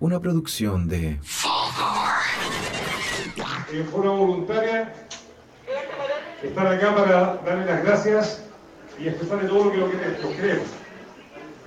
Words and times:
Una 0.00 0.20
producción 0.20 0.86
de 0.86 1.18
en 3.72 3.86
forma 3.90 4.12
voluntaria 4.12 4.94
estar 6.40 6.66
acá 6.68 6.94
para 6.94 7.34
darle 7.44 7.66
las 7.66 7.82
gracias 7.82 8.44
y 8.96 9.08
expresarle 9.08 9.48
todo 9.48 9.64
lo 9.64 9.72
que 9.72 9.78
lo 9.78 9.88
lo 9.88 10.36
queremos. 10.36 10.68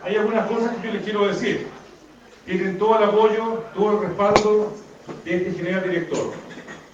Hay 0.01 0.15
algunas 0.15 0.47
cosas 0.47 0.77
que 0.77 0.87
yo 0.87 0.93
les 0.93 1.03
quiero 1.03 1.27
decir. 1.27 1.67
Tienen 2.45 2.79
todo 2.79 2.99
el 2.99 3.03
apoyo, 3.03 3.65
todo 3.75 3.99
el 3.99 4.07
respaldo 4.07 4.77
de 5.25 5.35
este 5.35 5.51
general 5.51 5.83
director. 5.83 6.31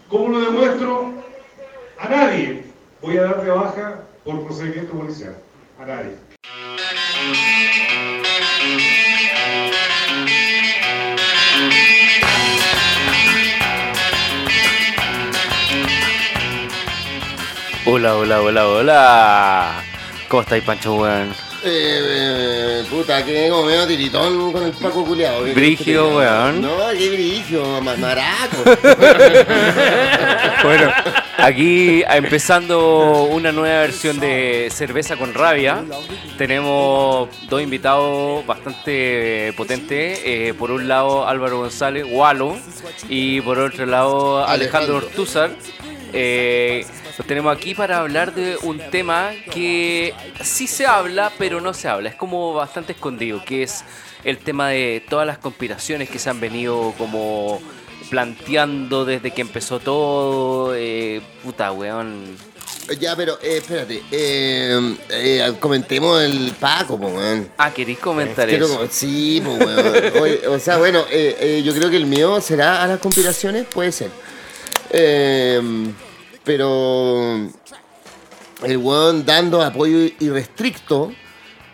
¿Cómo 0.10 0.30
lo 0.30 0.40
demuestro? 0.40 1.14
A 2.00 2.10
nadie 2.10 2.64
voy 3.00 3.16
a 3.20 3.22
dar 3.22 3.44
de 3.44 3.52
baja 3.52 4.02
por 4.24 4.44
procedimiento 4.44 4.92
policial. 4.94 5.38
A 5.80 5.86
nadie. 5.86 6.18
Hola, 17.88 18.16
hola, 18.16 18.42
hola, 18.42 18.68
hola. 18.68 19.84
¿Cómo 20.28 20.42
estáis, 20.44 20.64
Pancho, 20.64 20.96
weón? 20.96 21.34
Eh, 21.64 22.84
puta, 22.90 23.24
que 23.26 23.50
como 23.50 23.64
medio 23.64 23.88
tiritón 23.88 24.52
con 24.52 24.64
el 24.64 24.72
Paco 24.74 25.04
culiado. 25.06 25.44
Brigio, 25.44 26.18
weón. 26.18 26.62
No, 26.62 26.78
qué 26.98 27.10
brigio, 27.10 27.82
ma- 27.82 27.96
maraco. 27.96 28.64
Bueno, 30.64 30.92
aquí 31.38 32.04
empezando 32.08 33.24
una 33.24 33.52
nueva 33.52 33.82
versión 33.82 34.20
de 34.20 34.70
Cerveza 34.72 35.16
con 35.16 35.34
Rabia. 35.34 35.84
Tenemos 36.38 37.30
dos 37.50 37.62
invitados 37.62 38.46
bastante 38.46 39.54
potentes. 39.56 40.22
Eh, 40.26 40.54
por 40.58 40.72
un 40.72 40.88
lado, 40.88 41.28
Álvaro 41.28 41.60
González, 41.60 42.06
Walo. 42.10 42.58
Y 43.10 43.42
por 43.42 43.60
otro 43.60 43.86
lado, 43.86 44.46
Alejandro. 44.46 44.98
Ortúzar. 44.98 45.52
Eh, 46.14 46.86
los 47.18 47.28
tenemos 47.28 47.56
aquí 47.56 47.74
para 47.74 48.00
hablar 48.00 48.34
de 48.34 48.58
un 48.62 48.80
tema 48.92 49.32
que 49.52 50.14
sí 50.42 50.68
se 50.68 50.86
habla, 50.86 51.32
pero 51.38 51.62
no 51.62 51.74
se 51.74 51.88
habla. 51.88 52.10
Es 52.10 52.16
como 52.16 52.54
bastante 52.54 52.94
escondido, 52.94 53.44
que 53.44 53.64
es 53.64 53.84
el 54.24 54.38
tema 54.38 54.70
de 54.70 55.04
todas 55.10 55.26
las 55.26 55.38
conspiraciones 55.38 56.10
que 56.10 56.20
se 56.20 56.30
han 56.30 56.40
venido 56.40 56.94
como 56.98 57.60
planteando 58.10 59.06
desde 59.06 59.32
que 59.32 59.42
empezó 59.42 59.80
todo. 59.80 60.74
eh, 60.76 61.22
puta, 61.44 61.72
weón. 61.72 62.36
ya, 63.00 63.16
pero 63.16 63.38
eh, 63.42 63.58
espérate. 63.58 64.02
Eh, 64.12 64.96
eh, 65.10 65.54
comentemos 65.60 66.22
el 66.22 66.54
Paco, 66.60 67.00
po, 67.00 67.08
weón. 67.08 67.50
Ah, 67.58 67.72
¿queréis 67.74 68.00
comentar 68.00 68.50
eso? 68.50 68.68
como- 68.68 68.90
sí, 68.90 69.42
po, 69.44 69.52
weón. 69.54 70.14
Oye, 70.22 70.48
o 70.48 70.60
sea, 70.60 70.78
bueno, 70.78 71.06
yo 71.10 71.74
creo 71.74 71.90
que 71.90 71.98
el 71.98 72.06
mío 72.06 72.40
será 72.42 72.84
a 72.84 72.88
las 72.88 73.00
conspiraciones, 73.00 73.66
puede 73.68 73.92
ser. 73.92 74.10
Pero 76.44 77.50
el 78.64 78.78
weón 78.78 79.26
dando 79.26 79.62
apoyo 79.62 79.98
irrestricto, 80.20 81.12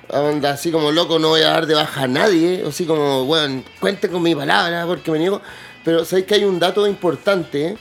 onda 0.09 0.51
así 0.51 0.71
como 0.71 0.91
loco, 0.91 1.19
no 1.19 1.29
voy 1.29 1.41
a 1.41 1.49
dar 1.49 1.65
de 1.67 1.75
baja 1.75 2.03
a 2.03 2.07
nadie, 2.07 2.63
así 2.67 2.85
como, 2.85 3.23
weón, 3.23 3.63
cuenten 3.79 4.11
con 4.11 4.21
mi 4.23 4.35
palabra 4.35 4.85
porque 4.85 5.11
me 5.11 5.19
niego. 5.19 5.41
Pero 5.83 6.05
sabéis 6.05 6.25
que 6.27 6.35
hay 6.35 6.45
un 6.45 6.59
dato 6.59 6.87
importante 6.87 7.77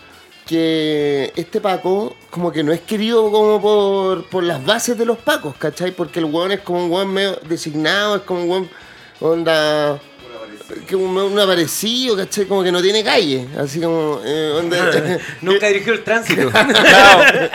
que 0.46 1.32
este 1.36 1.60
Paco 1.60 2.16
como 2.30 2.50
que 2.50 2.64
no 2.64 2.72
es 2.72 2.80
querido 2.80 3.30
como 3.30 3.60
por, 3.60 4.28
por 4.28 4.42
las 4.42 4.64
bases 4.64 4.98
de 4.98 5.04
los 5.04 5.18
Pacos, 5.18 5.56
¿cachai? 5.56 5.92
Porque 5.92 6.18
el 6.18 6.26
weón 6.26 6.52
es 6.52 6.60
como 6.60 6.84
un 6.84 6.90
weón 6.90 7.12
medio 7.12 7.36
designado, 7.48 8.16
es 8.16 8.22
como 8.22 8.42
un 8.42 8.50
weón 8.50 8.70
onda... 9.20 10.00
Que 10.86 10.96
un, 10.96 11.16
un 11.16 11.38
aparecido, 11.38 12.16
¿cachai? 12.16 12.46
Como 12.46 12.62
que 12.62 12.72
no 12.72 12.80
tiene 12.82 13.04
calle, 13.04 13.46
así 13.58 13.80
como... 13.80 14.20
eh, 14.24 15.18
Nunca 15.42 15.66
dirigió 15.68 15.92
el 15.92 16.02
tránsito. 16.04 16.50
Claro. 16.50 17.50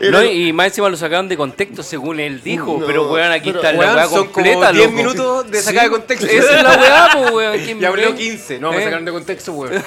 No, 0.10 0.22
y 0.22 0.52
más 0.52 0.66
encima 0.68 0.88
lo 0.90 0.96
sacaron 0.96 1.28
de 1.28 1.36
contexto 1.36 1.82
según 1.82 2.20
él 2.20 2.42
dijo, 2.42 2.76
No, 2.78 2.86
pero 2.86 3.10
weón, 3.10 3.32
aquí 3.32 3.48
pero, 3.50 3.60
está 3.60 3.72
la 3.72 3.78
weá 3.78 4.06
completa, 4.08 4.68
como 4.68 4.72
10 4.72 4.84
loco. 4.86 4.96
minutos 4.96 5.50
de 5.50 5.62
sacar 5.62 5.84
de 5.84 5.90
contexto. 5.90 6.26
Esa 6.26 6.56
es 6.58 6.62
la 6.62 6.70
weá, 6.78 7.08
pues 7.14 7.30
weón. 7.32 7.58
¿quién 7.64 7.80
Ya 7.80 7.88
habló 7.88 8.10
ve? 8.12 8.14
15. 8.14 8.58
No, 8.58 8.70
me 8.72 8.78
¿Eh? 8.78 8.84
sacaron 8.84 9.04
de 9.06 9.12
contexto, 9.12 9.52
weón. 9.52 9.82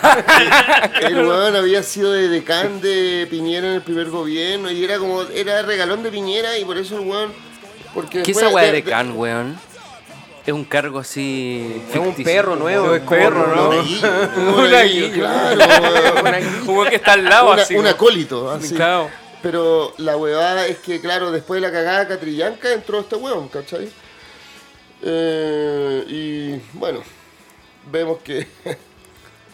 El 1.01 1.15
weón 1.15 1.55
había 1.55 1.83
sido 1.83 2.11
de 2.11 2.27
decán 2.27 2.81
de 2.81 3.27
Piñera 3.29 3.67
en 3.69 3.73
el 3.75 3.81
primer 3.81 4.09
gobierno 4.09 4.71
y 4.71 4.83
era 4.83 4.97
como, 4.97 5.21
era 5.23 5.61
regalón 5.61 6.01
de 6.03 6.09
Piñera 6.11 6.57
y 6.57 6.65
por 6.65 6.77
eso 6.77 6.95
el 6.99 7.07
weón. 7.07 7.31
Porque 7.93 8.23
¿Qué 8.23 8.31
esa 8.31 8.49
weá 8.49 8.65
de 8.65 8.71
de- 8.73 8.83
Can, 8.83 9.15
weón? 9.15 9.59
Es 10.49 10.53
un 10.53 10.65
cargo 10.65 10.97
así. 10.97 11.83
Es 11.93 11.95
un 11.99 12.15
perro 12.23 12.55
nuevo. 12.55 12.95
Es 12.95 13.01
perro, 13.03 13.43
Un 13.51 13.55
¿no? 13.55 14.51
monaguillo, 14.53 15.05
un 15.07 15.13
claro. 15.13 16.63
Weón 16.65 16.89
que 16.89 16.95
está 16.95 17.13
al 17.13 17.23
lado, 17.25 17.51
Una- 17.53 17.61
así. 17.61 17.75
un 17.75 17.81
como- 17.81 17.89
acólito, 17.93 18.49
así. 18.51 18.73
Claro. 18.73 19.11
Pero 19.43 19.93
la 19.97 20.17
huevada 20.17 20.65
es 20.65 20.79
que, 20.79 20.99
claro, 21.01 21.29
después 21.31 21.61
de 21.61 21.67
la 21.67 21.71
cagada 21.71 22.07
catrillanca 22.07 22.73
entró 22.73 22.99
este 23.01 23.15
hueón, 23.15 23.47
¿cachai? 23.49 23.89
Eh, 25.03 26.03
y 26.07 26.61
bueno, 26.77 27.01
vemos 27.91 28.17
que. 28.23 28.47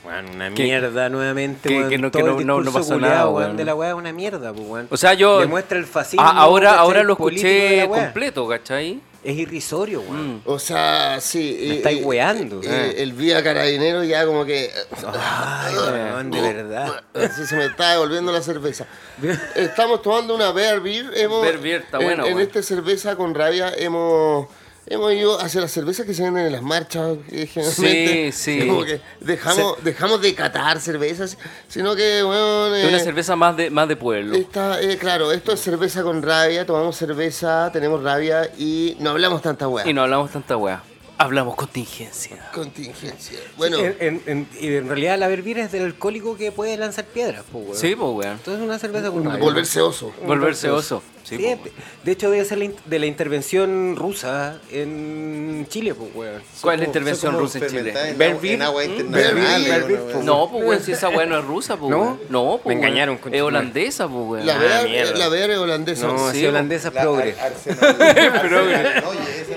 Weón, 0.05 0.29
una 0.35 0.51
Que- 0.53 0.63
mierda 0.63 1.09
nuevamente, 1.09 1.67
que- 1.67 1.78
weón. 1.78 1.89
que 1.89 1.97
no- 1.97 2.11
que 2.11 2.23
no- 2.23 2.39
el 2.39 2.45
no- 2.47 2.61
no 2.61 2.72
pasó 2.72 2.94
culiao, 2.94 3.09
nada, 3.11 3.29
weón, 3.29 3.57
de 3.57 3.66
la 3.66 3.75
weá 3.75 3.89
es 3.89 3.95
una 3.95 4.13
mierda, 4.13 4.53
pues, 4.53 4.66
weón. 4.66 4.88
O 4.91 4.95
sea, 4.97 5.13
yo. 5.13 5.39
Demuestra 5.41 5.78
el 5.78 5.85
fascismo. 5.85 6.25
Ah, 6.25 6.31
ahora, 6.38 6.69
¿cachai? 6.69 6.84
ahora 6.85 7.03
lo 7.03 7.13
escuché 7.13 7.85
completo, 7.89 8.47
¿cachai? 8.47 9.01
Es 9.25 9.36
irrisorio, 9.36 10.02
weón. 10.02 10.36
Mm. 10.36 10.41
O 10.46 10.59
sea, 10.59 11.19
sí. 11.19 11.66
Me 11.68 11.75
estáis 11.78 12.06
weando. 12.06 12.62
eh, 12.63 12.94
el 12.97 13.13
vía 13.13 13.44
carabinero 13.44 14.03
ya 14.03 14.24
como 14.25 14.46
que. 14.46 14.69
Ay, 15.19 15.74
weón, 15.91 16.30
de 16.30 16.41
verdad. 16.41 17.03
Así 17.13 17.46
se 17.47 17.56
me 17.56 17.66
está 17.66 17.91
devolviendo 17.94 18.31
la 18.31 18.41
cerveza. 18.44 18.85
Estamos 19.56 20.03
tomando 20.03 20.35
una 20.35 20.52
Bear 20.52 20.80
Beer. 20.80 21.12
Hemos, 21.16 21.41
Bear 21.41 21.58
Beer 21.58 21.81
está 21.81 21.97
en, 21.97 22.03
buena, 22.03 22.28
En 22.28 22.35
weón. 22.35 22.47
esta 22.47 22.62
cerveza 22.62 23.16
con 23.16 23.34
rabia 23.34 23.74
hemos, 23.75 24.47
hemos 24.88 25.13
ido 25.13 25.40
hacia 25.40 25.62
las 25.62 25.72
cervezas 25.72 26.06
que 26.06 26.13
se 26.13 26.23
venden 26.23 26.46
en 26.47 26.51
las 26.51 26.62
marchas. 26.62 27.18
eh, 27.31 27.47
generalmente. 27.47 28.31
Sí, 28.31 28.44
sí. 28.44 28.59
Es 28.59 28.66
Como 28.66 28.84
que 28.84 29.01
dejamos, 29.22 29.84
dejamos 29.84 30.22
de 30.22 30.35
catar 30.35 30.79
cervezas, 30.79 31.38
sino 31.68 31.96
que, 31.96 32.22
bueno... 32.23 32.75
Es 32.75 32.88
una 32.88 33.00
cerveza 33.00 33.35
más 33.35 33.57
de, 33.57 33.69
más 33.69 33.88
de 33.88 33.96
pueblo. 33.96 34.35
Esta, 34.35 34.81
eh, 34.81 34.97
claro, 34.97 35.31
esto 35.31 35.53
es 35.53 35.59
cerveza 35.62 36.03
con 36.03 36.22
rabia, 36.22 36.66
tomamos 36.66 36.96
cerveza, 36.96 37.69
tenemos 37.72 38.03
rabia 38.03 38.50
y 38.57 38.96
no 39.00 39.12
hablamos 39.12 39.41
tanta 39.41 39.68
weá. 39.68 39.88
Y 39.88 39.94
no 39.94 40.03
hablamos 40.03 40.31
tanta 40.31 40.57
weá. 40.57 40.84
Hablamos 41.18 41.56
contingencia. 41.56 42.50
Contingencia. 42.53 43.40
Bueno, 43.56 43.78
En, 43.80 43.96
en- 44.02 44.22
en- 44.26 44.48
y 44.59 44.76
en 44.76 44.88
realidad 44.90 45.18
la 45.18 45.30
verbira 45.30 45.64
es 45.64 45.72
del 45.72 45.86
alcohólico 45.86 46.36
que 46.36 46.52
puede 46.52 46.76
lanzar 46.76 47.06
piedras, 47.06 47.44
pues, 47.52 47.64
weón. 47.66 47.78
Sí, 47.78 47.96
pues 47.96 48.12
weón. 48.14 48.31
Entonces 48.34 48.56
es 48.62 48.68
una 48.68 48.78
cerveza 48.80 49.12
con 49.12 49.24
volverse 49.40 49.80
oso. 49.81 50.12
Volverse 50.26 50.70
oso. 50.70 51.02
Sí, 51.24 51.38
Sí, 51.38 51.42
de- 52.03 52.12
hecho 52.12 52.30
debe 52.30 52.46
ser 52.46 52.59
de 52.86 53.00
la 53.00 53.06
intervención 53.08 53.96
rusa 53.96 54.59
en 54.72 55.66
Chile, 55.70 55.96
pues, 55.96 56.09
weón. 56.14 56.42
¿Cuál 56.62 56.76
es 56.76 56.80
la 56.81 56.86
intervención 56.86 57.32
como 57.32 57.46
rusa 57.46 57.59
en 57.59 57.68
Chile? 57.68 57.94
beer, 58.18 58.59
¿no? 60.24 60.50
pues 60.52 60.64
weón, 60.66 60.84
si 60.84 60.92
esa 60.92 61.09
weá 61.09 61.26
no 61.26 61.40
es 61.40 61.46
rusa, 61.46 61.78
pues 61.78 61.90
¿No? 61.92 61.97
weón. 62.02 62.20
No, 62.30 62.59
pues 62.62 62.76
Me 62.76 62.82
weón. 62.82 62.88
engañaron, 62.90 63.16
Es 63.16 63.22
conchetumare. 63.22 63.42
holandesa, 63.58 64.08
pues 64.08 64.24
weón. 64.28 64.46
La 64.46 64.53
Ah, 64.56 64.84
la 65.16 65.30
Bear 65.30 65.50
es 65.52 65.58
holandesa. 65.58 66.08
No, 66.08 66.32
Sí, 66.32 66.40
si 66.42 66.46
holandesa 66.46 66.90
es 66.90 66.94
La 66.94 67.02
progre. 67.02 67.36
Progre. 68.50 68.76
Oye. 69.08 69.54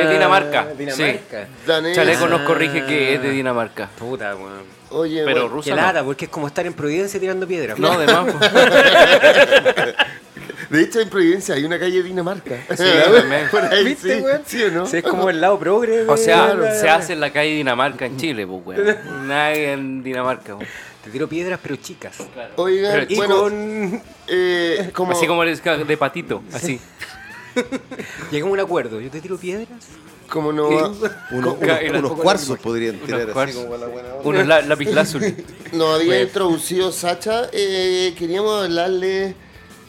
Es 0.00 0.10
Dinamarca. 0.10 0.66
Ah, 0.70 0.74
Dinamarca. 0.76 1.46
Danesa. 1.66 1.94
Chaleco 2.02 2.26
nos 2.28 2.40
corrige 2.42 2.84
que 2.86 3.14
es 3.14 3.22
de 3.22 3.30
Dinamarca. 3.30 3.88
Puta, 3.98 4.34
weón. 4.36 4.76
Oye, 4.90 5.22
Pero 5.24 5.40
bueno, 5.40 5.48
rusa 5.56 5.70
Qué 5.70 5.76
no. 5.76 5.82
lata, 5.82 6.04
porque 6.04 6.26
es 6.26 6.30
como 6.30 6.46
estar 6.46 6.64
en 6.66 6.72
Providencia 6.74 7.18
tirando 7.18 7.46
piedras. 7.46 7.78
No, 7.78 7.98
de 7.98 8.06
más. 8.06 8.26
de 10.70 10.82
hecho 10.82 11.00
en 11.00 11.08
Providencia 11.08 11.54
hay 11.54 11.64
una 11.64 11.78
calle 11.78 12.02
Dinamarca. 12.02 12.56
Sí, 12.70 12.84
también. 13.14 13.48
Por 13.50 13.64
ahí, 13.64 13.84
¿Viste, 13.84 14.16
sí, 14.16 14.22
weón? 14.22 14.42
¿Sí 14.46 14.62
o 14.62 14.70
no? 14.70 14.86
Sí, 14.86 14.98
es 14.98 15.02
como 15.02 15.28
el 15.30 15.40
lado 15.40 15.58
progre. 15.58 16.02
O 16.08 16.16
sea, 16.16 16.46
Claro. 16.54 16.66
se 16.80 16.88
hace 16.88 17.12
en 17.14 17.20
la 17.20 17.30
calle 17.32 17.50
Dinamarca 17.56 18.06
en 18.06 18.16
Chile, 18.16 18.46
pues 18.46 18.62
weón. 18.64 18.96
Nadie 19.28 19.72
en 19.72 20.02
Dinamarca, 20.02 20.54
weón. 20.54 20.68
Te 21.04 21.10
tiro 21.10 21.28
piedras, 21.28 21.60
pero 21.62 21.76
chicas. 21.76 22.16
Oigan, 22.56 22.92
Pero- 22.92 23.06
Y 23.08 23.16
bueno, 23.16 23.38
con... 23.42 24.02
eh, 24.26 24.90
como... 24.92 25.12
Así 25.12 25.26
como 25.28 25.42
el 25.44 25.56
de 25.86 25.96
patito, 25.96 26.42
así. 26.52 26.80
Llegamos 28.30 28.50
a 28.50 28.54
un 28.54 28.60
acuerdo. 28.60 29.00
Yo 29.00 29.10
te 29.10 29.20
tiro 29.20 29.36
piedras. 29.36 29.68
como 30.30 30.52
no... 30.52 30.68
Uno- 30.68 30.94
unos, 31.32 31.56
unos 31.98 32.12
cuarzos 32.12 32.58
podrían 32.58 32.98
tirar 32.98 33.22
así 33.22 33.32
cuarzos. 33.32 33.64
como 33.64 33.76
la 33.76 33.86
buena 33.86 34.08
onda. 34.14 34.20
Uno 34.28 34.40
es 34.40 34.46
la, 34.46 34.62
lápiz 34.62 34.90
lazuli. 34.92 35.34
nos 35.72 36.00
había 36.00 36.22
introducido 36.22 36.92
Sacha, 36.92 37.48
eh, 37.52 38.14
queríamos 38.18 38.64
hablarle 38.64 39.34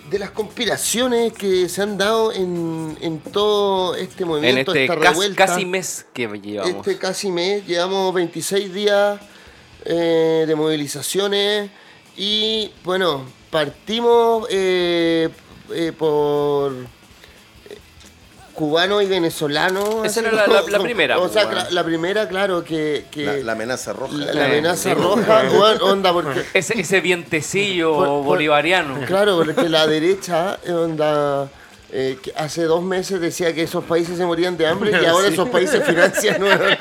de 0.09 0.19
las 0.19 0.31
conspiraciones 0.31 1.33
que 1.33 1.67
se 1.67 1.81
han 1.81 1.97
dado 1.97 2.31
en, 2.31 2.97
en 3.01 3.19
todo 3.19 3.93
este 3.95 4.23
En 4.23 4.29
movimiento, 4.29 4.71
este 4.71 4.85
esta 4.85 4.95
casi, 4.95 5.07
revuelta. 5.09 5.45
casi 5.45 5.65
mes 5.65 6.05
que 6.13 6.27
llevamos. 6.41 6.87
Este 6.87 6.97
casi 6.97 7.29
mes, 7.31 7.65
llevamos 7.67 8.13
26 8.13 8.73
días 8.73 9.19
eh, 9.83 10.45
de 10.47 10.55
movilizaciones 10.55 11.69
y 12.15 12.71
bueno, 12.85 13.25
partimos 13.51 14.47
eh, 14.49 15.29
eh, 15.73 15.91
por... 15.97 16.73
cubano 18.57 18.99
y 19.03 19.05
venezolano. 19.05 20.03
Esa 20.03 20.21
era 20.21 20.31
la- 20.31 20.47
la- 20.47 20.61
la 20.63 20.79
primera, 20.79 21.19
O 21.19 21.29
sea, 21.29 21.47
cla- 21.49 21.69
la 21.69 21.83
primera, 21.83 22.27
claro, 22.27 22.63
que. 22.63 23.05
que 23.11 23.23
La, 23.25 23.33
la 23.37 23.51
amenaza 23.51 23.93
roja. 23.93 24.13
la- 24.17 24.33
la 24.33 24.45
amenaza 24.45 24.93
roja, 24.95 25.43
onda, 25.81 26.11
porque. 26.11 26.43
Ese, 26.55 26.79
ese 26.81 26.99
vientecillo 26.99 27.93
Por- 27.93 28.07
por- 28.07 28.23
bolivariano. 28.23 28.99
Claro, 29.05 29.37
porque 29.45 29.69
la 29.69 29.85
derecha, 29.85 30.57
eh, 30.65 30.71
onda. 30.73 31.47
eh, 31.91 32.17
que 32.21 32.33
hace 32.35 32.63
dos 32.63 32.83
meses 32.83 33.21
decía 33.21 33.53
que 33.53 33.61
esos 33.63 33.83
países 33.85 34.17
se 34.17 34.25
morían 34.25 34.57
de 34.57 34.65
hambre 34.67 34.91
y 34.91 35.05
ahora 35.05 35.27
esos 35.29 35.47
países 35.49 35.81
financian, 35.85 36.37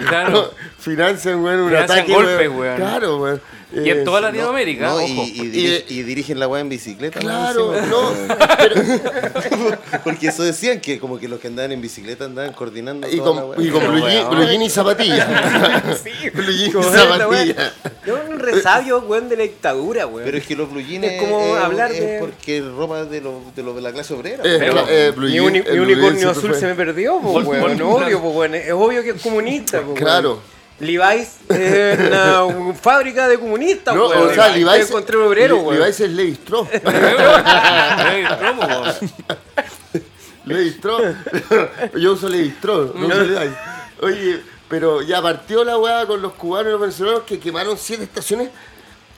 Claro. 0.08 0.50
financian 0.78 1.44
weón, 1.44 1.60
un 1.60 1.68
Financian 1.68 1.98
ataque. 1.98 2.12
golpes, 2.14 2.48
weón. 2.48 2.58
weón. 2.58 2.76
Claro, 2.76 3.16
weón. 3.18 3.40
Y 3.84 3.90
en 3.90 3.98
Eh, 3.98 4.02
toda 4.04 4.20
Latinoamérica, 4.22 4.86
No, 4.88 5.00
y, 5.00 5.04
ojo. 5.12 5.22
y 5.26 5.40
diri- 5.50 5.84
y 5.88 6.02
dirigen 6.02 6.38
la 6.40 6.48
weá 6.48 6.60
en 6.60 6.68
bicicleta. 6.68 7.20
Claro, 7.20 7.72
no, 7.88 8.12
pero, 8.58 8.76
Porque 10.04 10.28
eso 10.28 10.42
decían 10.42 10.80
que 10.80 10.98
como 10.98 11.18
que 11.18 11.28
los 11.28 11.40
que 11.40 11.48
andaban 11.48 11.72
en 11.72 11.80
bicicleta 11.80 12.24
andaban 12.24 12.52
coordinando 12.52 13.08
y 13.08 13.16
toda 13.18 13.42
con, 13.54 13.64
y 13.64 13.68
con 13.70 13.80
blue, 13.86 14.00
blue 14.30 14.62
y 14.62 14.70
zapatillas. 14.70 15.28
blue 16.34 16.52
jean 16.52 16.70
y 16.70 16.82
zapatillas. 16.82 17.72
Es 18.06 18.14
un 18.30 18.38
resabio, 18.38 19.00
weón, 19.00 19.28
de 19.28 19.36
la 19.36 19.42
dictadura, 19.42 20.06
weón. 20.06 20.24
Pero 20.24 20.38
es 20.38 20.46
que 20.46 20.56
los 20.56 20.70
blue 20.70 20.80
jeans 20.80 21.04
Es 21.04 21.20
como 21.20 21.54
hablar 21.56 21.92
es 21.92 22.00
de- 22.00 22.18
porque 22.20 22.60
ropa 22.62 23.04
de, 23.04 23.20
lo, 23.20 23.42
de, 23.54 23.62
lo, 23.62 23.74
de 23.74 23.80
la 23.82 23.92
clase 23.92 24.14
obrera. 24.14 24.42
Eh, 24.44 24.56
Pero- 24.58 24.72
cla- 24.74 24.86
eh, 24.88 25.12
blue 25.14 25.28
mi, 25.28 25.38
uni- 25.40 25.60
blue 25.60 25.82
unicornio 25.82 26.30
azul 26.30 26.54
se 26.54 26.66
me 26.66 26.74
perdió, 26.74 27.16
weón. 27.16 27.44
vol- 27.44 27.82
Obvio, 27.82 28.18
weón. 28.20 28.54
Es 28.54 28.72
obvio 28.72 29.02
que 29.02 29.10
es 29.10 29.20
comunista, 29.22 29.80
po, 29.82 29.92
weón. 29.92 30.38
Levi's 30.78 31.36
es 31.48 31.98
una 31.98 32.74
fábrica 32.74 33.28
de 33.28 33.38
comunistas, 33.38 33.94
No, 33.94 34.08
weón. 34.08 34.28
o 34.28 34.34
sea, 34.34 34.48
Levi's, 34.48 34.88
encontré 34.88 35.16
un 35.16 35.28
obrero, 35.28 35.56
weón. 35.58 35.80
Levi's 35.80 36.00
es 36.00 36.10
Levi 36.10 36.32
Strauss. 36.32 36.68
Levi 40.44 40.68
Strauss. 40.68 41.16
Yo 42.00 42.12
uso 42.12 42.28
Levi 42.28 42.48
Strauss, 42.48 42.94
no 42.94 43.06
uso 43.06 43.22
Levi's. 43.24 43.52
Oye, 44.02 44.42
pero 44.68 45.00
ya 45.02 45.20
partió 45.22 45.64
la 45.64 45.78
weá 45.78 46.06
con 46.06 46.20
los 46.22 46.34
cubanos 46.34 46.68
y 46.68 46.72
los 46.72 46.80
venezolanos 46.80 47.22
que 47.22 47.38
quemaron 47.40 47.76
siete 47.78 48.04
estaciones 48.04 48.50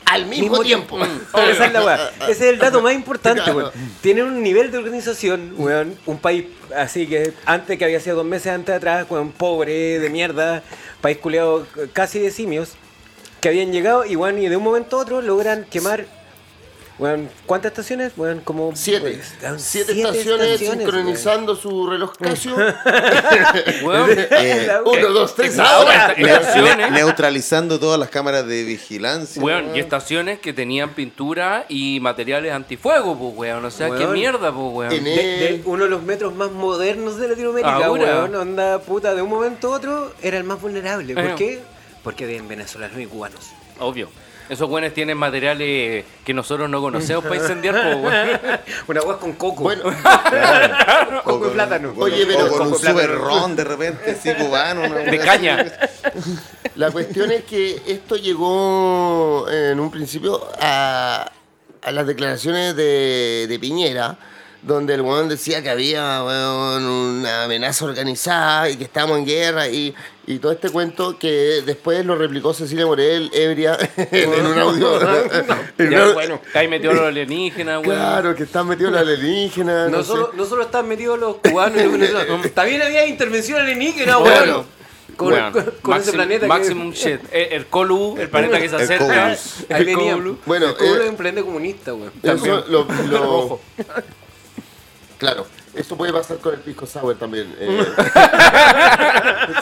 al 0.09 0.27
mismo, 0.27 0.61
tiempo. 0.61 0.99
Pero 1.33 1.51
esa 1.51 1.67
es 1.67 1.73
la 1.73 1.85
weá. 1.85 2.11
Ese 2.29 2.33
es 2.33 2.41
el 2.43 2.59
dato 2.59 2.81
más 2.81 2.95
importante, 2.95 3.43
Claro. 3.43 3.59
weón. 3.59 3.73
Tienen 4.01 4.25
un 4.25 4.43
nivel 4.43 4.71
de 4.71 4.79
organización, 4.79 5.55
weón. 5.57 5.97
Un 6.07 6.19
país 6.19 6.47
así 6.77 7.07
que 7.07 7.33
antes 7.45 7.79
que 7.79 7.85
había 7.85 8.01
sido 8.01 8.17
dos 8.17 8.25
meses 8.27 8.53
antes 8.53 8.67
de 8.73 8.75
atrás, 8.77 9.07
weón, 9.09 9.33
pobre, 9.33 9.99
de 9.99 10.11
mierda, 10.11 10.63
país 11.01 11.19
culeado 11.19 11.67
casi 11.93 12.19
de 12.19 12.31
simios, 12.31 12.73
que 13.41 13.49
habían 13.49 13.71
llegado 13.73 14.05
y, 14.05 14.17
weón, 14.17 14.39
y 14.39 14.49
de 14.49 14.57
un 14.57 14.65
momento 14.65 14.99
a 14.99 15.03
otro 15.03 15.23
logran 15.23 15.65
quemar. 15.65 16.07
Weón, 16.99 17.29
¿cuántas 17.47 17.71
estaciones? 17.73 18.13
Weón, 18.17 18.41
como. 18.41 18.75
Siete. 18.75 19.01
pues, 19.13 19.35
weón, 19.43 19.61
Siete, 19.61 19.93
estaciones 19.93 20.61
weón. 20.61 20.79
sincronizando 20.79 21.55
su 21.55 21.87
reloj 21.89 22.13
Casio. 22.19 22.57
Weá. 23.85 24.81
Uno, 24.85 25.09
dos, 25.11 25.35
tres, 25.35 25.59
ahora, 25.59 26.07
ahora. 26.09 26.15
Ne- 26.17 26.33
estaciones. 26.33 26.91
neutralizando 26.93 27.79
todas 27.79 27.99
las 28.01 28.09
cámaras 28.11 28.47
de 28.47 28.65
vigilancia. 28.65 29.43
Weón, 29.43 29.77
y 29.77 29.81
estaciones 29.81 30.41
que 30.41 30.53
tenían 30.53 30.91
pintura 30.95 31.67
y 31.69 32.01
materiales 32.01 32.53
antifuego, 32.53 33.17
pues, 33.19 33.33
weón. 33.37 33.65
O 33.65 33.71
sea, 33.71 33.91
qué 33.91 34.07
mierda, 34.07 34.53
pues, 34.53 34.73
weón. 34.75 34.91
De, 34.91 35.01
de 35.01 35.63
uno 35.65 35.85
de 35.85 35.91
los 35.91 36.03
metros 36.03 36.35
más 36.35 36.51
modernos 36.51 37.17
de 37.19 37.29
Latinoamérica, 37.29 37.75
Ahora. 37.87 38.05
weón. 38.23 38.35
Onda 38.35 38.81
puta, 38.81 39.15
de 39.15 39.23
un 39.23 39.31
momento 39.31 39.73
a 39.73 39.77
otro 39.77 40.13
era 40.23 40.37
el 40.37 40.45
más 40.45 40.61
vulnerable. 40.61 41.15
¿Por 41.15 41.25
Eh. 41.25 41.35
qué? 41.37 41.61
Porque 42.03 42.25
habían 42.25 42.49
venezolanos 42.49 42.99
y 42.99 43.07
cubanos. 43.07 43.51
Obvio. 43.79 44.09
Esos 44.49 44.69
weones 44.69 44.95
tienen 44.95 45.19
materiales 45.19 46.05
que 46.25 46.35
nosotros 46.35 46.71
no 46.71 46.81
conocemos 46.81 47.23
para 47.25 47.37
incendiar, 47.37 47.99
pues. 48.01 48.61
Una 48.89 49.03
hueá 49.03 49.17
con 49.19 49.33
coco. 49.35 49.65
Bueno, 49.65 49.83
coco 51.25 51.37
y 51.37 51.41
con- 51.41 51.53
plátano. 51.53 51.95
con- 51.95 52.05
Oye, 52.05 52.25
pero 52.27 52.47
o 52.47 52.49
con 52.49 52.59
coco 52.59 52.71
un 52.71 52.79
super 52.79 53.11
ron 53.15 53.57
de 53.57 53.65
repente, 53.65 54.11
así 54.13 54.33
cubano. 54.35 54.83
una 54.83 54.99
De 55.01 55.19
caña. 55.19 55.67
la 56.77 56.91
cuestión 56.91 57.31
es 57.31 57.45
que 57.45 57.83
esto 57.87 58.17
llegó 58.17 59.47
en 59.51 59.79
un 59.81 59.91
principio 59.91 60.49
a, 60.61 61.31
a 61.83 61.91
las 61.93 62.07
declaraciones 62.07 62.75
de, 62.75 63.47
de 63.49 63.59
Piñera, 63.59 64.17
donde 64.63 64.95
el 64.95 65.03
weón 65.03 65.29
decía 65.29 65.63
que 65.63 65.71
había 65.71 66.23
weón, 66.25 66.85
una 66.85 67.45
amenaza 67.45 67.85
organizada 67.85 68.69
y 68.71 68.77
que 68.77 68.85
estábamos 68.85 69.19
en 69.19 69.27
guerra 69.27 69.69
y, 69.69 69.95
y 70.27 70.39
todo 70.39 70.53
este 70.53 70.69
cuento 70.71 71.19
que 71.19 71.63
después 71.65 72.05
lo 72.05 72.17
replicó 72.17 72.53
Cecilia 72.53 72.85
Morel, 72.85 73.31
ebria, 73.33 73.79
en 73.97 74.47
un 74.47 74.59
audio. 74.59 75.01
En 75.79 75.91
Ya, 75.91 76.13
bueno, 76.13 76.41
ahí 76.55 76.67
metió 76.69 76.93
los 76.93 77.05
alienígenas, 77.07 77.81
weón. 77.87 77.97
Claro, 78.01 78.35
que 78.35 78.43
están 78.43 78.67
metidos 78.69 78.93
los 78.93 79.01
alienígenas. 79.01 79.91
No, 79.91 79.99
no 79.99 80.03
sé. 80.03 80.09
solo, 80.09 80.31
no 80.35 80.45
solo 80.45 80.63
están 80.65 80.89
metidos 80.89 81.19
los 81.19 81.37
cubanos 81.37 81.81
y 81.81 81.85
los 81.85 81.93
venezolanos. 81.93 82.51
También 82.53 82.83
había 82.83 83.07
intervención 83.07 83.61
alienígena, 83.61 84.17
Bueno. 84.19 84.53
weón. 84.55 84.79
Con, 85.17 85.33
Weón, 85.33 85.53
con- 85.53 85.65
con 85.83 85.97
ese 86.01 86.13
planeta 86.13 86.43
que- 86.43 86.47
Maximum 86.49 86.93
shit. 86.93 87.19
El, 87.33 87.53
el 87.55 87.67
Colu, 87.67 88.17
el 88.21 88.29
planeta 88.29 88.61
que 88.61 88.69
se 88.69 88.77
El 88.77 88.83
acerca. 88.83 89.27
Ahí 89.31 89.37
El 89.71 89.85
venía. 89.87 90.13
Colu. 90.13 90.39
Bueno, 90.47 90.67
el 90.67 90.75
pueblo 90.75 91.01
eh, 91.01 91.05
es 91.05 91.11
un 91.11 91.17
planeta 91.17 91.45
comunista, 91.45 91.93
weón. 91.95 92.13
Lo- 92.69 93.61
Claro, 95.19 95.47
eso 95.75 95.97
puede 95.97 96.13
pasar 96.13 96.39
con 96.39 96.55
el 96.55 96.61
pisco 96.61 96.87
sour 96.87 97.17
también. 97.17 97.53
eh. 97.59 97.87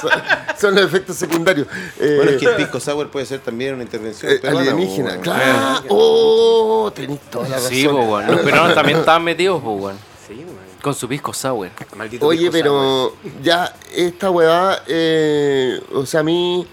son, 0.01 0.11
son 0.61 0.75
los 0.75 0.85
efectos 0.85 1.17
secundarios. 1.17 1.67
Eh, 1.99 2.15
Bueno, 2.17 2.31
es 2.33 2.37
que 2.39 2.47
el 2.47 2.57
pisco 2.57 2.79
sour 2.81 3.11
puede 3.11 3.27
ser 3.27 3.41
también 3.41 3.75
una 3.75 3.83
intervención 3.83 4.33
eh, 4.33 4.37
peruana, 4.37 4.71
alienígena, 4.73 5.19
claro. 5.21 5.85
Oh, 5.89 6.93
tenéis 6.95 7.21
toda 7.31 7.49
la 7.49 7.57
razón. 7.57 7.71
Sí, 7.71 7.87
weón. 7.87 8.27
Los 8.27 8.41
peruanos 8.41 8.75
también 8.75 8.99
estaban 8.99 9.25
metidos, 9.25 9.63
weón. 9.65 9.97
Sí, 10.27 10.35
weón. 10.35 10.57
Con 10.83 10.95
su 10.95 11.09
pisco 11.09 11.33
sour. 11.33 11.71
Maldito 11.97 12.27
Oye, 12.27 12.51
pisco 12.51 12.53
pero 12.53 13.17
ya 13.43 13.73
esta 13.95 14.31
weá, 14.31 14.83
eh, 14.87 15.81
o 15.93 16.05
sea, 16.07 16.21
a 16.21 16.23
mí, 16.23 16.67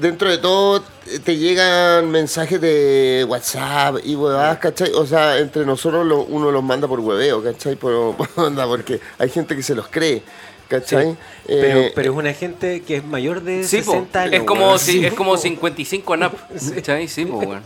dentro 0.00 0.30
de 0.30 0.38
todo, 0.38 0.82
te 1.24 1.36
llegan 1.36 2.10
mensajes 2.10 2.60
de 2.60 3.24
WhatsApp 3.28 3.96
y 4.04 4.14
weás, 4.16 4.58
¿cachai? 4.58 4.92
O 4.92 5.06
sea, 5.06 5.38
entre 5.38 5.64
nosotros 5.66 6.06
lo- 6.06 6.22
uno 6.22 6.50
los 6.50 6.62
manda 6.62 6.86
por 6.88 7.00
hueveo, 7.00 7.42
¿cachai? 7.42 7.76
Por, 7.76 8.16
por 8.16 8.28
onda, 8.36 8.66
porque 8.66 9.00
hay 9.18 9.28
gente 9.30 9.54
que 9.56 9.62
se 9.62 9.74
los 9.74 9.88
cree, 9.88 10.22
¿cachai? 10.68 11.12
Sí, 11.12 11.16
pero, 11.46 11.80
Eh, 11.80 11.92
pero 11.94 12.12
es 12.12 12.18
una 12.18 12.32
gente 12.32 12.82
que 12.82 12.96
es 12.96 13.04
mayor 13.04 13.42
de 13.42 13.64
Sí, 13.64 13.78
po. 13.82 13.92
60 13.92 14.20
años. 14.22 14.34
Es 14.34 14.42
como, 14.42 14.66
weón. 14.66 14.78
si, 14.78 15.04
es 15.04 15.14
como 15.14 15.36
55 15.36 16.14
ANAP. 16.14 16.34
¿Cachai? 16.74 17.08
Sí, 17.08 17.22
eso. 17.22 17.60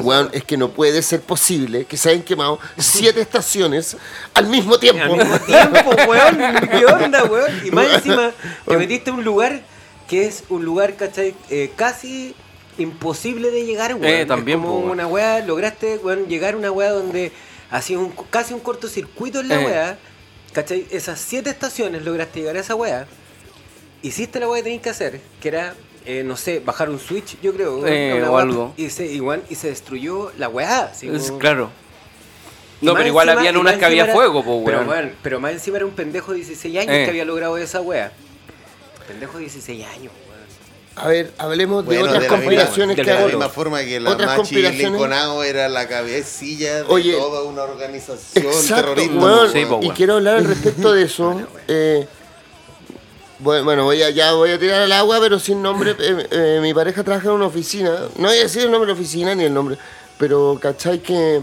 Weón, 0.00 0.30
es 0.32 0.44
que 0.44 0.56
no 0.56 0.70
puede 0.70 1.02
ser 1.02 1.20
posible 1.20 1.84
que 1.84 1.98
se 1.98 2.08
hayan 2.08 2.22
quemado 2.22 2.58
siete 2.78 3.20
estaciones 3.20 3.98
al 4.32 4.46
mismo 4.46 4.78
tiempo. 4.78 5.02
Al 5.02 5.16
mismo 5.18 5.38
tiempo, 5.40 5.90
weón. 6.08 6.38
¿Qué 6.70 6.86
onda, 6.86 7.24
weón? 7.24 7.50
Y 7.66 7.70
más 7.70 7.86
encima, 7.92 8.30
te 8.66 8.76
metiste 8.78 9.10
a 9.10 9.12
un 9.12 9.24
lugar 9.24 9.60
que 10.08 10.26
es 10.26 10.44
un 10.48 10.64
lugar, 10.64 10.94
¿cachai? 10.96 11.34
Eh, 11.50 11.70
casi 11.76 12.34
imposible 12.78 13.50
de 13.50 13.64
llegar, 13.64 13.94
weón. 13.94 14.04
Eh, 14.06 14.26
también, 14.26 14.58
Es 14.58 14.64
como 14.64 14.74
po, 14.76 14.80
weón. 14.80 14.92
una 14.92 15.06
weá, 15.06 15.40
lograste, 15.40 15.98
weón, 15.98 16.26
llegar 16.28 16.54
a 16.54 16.56
una 16.56 16.70
weá 16.70 16.90
donde 16.90 17.32
hacía 17.70 17.98
un, 17.98 18.12
casi 18.30 18.52
un 18.54 18.60
cortocircuito 18.60 19.40
en 19.40 19.48
la 19.48 19.60
Eh. 19.62 19.64
weá. 19.66 19.98
¿Cachai? 20.52 20.86
Esas 20.90 21.18
siete 21.20 21.50
estaciones 21.50 22.04
lograste 22.04 22.40
llegar 22.40 22.56
a 22.56 22.60
esa 22.60 22.74
weá. 22.76 23.06
Hiciste 24.02 24.38
la 24.38 24.48
weá 24.48 24.58
que 24.60 24.64
tenías 24.64 24.82
que 24.82 24.90
hacer, 24.90 25.20
que 25.40 25.48
era, 25.48 25.74
eh, 26.04 26.22
no 26.24 26.36
sé, 26.36 26.60
bajar 26.60 26.90
un 26.90 27.00
switch, 27.00 27.40
yo 27.40 27.54
creo. 27.54 27.78
weón, 27.78 27.88
Eh, 27.92 28.22
o 28.24 28.32
weá, 28.32 28.42
algo. 28.42 28.74
Y 28.76 28.90
se, 28.90 29.06
igual, 29.06 29.42
y 29.48 29.54
se 29.54 29.68
destruyó 29.68 30.30
la 30.38 30.48
weá. 30.48 30.84
así 30.92 31.08
Es- 31.08 31.26
como- 31.28 31.38
claro. 31.38 31.70
No, 32.80 32.92
pero 32.94 33.06
igual 33.08 33.28
encima- 33.28 33.40
habían 33.40 33.56
unas 33.56 33.76
que 33.78 33.84
había 33.84 34.04
era- 34.04 34.12
fuego, 34.12 34.44
pues, 34.44 34.62
Pero, 34.66 34.78
weón. 34.78 34.88
weón, 34.90 35.12
pero 35.22 35.40
más 35.40 35.52
encima 35.52 35.78
era 35.78 35.86
un 35.86 35.92
pendejo 35.92 36.32
de 36.32 36.38
16 36.38 36.76
años 36.76 36.92
Eh. 36.94 37.04
que 37.04 37.10
había 37.10 37.24
logrado 37.24 37.56
esa 37.56 37.80
wea. 37.80 38.12
Pendejo 39.06 39.34
de 39.38 39.40
16 39.44 39.86
años, 39.86 40.12
weón. 40.28 40.34
A 40.96 41.08
ver, 41.08 41.32
hablemos 41.38 41.82
de 41.82 41.86
Bueno, 41.86 42.02
otras 42.04 42.14
de 42.22 42.28
misma- 42.28 42.36
conspiraciones 42.36 42.96
de 42.96 43.02
que 43.02 43.08
De 43.10 43.14
la 43.14 43.18
hago. 43.20 43.28
misma 43.28 43.48
forma 43.48 43.80
que 43.82 43.98
la 44.00 44.10
Otras 44.10 44.38
Machi. 44.38 44.54
Lincolnao 44.62 45.42
era 45.42 45.68
la 45.68 45.88
cabecilla 45.88 46.76
de 46.76 46.82
Oye, 46.82 47.12
toda 47.16 47.42
una 47.42 47.62
organización 47.64 48.46
Exacto, 48.46 48.94
terrorista. 48.94 49.14
weón, 49.14 49.52
Sí, 49.52 49.64
po, 49.66 49.74
y 49.82 49.86
weón. 49.86 49.96
quiero 49.96 50.14
hablar 50.14 50.36
al 50.36 50.44
respecto 50.44 50.92
de 50.92 51.02
eso. 51.02 51.42
eh, 51.68 52.06
bueno, 53.40 53.64
bueno, 53.64 53.84
voy 53.84 54.00
a, 54.02 54.10
ya 54.10 54.32
voy 54.34 54.52
a 54.52 54.58
tirar 54.58 54.82
al 54.82 54.92
agua, 54.92 55.18
pero 55.20 55.38
sin 55.40 55.60
nombre. 55.60 55.96
eh, 55.98 56.26
eh, 56.30 56.58
mi 56.62 56.72
pareja 56.72 57.02
trabaja 57.02 57.26
en 57.28 57.34
una 57.34 57.46
oficina. 57.46 57.90
No 58.16 58.28
voy 58.28 58.38
a 58.38 58.42
decir 58.42 58.62
el 58.62 58.70
nombre 58.70 58.86
de 58.88 58.94
la 58.94 59.00
oficina 59.00 59.34
ni 59.34 59.44
el 59.44 59.52
nombre, 59.52 59.76
pero 60.16 60.58
¿cachai? 60.62 61.00
Que 61.00 61.40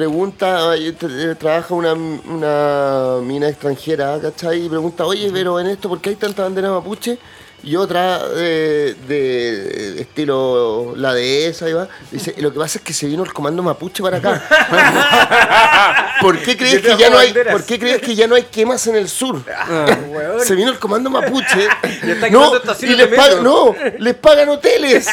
pregunta, 0.00 0.76
eh, 0.76 0.94
tra- 0.94 1.36
trabaja 1.38 1.74
una, 1.74 1.94
una 1.94 3.18
mina 3.22 3.48
extranjera, 3.48 4.20
¿cachai? 4.20 4.66
Y 4.66 4.68
pregunta, 4.68 5.06
oye, 5.06 5.30
pero 5.32 5.58
en 5.58 5.68
esto, 5.68 5.88
¿por 5.88 6.00
qué 6.02 6.10
hay 6.10 6.16
tanta 6.16 6.42
bandera 6.42 6.70
mapuche? 6.70 7.18
Y 7.62 7.74
otra 7.76 8.20
eh, 8.36 8.94
de, 9.08 10.00
estilo 10.00 10.94
la 10.96 11.12
dehesa, 11.14 11.68
y 11.68 11.72
va. 11.72 11.88
Dice, 12.12 12.34
y 12.36 12.40
lo 12.40 12.52
que 12.52 12.58
pasa 12.58 12.78
es 12.78 12.84
que 12.84 12.92
se 12.92 13.06
vino 13.06 13.24
el 13.24 13.32
comando 13.32 13.62
mapuche 13.62 14.02
para 14.02 14.18
acá. 14.18 16.16
¿Por 16.20 16.38
qué 16.38 16.56
crees 16.56 16.80
que 16.80 16.96
ya 16.96 17.10
no 17.10 17.18
hay. 17.18 17.32
¿por 17.32 17.64
qué 17.64 17.78
crees 17.78 18.00
que 18.00 18.14
ya 18.14 18.26
no 18.26 18.34
hay 18.34 18.44
quemas 18.44 18.86
en 18.86 18.96
el 18.96 19.08
sur? 19.08 19.42
Weón. 20.08 20.40
Se 20.40 20.54
vino 20.54 20.70
el 20.70 20.78
comando 20.78 21.10
mapuche. 21.10 21.68
Está 22.06 22.30
no, 22.30 22.52
y 22.80 22.86
les 22.94 23.08
pagan, 23.08 23.42
no, 23.42 23.74
les 23.98 24.14
pagan 24.14 24.48
hoteles. 24.48 25.08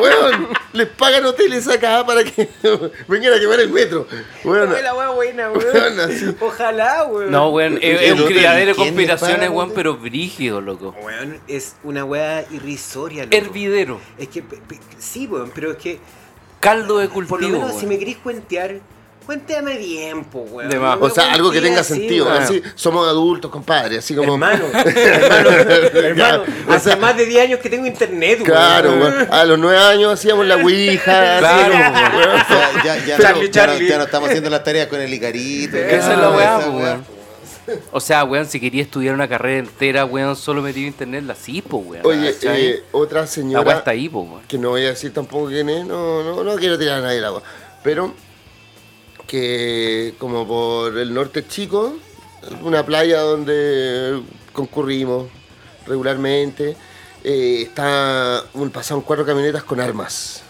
Weón, 0.00 0.48
les 0.72 0.86
pagan 0.88 1.26
hoteles 1.26 1.68
acá 1.68 2.04
para 2.06 2.24
que 2.24 2.48
vengan 3.08 3.34
a 3.34 3.40
quemar 3.40 3.60
el 3.60 3.70
metro. 3.70 4.06
Weón, 4.44 4.70
Fue 4.70 4.82
la 4.82 4.92
buena. 5.10 5.50
Ojalá, 6.40 7.04
weón. 7.04 7.30
No, 7.30 7.50
weón, 7.50 7.78
es, 7.82 8.00
es 8.00 8.10
¿El 8.10 8.20
un 8.20 8.26
criadero 8.26 8.70
de 8.72 8.74
conspiraciones, 8.74 9.50
weón? 9.50 9.72
pero 9.74 9.96
brígido, 9.96 10.60
loco. 10.60 10.94
Weón, 11.02 11.38
es 11.48 11.76
una 11.82 12.04
weá 12.04 12.44
irrisoria, 12.50 13.24
loco. 13.24 13.36
Hervidero. 13.36 14.00
Es 14.18 14.28
que, 14.28 14.42
sí, 14.98 15.26
weón, 15.26 15.50
pero 15.54 15.72
es 15.72 15.76
que, 15.78 15.98
Caldo 16.60 16.98
de 16.98 17.08
por 17.08 17.22
lo 17.22 17.28
cultivo. 17.28 17.52
menos 17.52 17.70
si 17.72 17.76
weón. 17.78 17.88
me 17.88 17.98
querís 17.98 18.16
cuentear, 18.18 18.80
cuéntame 19.24 19.78
bien, 19.78 20.24
po, 20.24 20.40
weón. 20.40 20.68
De 20.68 20.78
más. 20.78 20.98
O 21.00 21.08
sea, 21.08 21.32
algo 21.32 21.50
que 21.50 21.60
tenga 21.62 21.80
así, 21.80 21.94
sentido. 21.94 22.26
weón. 22.26 22.42
Así, 22.42 22.62
somos 22.74 23.08
adultos, 23.08 23.50
compadre. 23.50 23.98
Así 23.98 24.14
como. 24.14 24.34
Hermano, 24.34 24.64
hermano, 24.74 25.50
hermano, 25.50 26.42
o 26.68 26.72
hace 26.72 26.90
sea- 26.90 26.96
más 26.96 27.16
de 27.16 27.24
10 27.26 27.42
años 27.44 27.60
que 27.60 27.70
tengo 27.70 27.86
internet, 27.86 28.40
weón. 28.40 28.44
Claro, 28.50 28.90
weón. 28.92 29.28
a 29.30 29.44
los 29.44 29.58
nueve 29.58 29.78
años 29.78 30.12
hacíamos 30.12 30.46
la 30.46 30.56
ouija. 30.56 31.00
Claro, 31.38 31.74
weón. 32.18 32.40
O 32.40 32.44
sea, 32.46 32.70
ya, 32.84 33.06
ya, 33.06 33.18
Charlie, 33.18 33.46
no, 33.46 33.52
ya 33.52 33.66
no- 33.66 33.72
Charlie. 33.72 33.88
ya 33.88 33.98
no 33.98 34.04
estamos 34.04 34.28
haciendo 34.28 34.50
las 34.50 34.62
tareas 34.64 34.88
con 34.88 35.00
el 35.00 35.12
Icarito. 35.14 35.76
Esa 35.78 36.12
es 36.12 36.18
la 36.18 36.30
weá, 36.30 36.58
weón. 36.68 37.19
O 37.92 38.00
sea, 38.00 38.24
weón, 38.24 38.46
si 38.46 38.60
quería 38.60 38.82
estudiar 38.82 39.14
una 39.14 39.28
carrera 39.28 39.58
entera, 39.58 40.04
weón, 40.04 40.36
solo 40.36 40.62
metido 40.62 40.86
internet, 40.86 41.24
la 41.24 41.34
sí, 41.34 41.62
po, 41.62 41.78
weón. 41.78 42.06
Oye, 42.06 42.34
eh, 42.42 42.82
otra 42.92 43.22
la 43.22 43.26
señora. 43.26 43.78
está 43.78 43.92
ahí, 43.92 44.08
po, 44.08 44.20
weón. 44.20 44.42
que 44.48 44.58
no 44.58 44.70
voy 44.70 44.84
a 44.84 44.90
decir 44.90 45.12
tampoco 45.12 45.48
quién 45.48 45.68
es, 45.68 45.86
no, 45.86 46.22
no, 46.22 46.44
no 46.44 46.56
quiero 46.56 46.78
tirar 46.78 46.98
a 46.98 47.02
nadie 47.02 47.18
el 47.18 47.24
agua, 47.24 47.42
pero 47.82 48.14
que 49.26 50.14
como 50.18 50.46
por 50.46 50.98
el 50.98 51.14
norte 51.14 51.46
chico, 51.46 51.94
una 52.62 52.84
playa 52.84 53.20
donde 53.20 54.20
concurrimos 54.52 55.28
regularmente, 55.86 56.76
eh, 57.22 57.62
está 57.62 58.42
un, 58.54 58.70
pasaron 58.70 59.02
cuatro 59.02 59.24
camionetas 59.24 59.62
con 59.62 59.80
armas. 59.80 60.42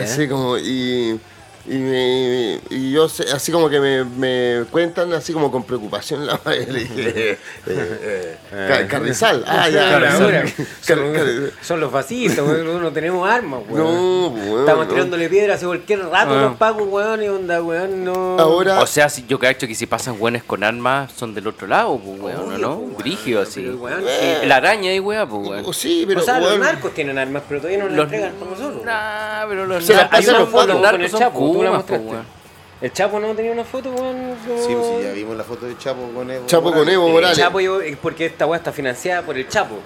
Así 0.00 0.28
como, 0.28 0.56
y, 0.58 1.18
y, 1.66 1.74
me- 1.78 2.60
y 2.70 2.92
yo 2.92 3.08
sé- 3.08 3.24
así 3.32 3.52
como 3.52 3.68
que 3.70 3.78
me, 3.80 4.04
me 4.04 4.64
cuentan 4.70 5.12
así 5.12 5.32
como 5.32 5.50
con 5.52 5.62
preocupación 5.64 6.26
la 6.26 6.40
madre, 6.44 6.66
le 6.66 6.80
dije, 6.80 7.30
eh, 7.30 7.38
eh, 7.66 8.36
Ca- 8.68 8.86
Carrizal, 8.88 9.44
ah 9.46 9.68
ya, 9.68 10.12
son, 11.62 11.80
los 11.80 11.92
fascistas, 11.92 12.44
weón. 12.46 12.82
No 12.82 12.90
tenemos 12.92 13.28
armas, 13.28 13.60
weón. 13.68 13.84
no, 13.84 14.26
weón, 14.28 14.60
Estamos 14.60 14.86
no. 14.86 14.92
tirándole 14.92 15.28
piedras 15.28 15.56
hace 15.58 15.66
cualquier 15.66 16.00
rato 16.08 16.32
Ah. 16.36 16.42
los 16.42 16.56
pagos, 16.56 16.86
weón, 16.88 17.22
y 17.22 17.28
onda, 17.28 17.62
weón, 17.62 18.04
no. 18.04 18.38
Ahora, 18.38 18.80
O 18.80 18.86
sea, 18.86 19.08
si 19.08 19.24
yo 19.26 19.38
cacho 19.38 19.66
que 19.66 19.74
si 19.74 19.86
pasan 19.86 20.16
weones 20.18 20.42
con 20.42 20.64
armas, 20.64 21.12
son 21.12 21.34
del 21.34 21.46
otro 21.46 21.66
lado, 21.68 21.98
pues, 21.98 22.20
weón, 22.20 22.48
¿no? 22.52 22.58
¿no? 22.58 22.76
Brígido 22.98 23.42
así. 23.42 23.62
sí. 23.64 24.46
La 24.46 24.56
araña 24.56 24.92
y 24.94 25.00
weón, 25.00 25.28
pues, 25.28 25.48
weón. 25.48 25.64
o 25.66 25.72
sí, 25.72 26.04
pero 26.08 26.20
o 26.20 26.24
sea, 26.24 26.40
los 26.40 26.58
narcos 26.58 26.92
tienen 26.94 27.18
armas, 27.18 27.42
pero 27.48 27.60
todavía 27.60 27.78
no 27.78 27.88
las 27.88 27.96
Los- 27.96 28.04
entregan 28.06 28.32
por 28.34 28.48
nosotros. 28.48 28.84
Nah, 28.84 29.46
pero 29.48 29.66
los 29.66 29.88
narcos- 29.88 30.26
los 30.26 31.10
son 31.10 31.51
Chapo, 31.52 31.58
tú 31.58 31.62
la 31.64 31.70
mostraste. 31.72 32.04
pues, 32.06 32.14
weón. 32.14 32.42
El 32.80 32.92
Chapo 32.92 33.20
no 33.20 33.34
tenía 33.34 33.52
una 33.52 33.64
foto, 33.64 33.90
weón. 33.92 34.34
Sí, 34.44 34.74
pues 34.74 34.86
sí, 34.86 35.02
ya 35.04 35.12
vimos 35.12 35.36
la 35.36 35.44
foto 35.44 35.66
de 35.66 35.78
Chapo 35.78 36.10
con 36.14 36.30
Evo. 36.30 36.46
Chapo 36.46 36.72
con 36.72 36.88
Evo 36.88 37.06
El 37.06 37.12
Morales. 37.12 37.38
Chapo, 37.38 37.60
yo, 37.60 37.80
es 37.80 37.96
porque 37.96 38.26
esta 38.26 38.44
weá 38.46 38.58
está 38.58 38.72
financiada 38.72 39.22
por 39.22 39.36
el 39.36 39.46
Chapo. 39.48 39.76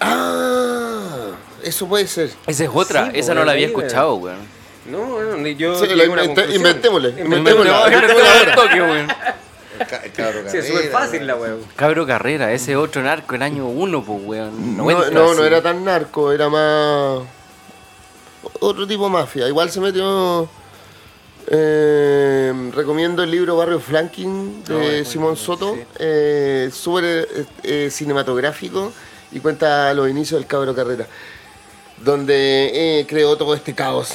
Ah, 0.00 1.30
eso 1.62 1.86
puede 1.86 2.06
ser. 2.06 2.30
Esa 2.46 2.64
es 2.64 2.70
otra, 2.72 3.04
Sí, 3.12 3.18
esa 3.18 3.26
pues, 3.28 3.36
no 3.38 3.44
la 3.44 3.52
había 3.52 3.66
weón. 3.68 3.80
escuchado, 3.80 4.14
weón. 4.16 4.58
No, 4.86 5.20
no, 5.22 5.36
ni 5.36 5.54
yo. 5.54 5.74
Sí, 5.78 5.86
conclusión. 5.86 6.50
inventémosle, 6.54 7.10
Inventémosle. 7.20 7.70
weón. 7.70 9.08
El, 9.80 9.86
ca- 9.86 9.96
el 10.02 10.12
cabro 10.12 10.40
Sí, 10.50 10.56
es 10.56 10.64
Carrera, 10.64 10.66
súper 10.66 10.90
fácil 10.90 11.18
weón. 11.20 11.26
la 11.28 11.36
weá. 11.36 11.54
Cabro 11.76 12.06
Carrera, 12.06 12.52
ese 12.52 12.74
otro 12.74 13.02
narco, 13.02 13.34
el 13.36 13.42
año 13.42 13.66
1, 13.66 14.02
pues, 14.04 14.20
weón. 14.24 14.76
No, 14.76 14.82
90, 14.84 15.10
no, 15.10 15.34
no 15.34 15.40
sí. 15.42 15.46
era 15.46 15.62
tan 15.62 15.84
narco, 15.84 16.32
era 16.32 16.48
más. 16.48 17.20
Otro 18.60 18.86
tipo 18.86 19.04
de 19.04 19.10
mafia. 19.10 19.46
Igual 19.46 19.70
se 19.70 19.80
metió. 19.80 20.48
Eh, 21.50 22.70
recomiendo 22.74 23.22
el 23.22 23.30
libro 23.30 23.56
Barrio 23.56 23.80
Flanking 23.80 24.64
de 24.64 25.04
Simón 25.04 25.36
Soto. 25.36 25.76
eh, 25.98 26.70
Súper 26.72 27.04
eh, 27.04 27.44
eh, 27.62 27.88
cinematográfico 27.90 28.92
y 29.32 29.40
cuenta 29.40 29.92
los 29.94 30.08
inicios 30.08 30.40
del 30.40 30.46
Cabro 30.48 30.74
Carrera. 30.74 31.06
Donde 32.04 33.00
eh, 33.00 33.06
creó 33.08 33.36
todo 33.36 33.54
este 33.54 33.74
caos 33.74 34.10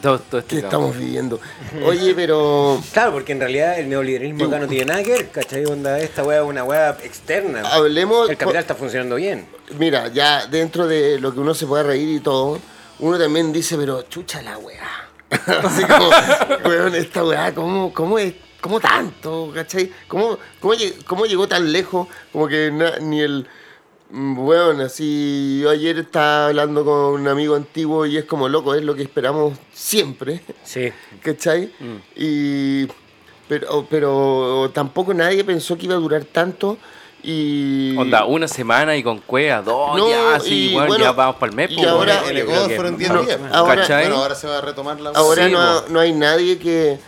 Todo, 0.00 0.18
todo 0.18 0.40
este 0.40 0.56
que 0.56 0.62
estamos 0.62 0.96
viviendo. 0.96 1.38
Oye, 1.84 2.14
pero. 2.14 2.80
Claro, 2.92 3.12
porque 3.12 3.32
en 3.32 3.40
realidad 3.40 3.78
el 3.78 3.88
neoliberalismo 3.88 4.46
acá 4.46 4.58
no 4.58 4.66
tiene 4.66 4.86
nada 4.86 5.02
que 5.02 5.10
ver, 5.12 5.28
¿cachai? 5.30 5.64
Onda, 5.66 5.98
esta 5.98 6.22
weá 6.24 6.38
es 6.40 6.44
una 6.46 6.64
weá 6.64 6.96
externa. 7.02 7.62
Hablemos. 7.70 8.30
El 8.30 8.36
capital 8.36 8.60
está 8.62 8.74
funcionando 8.74 9.16
bien. 9.16 9.46
Mira, 9.78 10.08
ya 10.08 10.46
dentro 10.46 10.86
de 10.86 11.18
lo 11.20 11.34
que 11.34 11.40
uno 11.40 11.52
se 11.54 11.66
puede 11.66 11.82
reír 11.82 12.08
y 12.16 12.20
todo, 12.20 12.58
uno 13.00 13.18
también 13.18 13.52
dice, 13.52 13.76
pero 13.76 14.02
chucha 14.02 14.40
la 14.42 14.56
weá. 14.58 15.07
Así 15.62 15.84
como, 15.84 16.10
weón, 16.64 16.94
esta 16.94 17.24
weá, 17.24 17.54
¿cómo, 17.54 17.92
cómo 17.92 18.18
es? 18.18 18.34
¿Cómo 18.60 18.80
tanto? 18.80 19.50
¿Cachai? 19.54 19.90
¿Cómo, 20.08 20.38
cómo, 20.60 20.74
cómo 21.06 21.26
llegó 21.26 21.46
tan 21.46 21.70
lejos? 21.70 22.08
Como 22.32 22.48
que 22.48 22.70
na- 22.72 22.98
ni 22.98 23.20
el. 23.20 23.46
mm, 24.10 24.38
Weón, 24.38 24.80
así. 24.80 25.60
Yo 25.62 25.70
ayer 25.70 25.98
estaba 25.98 26.46
hablando 26.46 26.84
con 26.84 27.20
un 27.20 27.28
amigo 27.28 27.54
antiguo 27.54 28.04
y 28.06 28.16
es 28.16 28.24
como 28.24 28.48
loco, 28.48 28.74
es 28.74 28.82
lo 28.82 28.94
que 28.94 29.02
esperamos 29.02 29.56
siempre. 29.72 30.40
Sí. 30.64 30.90
¿cachai? 31.22 31.72
Y, 32.16 32.86
pero, 33.48 33.86
pero 33.88 34.70
tampoco 34.74 35.14
nadie 35.14 35.44
pensó 35.44 35.76
que 35.78 35.86
iba 35.86 35.94
a 35.94 35.98
durar 35.98 36.24
tanto 36.24 36.78
y... 37.30 37.94
Onda, 37.98 38.24
una 38.24 38.48
semana 38.48 38.96
y 38.96 39.02
con 39.02 39.18
cuea, 39.18 39.60
dos, 39.60 39.98
No, 39.98 40.08
ya, 40.08 40.40
sí, 40.40 40.70
y 40.70 40.74
weón, 40.74 40.88
bueno, 40.88 41.04
ya 41.04 41.12
vamos 41.12 41.36
para 41.36 41.50
el 41.50 41.56
mes, 41.56 41.70
y 41.70 41.74
pues, 41.76 41.86
ahora- 41.86 42.14
Ecuador 42.30 42.46
creo 42.46 42.68
que- 42.68 42.74
fueron 42.76 42.96
10 42.96 43.12
no, 43.12 43.22
días. 43.22 43.40
ahora- 43.52 43.74
¿Cachai? 43.82 44.06
Bueno, 44.06 44.22
ahora 44.22 44.34
se 44.34 44.46
va 44.46 44.58
a 44.58 44.60
retomar 44.62 44.98
la 45.00 45.10
Ahora 45.10 45.46
Sí, 45.46 45.52
no, 45.52 45.88
no 45.88 46.00
hay 46.00 46.12
nadie 46.12 46.58
que, 46.58 46.98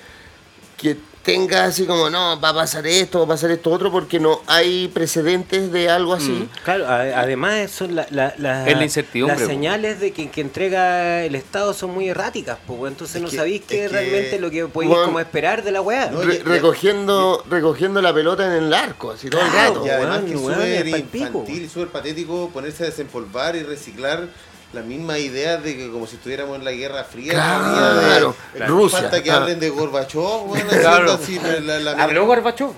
que 0.76 0.96
tenga 1.22 1.64
así 1.64 1.84
como, 1.86 2.08
no, 2.08 2.40
va 2.40 2.48
a 2.50 2.54
pasar 2.54 2.86
esto, 2.86 3.18
va 3.20 3.24
a 3.26 3.28
pasar 3.28 3.50
esto 3.50 3.70
otro, 3.70 3.90
porque 3.92 4.18
no 4.18 4.40
hay 4.46 4.88
precedentes 4.88 5.70
de 5.70 5.88
algo 5.90 6.14
así. 6.14 6.48
Claro, 6.64 6.86
a- 6.88 7.02
además 7.20 7.70
son 7.70 7.94
la- 7.94 8.06
la- 8.10 8.34
la- 8.38 8.66
Es 8.68 8.76
la 8.76 8.84
incertidumbre, 8.84 9.36
las 9.36 9.44
po. 9.44 9.50
señales 9.50 10.00
de 10.00 10.12
que, 10.12 10.30
que 10.30 10.40
entrega 10.40 11.22
el 11.24 11.34
Estado 11.34 11.74
son 11.74 11.90
muy 11.92 12.08
erráticas, 12.08 12.58
pues 12.66 12.90
entonces 12.92 13.16
Es 13.16 13.22
no 13.22 13.28
que- 13.28 13.36
sabéis 13.36 13.62
qué 13.68 13.80
es 13.80 13.84
es 13.86 13.90
que- 13.90 13.98
realmente 13.98 14.40
lo 14.40 14.50
que 14.50 14.66
podéis 14.66 14.90
Bueno, 14.90 15.04
como 15.06 15.20
esperar 15.20 15.62
de 15.62 15.72
la 15.72 15.82
weá. 15.82 16.10
No, 16.10 16.22
Re- 16.22 16.38
ya- 16.38 16.44
recogiendo, 16.44 17.44
recogiendo 17.50 18.00
la 18.00 18.14
pelota 18.14 18.46
en 18.46 18.64
el 18.64 18.72
arco, 18.74 19.10
así 19.12 19.28
todo 19.28 19.42
el 19.42 19.52
rato. 19.52 19.84
Y 19.84 19.90
además 19.90 20.22
weón, 20.22 20.26
que 20.26 20.34
es 20.34 20.40
súper 20.40 21.04
pico. 21.10 21.26
infantil 21.26 21.70
súper 21.70 21.88
patético 21.88 22.50
ponerse 22.52 22.84
a 22.84 22.86
desempolvar 22.86 23.56
y 23.56 23.62
reciclar 23.62 24.26
la 24.72 24.82
misma 24.82 25.18
idea 25.18 25.56
de 25.56 25.76
que 25.76 25.90
como 25.90 26.06
si 26.06 26.16
estuviéramos 26.16 26.56
en 26.58 26.64
la 26.64 26.72
Guerra 26.72 27.04
Fría. 27.04 27.32
Claro, 27.32 28.34
de- 28.54 28.66
Rusia. 28.66 29.00
Falta 29.00 29.22
que 29.22 29.30
Ah. 29.30 29.36
hablen 29.36 29.58
de 29.60 29.68
Gorbachev, 29.70 30.46
bueno, 30.46 30.66
Claro. 30.80 31.12
así, 31.12 31.38
la, 31.40 31.60
la- 31.60 31.78
la- 31.94 32.02
¿Habló 32.04 32.26
Gorbachev? 32.26 32.70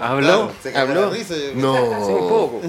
Ah, 0.00 0.10
¿Habló? 0.10 0.26
claro, 0.26 0.52
se 0.62 0.78
¿Habló? 0.78 1.10
risa, 1.10 1.34
yo- 1.34 1.40
Sí, 1.48 1.52
No. 1.56 1.74
un 1.82 2.28
poco. 2.28 2.60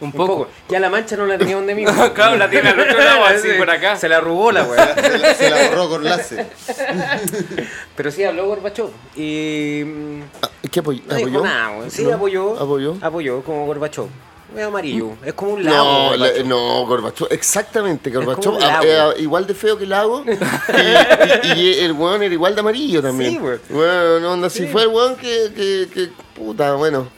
Un 0.00 0.12
poco. 0.12 0.48
Ya 0.68 0.78
la 0.78 0.88
mancha 0.88 1.16
no 1.16 1.26
la 1.26 1.36
tenía 1.36 1.56
donde 1.56 1.74
mismo. 1.74 1.92
Claro, 2.14 2.36
la 2.36 2.48
tiene 2.48 2.68
al 2.68 2.78
otro 2.78 2.98
lado, 3.02 3.24
así, 3.26 3.48
por 3.58 3.68
acá. 3.68 3.96
Se 3.96 4.08
la 4.08 4.20
robó 4.20 4.52
la 4.52 4.62
weá. 4.62 4.94
Se 4.94 5.18
la, 5.18 5.34
se 5.34 5.50
la 5.50 5.68
borró 5.70 5.88
con 5.88 6.04
láser. 6.04 6.46
Pero 7.96 8.10
sí 8.12 8.22
habló 8.22 8.46
Gorbachev. 8.46 8.86
Y. 9.16 9.82
mm, 9.84 10.22
¿Qué 10.70 10.80
apoy- 10.80 11.02
No 11.08 11.16
apoyó? 11.16 11.42
nada, 11.42 11.70
weón. 11.78 11.90
Sí, 11.90 12.04
¿No? 12.04 12.14
apoyó. 12.14 12.54
¿Apoyó? 12.60 12.96
Apoyó 13.02 13.42
como 13.42 13.66
Gorbachev. 13.66 14.06
Es 14.56 14.62
amarillo. 14.64 15.12
Es 15.24 15.34
como 15.34 15.52
un 15.52 15.64
lago. 15.64 15.76
No, 15.76 16.08
Gorbachev. 16.18 16.46
no, 16.46 16.86
Gorbachev, 16.86 17.28
exactamente, 17.30 18.10
Gorbachev, 18.10 18.44
como 18.44 18.56
un 18.56 18.62
ah, 18.62 18.66
lago. 18.66 18.84
era 18.84 19.18
igual 19.18 19.46
de 19.46 19.54
feo 19.54 19.76
que 19.76 19.84
el 19.84 19.90
lago 19.90 20.24
y, 20.26 21.48
y- 21.48 21.60
y 21.60 21.80
el 21.80 21.92
weón 21.92 22.22
era 22.22 22.32
igual 22.32 22.54
de 22.54 22.60
amarillo 22.60 23.02
también. 23.02 23.32
Sí, 23.32 23.38
weón. 23.38 23.60
Bueno, 23.68 24.32
onda, 24.32 24.48
si 24.50 24.60
Sí. 24.60 24.68
fue 24.68 24.82
el 24.82 24.88
weón 24.88 25.16
que, 25.16 25.52
que, 25.54 25.88
que 25.92 26.08
puta, 26.34 26.74
bueno. 26.74 27.08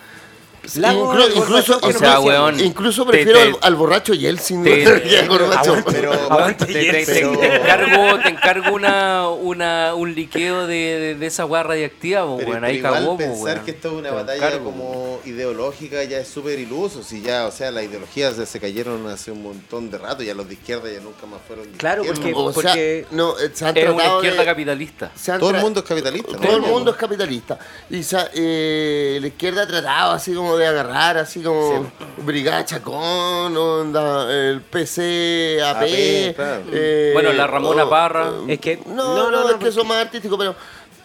Lago, 0.77 1.13
Inclu- 1.15 1.25
el 1.27 1.37
incluso, 1.37 1.77
O 1.77 1.81
sea, 1.81 1.91
incluso- 1.91 2.21
weón, 2.23 2.61
incluso 2.61 3.05
te- 3.05 3.11
prefiero 3.13 3.39
te- 3.39 3.45
al, 3.49 3.57
al 3.63 3.75
borracho 3.77 4.15
Yeltsin 4.15 4.63
te- 4.63 4.85
a 5.19 5.27
Gorbachev. 5.27 5.85
Pero, 5.85 6.13
Aguante, 6.13 6.67
Te, 6.67 6.73
te- 6.73 7.05
te- 7.07 7.07
te 7.07 7.57
encargo, 7.57 8.19
te 8.23 8.29
encargo 8.29 8.75
una, 8.75 9.29
una, 9.31 9.95
un 9.95 10.15
liqueo 10.15 10.67
de, 10.67 10.75
de, 10.75 11.15
de 11.17 11.27
esa 11.27 11.45
weá 11.47 11.63
radiactiva, 11.63 12.27
pues, 12.27 12.39
Pero, 12.39 12.51
weón. 12.51 12.61
pero 12.63 12.67
Ahí 12.73 12.83
cagó, 12.83 13.17
pues, 13.17 13.29
pensar 13.29 13.45
weón. 13.55 13.65
que 13.65 13.71
esto 13.71 13.89
es 13.89 13.95
una 13.95 14.09
Te 14.11 14.15
batalla 14.15 14.47
encargo. 14.47 14.65
como 14.65 15.21
ideológica 15.25 16.05
ya 16.05 16.19
es 16.19 16.29
súper 16.29 16.59
iluso. 16.59 17.03
Si 17.03 17.23
ya, 17.23 17.47
o 17.47 17.51
sea, 17.51 17.71
las 17.71 17.85
ideologías 17.85 18.35
se 18.37 18.61
cayeron 18.61 19.07
hace 19.09 19.31
un 19.31 19.43
montón 19.43 19.91
de 19.91 19.99
rato, 19.99 20.23
ya 20.23 20.35
los 20.35 20.47
de 20.47 20.55
izquierda 20.55 20.91
ya 20.93 21.01
nunca 21.01 21.27
más 21.27 21.41
fueron 21.47 21.71
de 21.73 21.79
Claro, 21.79 22.05
izquierda. 22.05 22.23
porque- 22.23 22.35
o 22.35 22.53
sea, 22.63 22.73
porque- 22.73 23.07
no, 23.11 23.39
eh, 23.39 23.51
se 23.53 23.65
han 23.67 23.77
Es 23.77 23.85
una 23.85 23.95
tratado 23.97 24.17
izquierda 24.19 24.41
de- 24.41 24.47
capitalista. 24.47 25.13
se 25.17 25.33
han 25.33 25.41
Todo 25.41 25.51
el 25.51 25.57
mundo 25.57 25.81
es 25.81 25.87
capitalista. 25.87 26.37
Todo 26.37 26.57
el 26.57 26.63
mundo 26.63 26.91
es 26.91 26.97
capitalista. 26.97 27.59
Y 27.89 28.03
eh, 28.35 29.19
la 29.21 29.27
izquierda 29.27 29.63
ha 29.63 29.67
tratado 29.67 30.13
así 30.13 30.33
como 30.35 30.50
como 30.51 30.59
de 30.59 30.67
agarrar, 30.67 31.17
así 31.19 31.43
como 31.43 31.91
Brigada 32.25 32.65
Chacón, 32.65 33.57
onda, 33.57 34.31
el 34.33 34.61
PC 34.63 35.61
AP. 35.63 35.77
AP, 35.85 36.35
claro. 36.35 36.63
eh, 36.73 37.11
Bueno, 37.15 37.33
la 37.33 37.47
Ramona 37.47 37.85
o- 37.85 37.91
Parra. 37.91 38.31
o- 38.31 38.49
Es 38.49 38.59
que- 38.61 38.81
No, 38.87 38.95
no, 38.95 39.15
no, 39.17 39.31
no, 39.31 39.43
no, 39.45 39.51
es 39.51 39.57
que 39.57 39.73
son 39.73 39.87
más 39.87 39.99
artísticos, 40.05 40.39
pero. 40.39 40.55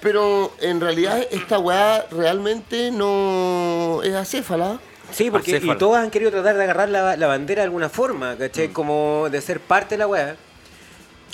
Pero 0.01 0.51
en 0.61 0.81
realidad 0.81 1.19
esta 1.31 1.57
weá 1.57 2.05
realmente 2.11 2.91
no 2.91 4.01
es 4.03 4.13
acéfala. 4.13 4.79
Sí, 5.11 5.31
porque 5.31 5.51
y 5.51 5.55
Acéfalo. 5.55 5.79
todos 5.79 5.97
han 5.97 6.11
querido 6.11 6.29
tratar 6.31 6.57
de 6.57 6.63
agarrar 6.63 6.89
la, 6.89 7.15
la 7.17 7.27
bandera 7.27 7.61
de 7.61 7.65
alguna 7.65 7.89
forma, 7.89 8.35
¿cachai? 8.37 8.67
Como 8.69 9.27
de 9.31 9.41
ser 9.41 9.59
parte 9.61 9.95
de 9.95 9.99
la 9.99 10.07
weá. 10.07 10.35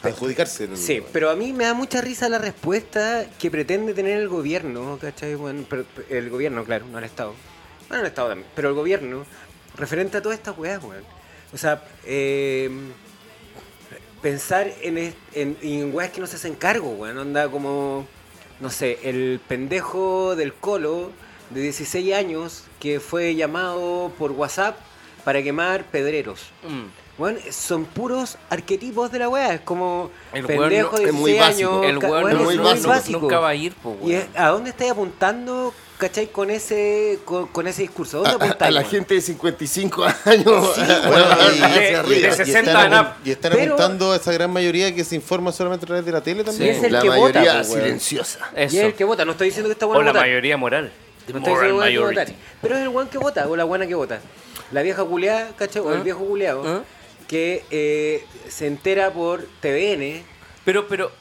Adjudicarse. 0.03 0.65
el- 0.65 0.77
Sí, 0.77 1.03
pero 1.11 1.29
a 1.29 1.35
mí 1.35 1.51
me 1.53 1.65
da 1.65 1.73
mucha 1.73 1.99
risa 2.01 2.29
la 2.29 2.37
respuesta 2.37 3.25
que 3.39 3.51
pretende 3.51 3.93
tener 3.93 4.19
el 4.19 4.29
gobierno, 4.29 4.97
¿cachai? 5.01 5.35
Bueno, 5.35 5.63
el 6.09 6.29
gobierno, 6.29 6.63
claro, 6.63 6.85
no 6.91 6.97
el 6.97 7.03
Estado. 7.03 7.33
Bueno, 7.91 8.03
el 8.05 8.07
Estado 8.07 8.29
también, 8.29 8.47
pero 8.55 8.69
el 8.69 8.73
gobierno, 8.73 9.25
referente 9.75 10.15
a 10.15 10.21
todas 10.21 10.37
estas 10.37 10.57
weas, 10.57 10.81
weón. 10.81 11.03
O 11.53 11.57
sea, 11.57 11.83
eh, 12.05 12.69
pensar 14.21 14.71
en, 14.81 15.13
en, 15.33 15.57
en 15.61 15.93
weas 15.93 16.09
que 16.11 16.21
no 16.21 16.27
se 16.27 16.37
hacen 16.37 16.55
cargo, 16.55 16.91
weón. 16.91 17.17
Onda 17.17 17.49
como, 17.49 18.07
no 18.61 18.69
sé, 18.69 18.97
el 19.03 19.41
pendejo 19.45 20.37
del 20.37 20.53
colo 20.53 21.11
de 21.49 21.59
16 21.63 22.13
años 22.13 22.63
que 22.79 23.01
fue 23.01 23.35
llamado 23.35 24.13
por 24.17 24.31
WhatsApp 24.31 24.77
para 25.25 25.43
quemar 25.43 25.83
pedreros. 25.83 26.43
Mm. 26.63 26.85
Bueno, 27.17 27.39
son 27.51 27.83
puros 27.83 28.37
arquetipos 28.49 29.11
de 29.11 29.19
la 29.19 29.27
weá. 29.27 29.55
Es 29.55 29.61
como 29.61 30.11
El 30.31 30.45
pendejo 30.45 30.95
weón 30.95 31.03
de 31.03 31.09
es 31.09 31.13
muy 31.13 31.31
16 31.33 31.39
básico. 31.41 31.81
años. 31.81 31.91
El 31.91 31.97
weón 31.97 32.23
weón, 32.23 32.37
es 32.37 32.57
muy 32.57 32.87
básico. 32.87 33.19
Nunca 33.19 33.39
va 33.39 33.49
a 33.49 33.55
ir, 33.55 33.73
po, 33.73 33.97
¿Y 34.01 34.11
weón. 34.11 34.27
a 34.33 34.47
dónde 34.47 34.69
estáis 34.69 34.91
apuntando, 34.91 35.73
cachai, 36.01 36.27
con 36.31 36.49
ese, 36.51 37.19
con, 37.25 37.47
con 37.47 37.67
ese 37.67 37.83
discurso? 37.83 38.25
¿A 38.25 38.29
A, 38.29 38.31
dónde 38.31 38.45
a- 38.45 38.49
apuntáis? 38.49 38.75
a 38.77 38.81
la 38.81 38.87
gente 38.87 39.13
de 39.13 39.21
55 39.21 40.03
años. 40.25 40.71
Sí, 40.75 40.81
Bueno, 41.07 41.25
y, 41.55 41.59
de- 41.59 41.63
hacia 41.65 41.99
arriba. 41.99 42.27
de 42.27 42.27
Y 42.27 42.31
60 42.45 42.59
están, 42.59 43.13
y 43.23 43.31
están 43.31 43.51
Pero- 43.53 43.73
apuntando 43.75 44.11
a 44.11 44.15
esa 44.17 44.31
gran 44.33 44.51
mayoría 44.51 44.93
que 44.93 45.03
se 45.03 45.15
informa 45.15 45.51
solamente 45.51 45.85
a 45.85 45.87
través 45.87 46.05
de 46.05 46.11
la 46.11 46.21
tele 46.21 46.41
Y 46.41 46.45
también. 46.45 46.75
es 46.75 46.83
el 46.83 46.91
la 46.93 47.01
que 47.01 47.09
vota, 47.09 47.19
mayoría 47.39 47.53
pues, 47.53 47.69
weón. 47.69 47.81
silenciosa. 47.83 48.39
Y 48.57 48.61
es 48.63 48.73
el 48.75 48.93
que 48.95 49.03
vota. 49.03 49.23
No 49.25 49.31
estoy 49.31 49.47
diciendo 49.47 49.69
que 49.69 49.73
está 49.73 49.85
O 49.85 49.89
bueno 49.89 50.03
la 50.03 50.11
votar. 50.11 50.23
mayoría 50.27 50.57
moral. 50.57 50.91
No 51.31 51.37
estoy 51.37 51.53
diciendo 51.53 51.81
que 51.83 51.97
votar. 51.99 52.27
Pero 52.61 52.75
es 52.75 52.81
el 52.81 52.89
guan 52.89 53.07
que 53.07 53.17
vota 53.17 53.47
o 53.47 53.55
la 53.55 53.63
guana 53.63 53.87
que 53.87 53.95
vota. 53.95 54.19
La 54.71 54.81
vieja 54.81 55.03
culeada, 55.05 55.49
¿cachai? 55.55 55.81
O 55.81 55.91
el 55.93 55.99
¿Ah? 55.99 56.03
viejo 56.03 56.19
culeado 56.25 56.63
¿Ah? 56.65 56.81
que 57.27 57.63
eh, 57.71 58.25
se 58.49 58.67
entera 58.67 59.11
por 59.11 59.45
TVN. 59.61 60.23
Pero, 60.65 60.87
pero, 60.87 61.11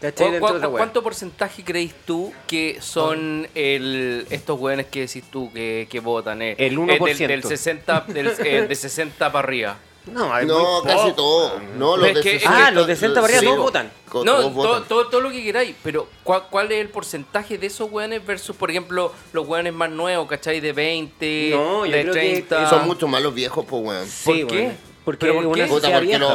¿Cachai? 0.00 0.26
¿cu- 0.28 0.32
Dentro 0.32 0.46
cu- 0.48 0.52
de 0.52 0.58
otra 0.58 0.68
weá. 0.68 0.78
¿cuánto 0.78 1.02
porcentaje 1.02 1.62
creéis 1.64 1.94
tú 2.06 2.32
que 2.46 2.78
son 2.80 3.46
el, 3.54 4.26
estos 4.30 4.58
weones 4.58 4.86
que 4.86 5.00
decís 5.00 5.24
tú 5.30 5.52
que, 5.52 5.86
que 5.90 6.00
votan? 6.00 6.40
eh? 6.42 6.54
El 6.58 6.74
Eh, 6.74 6.76
1%. 6.98 7.16
del, 7.18 7.28
del 7.28 7.44
60, 7.44 8.04
del, 8.08 8.26
eh, 8.44 8.66
de 8.68 8.74
60 8.74 9.30
para 9.32 9.46
arriba. 9.46 9.76
No, 10.06 10.32
hay 10.32 10.46
No, 10.46 10.82
casi 10.82 10.96
poco. 11.10 11.12
todo. 11.14 11.60
No, 11.76 11.96
los 11.98 12.06
de 12.14 12.20
que- 12.22 12.36
es 12.36 12.42
60 12.42 12.66
Ah, 12.66 12.70
los 12.70 12.86
de 12.86 12.96
60 12.96 13.20
para 13.20 13.26
arriba 13.26 13.40
sí, 13.40 13.46
todos 13.46 13.58
votan. 13.60 13.86
No, 14.06 14.12
todos 14.22 14.24
todo, 14.24 14.50
votan. 14.50 14.84
todo, 14.88 15.06
todo 15.08 15.20
lo 15.20 15.30
que 15.30 15.44
queráis, 15.44 15.76
pero 15.84 16.08
¿cuál, 16.24 16.44
¿cuál 16.50 16.72
es 16.72 16.80
el 16.80 16.88
porcentaje 16.88 17.58
de 17.58 17.66
esos 17.66 17.92
weones 17.92 18.24
versus, 18.26 18.56
por 18.56 18.70
ejemplo, 18.70 19.12
los 19.34 19.46
weones 19.46 19.74
más 19.74 19.90
nuevos, 19.90 20.26
¿cachai? 20.26 20.58
De 20.60 20.72
20, 20.72 21.50
No, 21.52 21.84
yo 21.84 21.92
de 21.92 22.02
creo 22.02 22.14
que 22.14 22.20
30. 22.20 22.70
Son 22.70 22.86
mucho 22.86 23.06
más 23.06 23.22
los 23.22 23.34
viejos, 23.34 23.64
pues, 23.68 23.82
weón. 23.84 24.00
¿Por 24.24 24.34
Sí, 24.36 24.44
qué? 24.48 24.54
weón. 24.56 24.76
Porque 25.04 25.26
¿Pero 25.26 25.34
por 25.34 25.46
una 25.46 25.54
qué? 25.54 25.68
Puta, 25.68 25.80
sociedad 25.80 25.98
porque 26.00 26.18
los, 26.18 26.30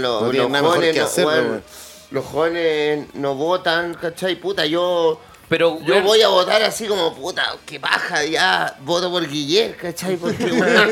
los, 0.00 0.22
No 0.22 0.30
tienen 0.30 0.42
los 0.42 0.50
nada 0.50 0.62
mejor 0.62 0.80
que 0.92 0.98
no, 0.98 1.04
hacer. 1.04 1.62
Los 2.12 2.24
jóvenes 2.24 3.06
no 3.14 3.34
votan, 3.34 3.94
¿cachai? 3.94 4.36
Puta, 4.36 4.66
yo... 4.66 5.20
Pero, 5.48 5.78
Yo 5.84 6.00
voy 6.00 6.22
a 6.22 6.28
votar 6.28 6.62
así 6.62 6.86
como, 6.86 7.14
puta, 7.14 7.44
que 7.66 7.78
baja 7.78 8.24
ya, 8.24 8.74
voto 8.86 9.10
por 9.10 9.28
Guillermo, 9.28 9.74
¿cachai? 9.78 10.16
Porque, 10.16 10.44
weón, 10.50 10.90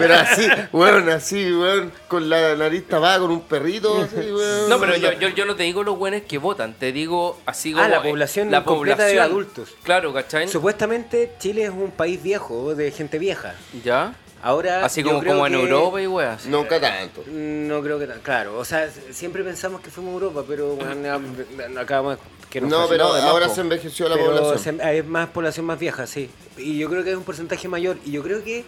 pero 0.00 0.14
así, 0.14 0.48
weón, 0.72 1.08
así, 1.10 1.52
weón, 1.52 1.92
con 2.08 2.28
la 2.28 2.56
nariz 2.56 2.88
tapada, 2.88 3.20
con 3.20 3.30
un 3.30 3.42
perrito, 3.42 4.02
así, 4.02 4.16
weón. 4.32 4.68
No, 4.68 4.80
pero 4.80 4.96
yo, 4.96 5.12
yo, 5.12 5.28
yo 5.28 5.44
no 5.44 5.54
te 5.54 5.62
digo 5.62 5.84
los 5.84 5.96
buenos 5.96 6.22
que 6.22 6.38
votan, 6.38 6.74
te 6.74 6.90
digo 6.90 7.38
así 7.46 7.70
como... 7.70 7.84
Ah, 7.84 7.88
la 7.88 7.98
eh, 7.98 8.10
población 8.10 8.50
la 8.50 8.64
completa 8.64 9.04
de 9.04 9.12
población. 9.12 9.32
adultos. 9.32 9.68
Claro, 9.84 10.12
¿cachai? 10.12 10.48
Supuestamente 10.48 11.34
Chile 11.38 11.64
es 11.64 11.70
un 11.70 11.92
país 11.92 12.20
viejo, 12.20 12.74
de 12.74 12.90
gente 12.90 13.16
vieja. 13.20 13.54
¿Ya? 13.84 14.14
Ahora. 14.42 14.84
Así 14.84 15.02
como, 15.02 15.22
como 15.22 15.46
en 15.46 15.52
que- 15.52 15.60
Europa 15.60 16.00
y 16.00 16.06
weas. 16.06 16.46
Nunca 16.46 16.80
tanto. 16.80 17.22
No 17.26 17.82
creo 17.82 17.98
que 17.98 18.06
tan. 18.06 18.20
Claro, 18.20 18.58
o 18.58 18.64
sea, 18.64 18.88
siempre 19.12 19.44
pensamos 19.44 19.80
que 19.80 19.90
fuimos 19.90 20.12
a 20.12 20.14
Europa, 20.14 20.44
pero 20.48 20.76
bueno, 20.76 21.80
acabamos 21.80 22.18
que 22.48 22.60
nos 22.60 22.70
No, 22.70 22.88
pero 22.88 23.04
ahora 23.04 23.48
se 23.48 23.60
envejeció 23.60 24.08
la 24.08 24.16
Pero 24.16 24.26
población. 24.36 24.76
se- 24.78 24.82
hay 24.82 25.02
más 25.02 25.28
población 25.28 25.66
más 25.66 25.78
vieja, 25.78 26.06
sí. 26.06 26.30
Y 26.56 26.78
yo 26.78 26.88
creo 26.88 27.04
que 27.04 27.10
es 27.10 27.16
un 27.16 27.22
porcentaje 27.24 27.68
mayor. 27.68 27.96
Y 28.04 28.12
yo 28.12 28.22
creo 28.22 28.42
que. 28.42 28.64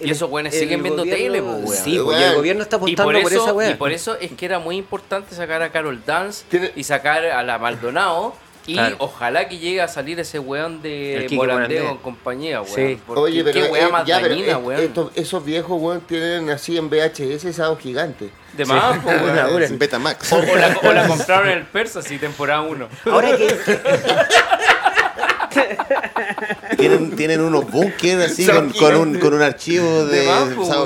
Y 0.00 0.10
esos 0.10 0.28
weones 0.28 0.58
siguen 0.58 0.82
viendo 0.82 1.04
tele, 1.04 1.40
po, 1.40 1.50
weón. 1.52 1.68
Sí, 1.68 1.96
el 1.96 2.34
gobierno 2.34 2.62
está 2.62 2.76
apostando 2.76 3.04
por, 3.04 3.22
por, 3.22 3.32
eso, 3.32 3.42
esa 3.44 3.52
weá. 3.52 3.70
y 3.70 3.74
por 3.74 3.92
eso 3.92 4.16
es 4.20 4.32
que 4.32 4.44
era 4.44 4.58
muy 4.58 4.76
importante 4.76 5.34
sacar 5.36 5.62
a 5.62 5.70
Carol 5.70 6.02
Dance 6.04 6.44
Tiene- 6.50 6.72
y 6.74 6.82
sacar 6.84 7.24
a 7.24 7.42
la 7.44 7.58
Maldonado. 7.58 8.34
Y 8.66 8.74
Claro. 8.74 8.96
ojalá 8.98 9.46
que 9.48 9.58
llegue 9.58 9.82
a 9.82 9.88
salir 9.88 10.18
ese 10.20 10.38
weón 10.38 10.80
de 10.80 11.28
Morandeo 11.32 11.90
en 11.90 11.96
compañía, 11.98 12.62
weón. 12.62 12.74
Sí. 12.74 12.98
Porque 13.06 13.20
Oye, 13.20 13.44
pero, 13.44 13.60
qué 13.66 13.70
weá 13.70 13.88
eh, 13.88 13.92
más 13.92 14.06
ya, 14.06 14.20
dañina, 14.20 14.56
weón. 14.58 14.80
estos- 14.80 15.10
esos 15.14 15.44
viejos, 15.44 15.76
weón, 15.80 16.00
tienen 16.00 16.48
así 16.48 16.76
en 16.78 16.88
VHS 16.88 17.44
esos 17.44 17.78
gigantes. 17.78 18.30
De 18.54 18.64
más, 18.64 18.98
po, 19.00 19.08
weón. 19.10 19.22
Una 19.30 19.48
hora. 19.48 19.66
En 19.66 19.78
Betamax. 19.78 20.32
O, 20.32 20.36
o 20.38 20.56
la, 20.56 20.78
o 20.82 20.92
la 20.92 21.06
compraron 21.08 21.48
en 21.50 21.58
el 21.58 21.64
Persa, 21.66 22.00
sí, 22.00 22.16
temporada 22.18 22.62
1. 22.62 22.88
Ahora 23.06 23.36
que. 23.36 23.54
tienen, 26.76 27.16
tienen 27.16 27.40
unos 27.40 27.70
bunkers 27.70 28.32
así 28.32 28.46
con, 28.46 28.70
con 28.70 28.94
un, 28.96 29.18
con 29.18 29.34
un 29.34 29.42
archivo 29.42 30.04
de. 30.06 30.28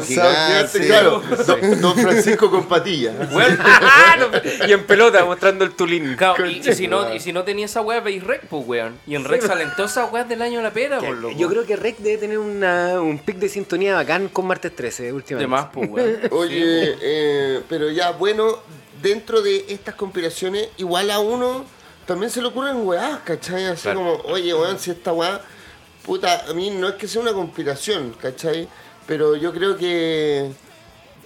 Gigante. 0.06 0.86
Claro. 0.86 1.22
Don, 1.46 1.80
don 1.80 1.96
Francisco 1.96 2.50
con 2.50 2.66
patillas. 2.66 3.14
Weón, 3.32 3.58
y 4.68 4.72
en 4.72 4.84
pelota 4.84 5.24
mostrando 5.24 5.64
el 5.64 5.72
tulín. 5.72 6.16
claro, 6.16 6.46
y, 6.46 6.58
y 6.58 6.74
si 6.74 6.88
no, 6.88 7.14
y 7.14 7.20
si 7.20 7.32
no 7.32 7.44
tenía 7.44 7.66
esa 7.66 7.80
weá, 7.80 8.00
veis 8.00 8.22
Rec, 8.22 8.42
pues 8.48 8.66
weón. 8.66 8.98
Y 9.06 9.14
en 9.14 9.24
Rec 9.24 9.42
salen 9.46 9.70
todas 9.76 9.92
esas 9.92 10.12
weas 10.12 10.28
del 10.28 10.42
año 10.42 10.58
de 10.58 10.64
la 10.64 10.72
pera, 10.72 10.98
por 10.98 11.16
loco. 11.16 11.36
Yo 11.36 11.48
creo 11.48 11.64
que 11.64 11.76
Rec 11.76 11.98
debe 11.98 12.18
tener 12.18 12.38
una, 12.38 13.00
un 13.00 13.18
pic 13.18 13.36
de 13.36 13.48
sintonía 13.48 13.94
bacán 13.94 14.28
con 14.28 14.46
Martes 14.46 14.74
13 14.74 15.12
últimamente. 15.12 15.44
De 15.44 15.46
más, 15.46 15.68
pues 15.72 15.88
weón. 15.90 16.18
Oye, 16.30 16.96
eh, 17.00 17.60
pero 17.68 17.90
ya, 17.90 18.12
bueno, 18.12 18.58
dentro 19.02 19.42
de 19.42 19.64
estas 19.68 19.94
conspiraciones, 19.94 20.68
igual 20.76 21.10
a 21.10 21.18
uno 21.18 21.64
también 22.08 22.30
se 22.30 22.40
le 22.40 22.48
ocurren 22.48 22.84
weás, 22.86 23.20
¿cachai? 23.22 23.66
Así 23.66 23.82
Claro. 23.82 23.98
como, 23.98 24.12
oye, 24.34 24.52
weón, 24.54 24.78
si 24.78 24.90
esta 24.90 25.12
weá, 25.12 25.40
puta, 26.04 26.46
a 26.48 26.54
mí 26.54 26.70
no 26.70 26.88
es 26.88 26.94
que 26.94 27.06
sea 27.06 27.20
una 27.20 27.32
conspiración, 27.34 28.16
¿cachai? 28.20 28.66
Pero 29.06 29.36
yo 29.36 29.52
creo 29.52 29.76
que, 29.76 30.50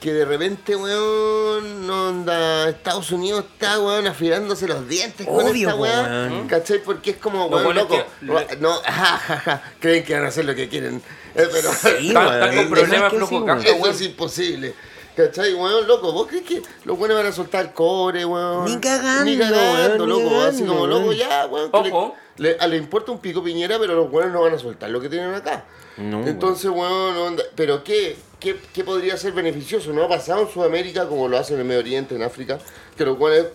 que 0.00 0.12
de 0.12 0.24
repente, 0.24 0.74
weón, 0.74 1.86
no 1.86 2.08
onda, 2.08 2.68
Estados 2.68 3.12
Unidos 3.12 3.44
está, 3.52 3.78
weón, 3.78 4.08
afilándose 4.08 4.66
los 4.66 4.86
dientes 4.88 5.24
con 5.26 5.46
Obvio, 5.46 5.68
esta 5.68 5.76
po, 5.76 5.82
weá, 5.84 6.02
weón. 6.02 6.48
¿cachai? 6.48 6.82
Porque 6.82 7.12
es 7.12 7.16
como, 7.18 7.46
weón, 7.46 7.62
bueno 7.64 7.80
es 7.82 7.88
loco, 7.88 8.04
que- 8.50 8.56
no, 8.56 8.72
ja, 8.82 9.18
ja, 9.18 9.36
ja, 9.38 9.72
creen 9.80 10.04
que 10.04 10.14
van 10.14 10.24
a 10.24 10.28
hacer 10.28 10.44
lo 10.44 10.54
que 10.56 10.68
quieren, 10.68 11.00
eh, 11.36 11.48
pero... 11.52 11.72
Sí, 11.72 12.08
Están- 12.08 12.26
weón. 12.26 12.34
están 12.34 12.48
con 12.50 12.58
Es 12.58 12.66
problemas 12.68 13.10
que 13.12 13.16
flojo 13.18 13.30
sí, 13.38 13.42
weón. 13.44 13.60
Eso 13.64 13.86
es 13.90 14.00
imposible. 14.02 14.74
¿Cachai, 15.16 15.52
weón, 15.54 15.86
loco? 15.86 16.10
¿Vos 16.12 16.26
crees 16.26 16.44
que 16.44 16.62
los 16.84 16.98
buenos 16.98 17.16
van 17.18 17.26
a 17.26 17.32
soltar 17.32 17.74
cobre, 17.74 18.24
weón? 18.24 18.64
Ni 18.64 18.78
cagando, 18.80 19.24
Ni 19.24 19.36
cagando, 19.38 20.04
weón, 20.04 20.18
ni 20.20 20.24
loco. 20.30 20.40
Así 20.40 20.64
como, 20.64 20.86
loco, 20.86 21.06
weón. 21.08 21.16
ya, 21.16 21.46
weón. 21.46 21.68
Ojo. 21.72 22.14
Le, 22.38 22.52
le- 22.52 22.56
a- 22.58 22.66
le 22.66 22.76
importa 22.78 23.12
un 23.12 23.18
pico 23.18 23.42
piñera, 23.44 23.78
pero 23.78 23.94
los 23.94 24.10
buenos 24.10 24.32
no 24.32 24.40
van 24.40 24.54
a 24.54 24.58
soltar 24.58 24.88
lo 24.90 25.00
que 25.00 25.08
tienen 25.10 25.34
acá. 25.34 25.64
No, 25.98 26.26
Entonces, 26.26 26.70
weón, 26.70 27.16
onda- 27.18 27.44
¿pero 27.54 27.84
qué, 27.84 28.16
qué, 28.40 28.56
qué 28.72 28.84
podría 28.84 29.16
ser 29.18 29.32
beneficioso? 29.32 29.92
¿No 29.92 30.04
ha 30.04 30.08
pasado 30.08 30.40
en 30.42 30.48
Sudamérica 30.50 31.06
como 31.06 31.28
lo 31.28 31.36
hacen 31.36 31.56
en 31.56 31.60
el 31.60 31.66
Medio 31.66 31.80
Oriente, 31.80 32.14
en 32.14 32.22
África? 32.22 32.58
Que 32.96 33.04
los 33.04 33.18
buenos, 33.18 33.48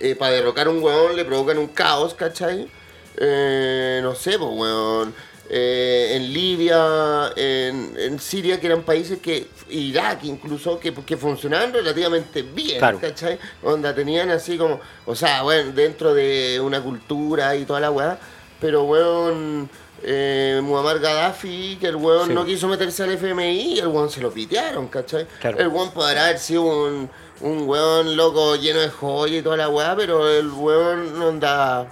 eh, 0.00 0.14
para 0.14 0.32
derrocar 0.32 0.66
a 0.66 0.70
un 0.70 0.82
weón, 0.82 1.16
le 1.16 1.24
provocan 1.24 1.56
un 1.56 1.68
caos, 1.68 2.12
¿cachai? 2.12 2.70
Eh, 3.16 4.00
no 4.02 4.14
sé, 4.14 4.38
pues, 4.38 4.50
weón. 4.52 5.14
Eh, 5.50 6.12
en 6.14 6.30
Libia, 6.32 7.32
en, 7.34 7.94
en 7.98 8.18
Siria, 8.20 8.60
que 8.60 8.66
eran 8.66 8.82
países 8.82 9.18
que, 9.18 9.46
Irak 9.70 10.24
incluso, 10.24 10.78
que, 10.78 10.92
que 10.92 11.16
funcionaban 11.16 11.72
relativamente 11.72 12.42
bien, 12.42 12.78
Claro. 12.78 12.98
¿cachai? 13.00 13.38
Onda, 13.62 13.94
tenían 13.94 14.28
así 14.30 14.58
como, 14.58 14.78
o 15.06 15.14
sea, 15.14 15.42
bueno, 15.42 15.72
dentro 15.72 16.12
de 16.12 16.60
una 16.62 16.82
cultura 16.82 17.56
y 17.56 17.64
toda 17.64 17.80
la 17.80 17.90
weá, 17.90 18.18
pero 18.60 18.84
weón, 18.84 19.70
eh, 20.02 20.60
Muammar 20.62 20.98
Gaddafi, 21.00 21.78
que 21.80 21.86
el 21.88 21.96
weón 21.96 22.28
Sí. 22.28 22.34
no 22.34 22.44
quiso 22.44 22.68
meterse 22.68 23.02
al 23.04 23.12
FMI 23.12 23.74
y 23.74 23.78
el 23.78 23.88
weón 23.88 24.10
se 24.10 24.20
lo 24.20 24.30
pitearon, 24.30 24.88
¿cachai? 24.88 25.26
Claro. 25.40 25.58
El 25.58 25.68
weón 25.68 25.92
podrá 25.92 26.24
haber 26.26 26.38
sido 26.38 26.62
un, 26.64 27.08
un 27.40 27.68
weón 27.68 28.16
loco 28.16 28.54
lleno 28.56 28.80
de 28.80 28.90
joya 28.90 29.38
y 29.38 29.42
toda 29.42 29.56
la 29.56 29.70
weá, 29.70 29.96
pero 29.96 30.28
el 30.28 30.48
weón 30.50 31.22
onda. 31.22 31.86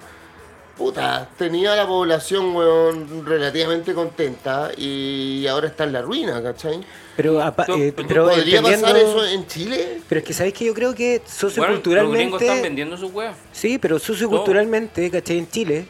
Puta, 0.76 1.26
tenía 1.38 1.72
a 1.72 1.76
la 1.76 1.86
población, 1.86 2.54
weón, 2.54 3.24
relativamente 3.24 3.94
contenta 3.94 4.70
y 4.76 5.46
ahora 5.46 5.68
está 5.68 5.84
en 5.84 5.92
la 5.94 6.02
ruina, 6.02 6.42
¿cachai? 6.42 6.80
Pero, 7.16 7.40
apa- 7.42 7.64
eh, 7.78 7.94
pero 7.96 8.28
¿Podría 8.28 8.60
pasar 8.60 8.94
eso 8.94 9.24
en 9.26 9.46
Chile? 9.46 10.02
Pero 10.06 10.18
es 10.18 10.26
que 10.26 10.34
sabéis 10.34 10.52
que 10.54 10.66
yo 10.66 10.74
creo 10.74 10.94
que 10.94 11.22
Bueno, 11.56 11.72
los 11.72 11.82
gringos 11.82 12.42
están 12.42 12.58
socioculturalmente. 12.58 12.62
vendiendo 12.62 12.96
sus 12.98 13.10
weas. 13.10 13.36
sí, 13.52 13.78
pero 13.78 13.98
socioculturalmente, 13.98 15.10
¿cachai? 15.10 15.38
En 15.38 15.48
Chile, 15.48 15.86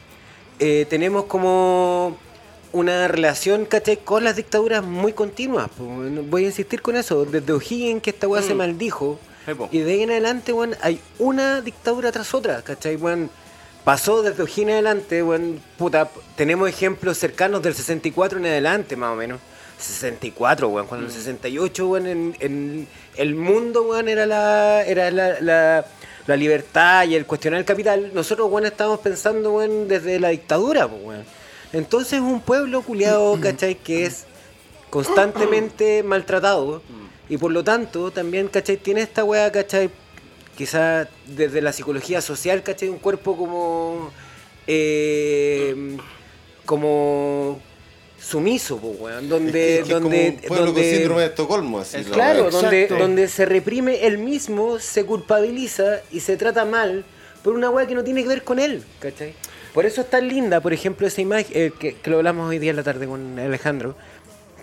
eh, 0.60 0.86
tenemos 0.88 1.24
como 1.24 2.16
una 2.72 3.08
relación, 3.08 3.64
¿cachai? 3.64 3.96
Con 3.96 4.22
las 4.22 4.36
dictaduras 4.36 4.84
muy 4.84 5.12
continuas. 5.12 5.68
Voy 5.78 6.44
a 6.44 6.46
insistir 6.46 6.80
con 6.80 6.94
eso. 6.94 7.24
Desde 7.24 7.52
O'Higgins, 7.52 8.02
que 8.02 8.10
esta 8.10 8.28
weá 8.28 8.40
se 8.40 8.54
maldijo. 8.54 9.18
Sí, 9.46 9.54
po. 9.54 9.68
Y 9.72 9.78
de 9.80 9.92
ahí 9.94 10.02
en 10.02 10.10
adelante, 10.10 10.52
weón, 10.52 10.76
hay 10.80 11.00
una 11.18 11.60
dictadura 11.60 12.12
tras 12.12 12.32
otra, 12.34 12.62
¿cachai? 12.62 12.94
Weón, 12.94 13.30
pasó 13.86 14.20
desde 14.20 14.42
O'Higgins 14.42 14.72
adelante, 14.72 15.22
weón, 15.22 15.60
puta, 15.78 16.10
tenemos 16.34 16.68
ejemplos 16.68 17.18
cercanos 17.18 17.62
del 17.62 17.72
64 17.72 18.40
en 18.40 18.46
adelante, 18.46 18.96
más 18.96 19.12
o 19.12 19.14
menos. 19.14 19.38
64, 19.78 20.68
weón, 20.68 20.88
cuando 20.88 21.06
en 21.06 21.12
el 21.12 21.16
68, 21.16 21.88
weón, 21.88 22.06
en, 22.08 22.36
en 22.40 22.88
el 23.14 23.36
mundo, 23.36 23.82
weón, 23.82 24.08
era 24.08 24.26
la, 24.26 24.82
era 24.82 25.12
la, 25.12 25.40
la, 25.40 25.86
la 26.26 26.36
libertad 26.36 27.06
y 27.06 27.14
el 27.14 27.26
cuestionar 27.26 27.60
el 27.60 27.64
capital. 27.64 28.10
Nosotros, 28.12 28.50
weón, 28.50 28.66
estábamos 28.66 28.98
pensando, 28.98 29.52
weón, 29.52 29.86
desde 29.86 30.18
la 30.18 30.30
dictadura, 30.30 30.86
weón. 30.86 31.22
Entonces 31.72 32.14
es 32.14 32.22
un 32.22 32.40
pueblo 32.40 32.82
culiado, 32.82 33.38
¿cachai? 33.40 33.76
Que 33.76 34.06
es 34.06 34.24
constantemente 34.90 36.02
maltratado 36.02 36.82
y 37.28 37.36
por 37.36 37.52
lo 37.52 37.62
tanto 37.62 38.10
también, 38.10 38.48
¿cachai? 38.48 38.78
Tiene 38.78 39.02
esta 39.02 39.22
weá, 39.22 39.52
¿cachai? 39.52 39.90
Quizá 40.56 41.08
desde 41.26 41.60
la 41.60 41.72
psicología 41.72 42.20
social, 42.20 42.62
¿cachai? 42.62 42.88
Un 42.88 42.98
cuerpo 42.98 43.36
como... 43.36 44.10
eh, 44.66 45.96
como 46.64 47.60
sumiso, 48.20 48.78
po, 48.78 48.88
weón, 48.88 49.28
donde... 49.28 49.78
Es 49.80 49.82
que- 49.84 49.88
que 49.88 49.92
es 49.92 50.00
como 50.00 50.00
donde, 50.02 50.40
un 50.48 50.56
donde 50.66 50.72
con 50.72 50.82
síndrome 50.82 51.20
de 51.20 51.26
Estocolmo, 51.28 51.78
así. 51.78 51.98
la 51.98 52.10
Claro, 52.10 52.50
donde 52.98 53.28
se 53.28 53.44
reprime 53.44 54.04
él 54.06 54.18
mismo, 54.18 54.78
se 54.80 55.04
culpabiliza 55.04 56.00
y 56.10 56.20
se 56.20 56.36
trata 56.36 56.64
mal 56.64 57.04
por 57.44 57.54
una 57.54 57.70
weá 57.70 57.86
que 57.86 57.94
no 57.94 58.02
tiene 58.02 58.22
que 58.22 58.28
ver 58.28 58.42
con 58.42 58.58
él, 58.58 58.82
¿cachai? 58.98 59.34
Por 59.72 59.84
eso 59.86 60.00
es 60.00 60.10
tan 60.10 60.26
linda, 60.26 60.60
por 60.60 60.72
ejemplo, 60.72 61.06
esa 61.06 61.20
imagen 61.20 61.52
eh, 61.54 61.70
que, 61.78 61.94
que 61.94 62.10
lo 62.10 62.16
hablamos 62.16 62.48
hoy 62.48 62.58
día 62.58 62.70
en 62.70 62.76
la 62.76 62.82
tarde 62.82 63.06
con 63.06 63.38
Alejandro, 63.38 63.94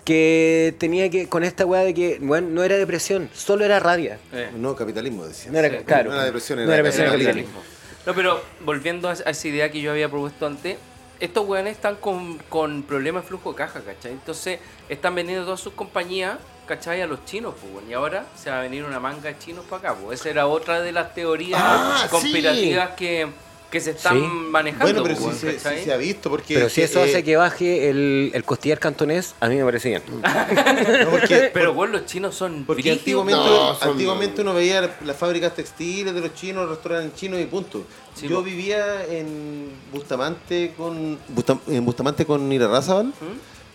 que 0.04 0.74
tenía 0.78 1.08
que, 1.10 1.28
con 1.28 1.44
esta 1.44 1.64
weá 1.66 1.82
de 1.82 1.94
que, 1.94 2.18
bueno, 2.20 2.48
no 2.50 2.62
era 2.62 2.76
depresión, 2.76 3.30
solo 3.32 3.64
era 3.64 3.80
rabia. 3.80 4.18
Eh. 4.32 4.50
No, 4.56 4.74
capitalismo, 4.76 5.24
decía. 5.26 5.50
No 5.50 5.58
era, 5.58 5.78
Sí. 5.78 5.84
claro, 5.84 6.10
No 6.10 6.16
era 6.16 6.24
depresión, 6.24 6.58
no 6.58 6.64
era 6.64 6.74
depresión, 6.76 7.02
era 7.06 7.12
capitalismo. 7.12 7.52
capitalismo. 7.60 7.74
No, 8.06 8.14
pero 8.14 8.42
volviendo 8.60 9.08
a 9.08 9.12
a 9.12 9.30
esa 9.30 9.48
idea 9.48 9.70
que 9.72 9.80
yo 9.80 9.90
había 9.90 10.08
propuesto 10.10 10.46
antes, 10.46 10.76
estos 11.20 11.46
weones 11.48 11.72
están 11.72 11.96
con, 11.96 12.36
con 12.50 12.82
problemas 12.82 13.22
de 13.22 13.28
flujo 13.28 13.50
de 13.52 13.56
caja, 13.56 13.80
¿cachai? 13.80 14.12
Entonces 14.12 14.58
están 14.88 15.14
vendiendo 15.14 15.44
todas 15.44 15.60
sus 15.60 15.72
compañías, 15.72 16.36
¿cachai? 16.66 17.00
A 17.00 17.06
los 17.06 17.24
chinos, 17.24 17.54
pues, 17.58 17.72
weón. 17.72 17.88
Y 17.90 17.94
ahora 17.94 18.26
se 18.36 18.50
va 18.50 18.58
a 18.58 18.62
venir 18.62 18.84
una 18.84 19.00
manga 19.00 19.22
de 19.30 19.38
chinos 19.38 19.64
para 19.70 19.90
acá, 19.92 20.00
pues. 20.02 20.20
Esa 20.20 20.28
era 20.30 20.46
otra 20.48 20.82
de 20.82 20.92
las 20.92 21.14
teorías 21.14 21.58
Ah, 21.62 22.06
conspirativas 22.10 22.90
que, 22.90 23.28
que 23.74 23.80
se 23.80 23.90
están 23.90 24.20
Sí. 24.20 24.26
manejando, 24.50 24.84
Bueno, 24.86 25.02
pero 25.02 25.16
pues, 25.16 25.36
sí, 25.36 25.46
weón, 25.46 25.54
se, 25.56 25.58
sí 25.58 25.64
¿cachai? 25.64 25.84
se 25.84 25.92
ha 25.92 25.96
visto, 25.96 26.30
porque... 26.30 26.54
Pero 26.54 26.68
si 26.68 26.80
eso 26.82 27.00
eh, 27.00 27.08
hace 27.10 27.24
que 27.24 27.36
baje 27.36 27.90
el, 27.90 28.30
el 28.32 28.44
costillar 28.44 28.78
cantonés, 28.78 29.34
a 29.40 29.48
mí 29.48 29.56
me 29.56 29.64
parece 29.64 29.88
bien. 29.88 30.02
no, 31.04 31.10
porque, 31.10 31.50
Pero, 31.52 31.72
weón, 31.72 31.90
los 31.90 32.06
chinos 32.06 32.36
son 32.36 32.64
porque 32.64 32.82
brígidos, 32.82 33.00
antiguamente, 33.00 33.40
No, 33.40 33.74
son- 33.74 33.88
antiguamente 33.90 34.42
uno 34.42 34.54
veía 34.54 34.96
las 35.04 35.16
fábricas 35.16 35.56
textiles 35.56 36.14
de 36.14 36.20
los 36.20 36.32
chinos, 36.34 36.66
los 36.68 36.76
restaurantes 36.76 37.18
chinos 37.18 37.40
y 37.40 37.46
punto. 37.46 37.84
Sí, 38.14 38.28
Yo 38.28 38.44
vivía 38.44 39.04
en 39.06 39.70
Bustamante 39.92 40.72
con 40.76 41.18
Busta- 41.34 41.58
en 41.66 41.84
Bustamante 41.84 42.24
con 42.24 42.52
Irarrázaval 42.52 43.06
¿Mm? 43.08 43.12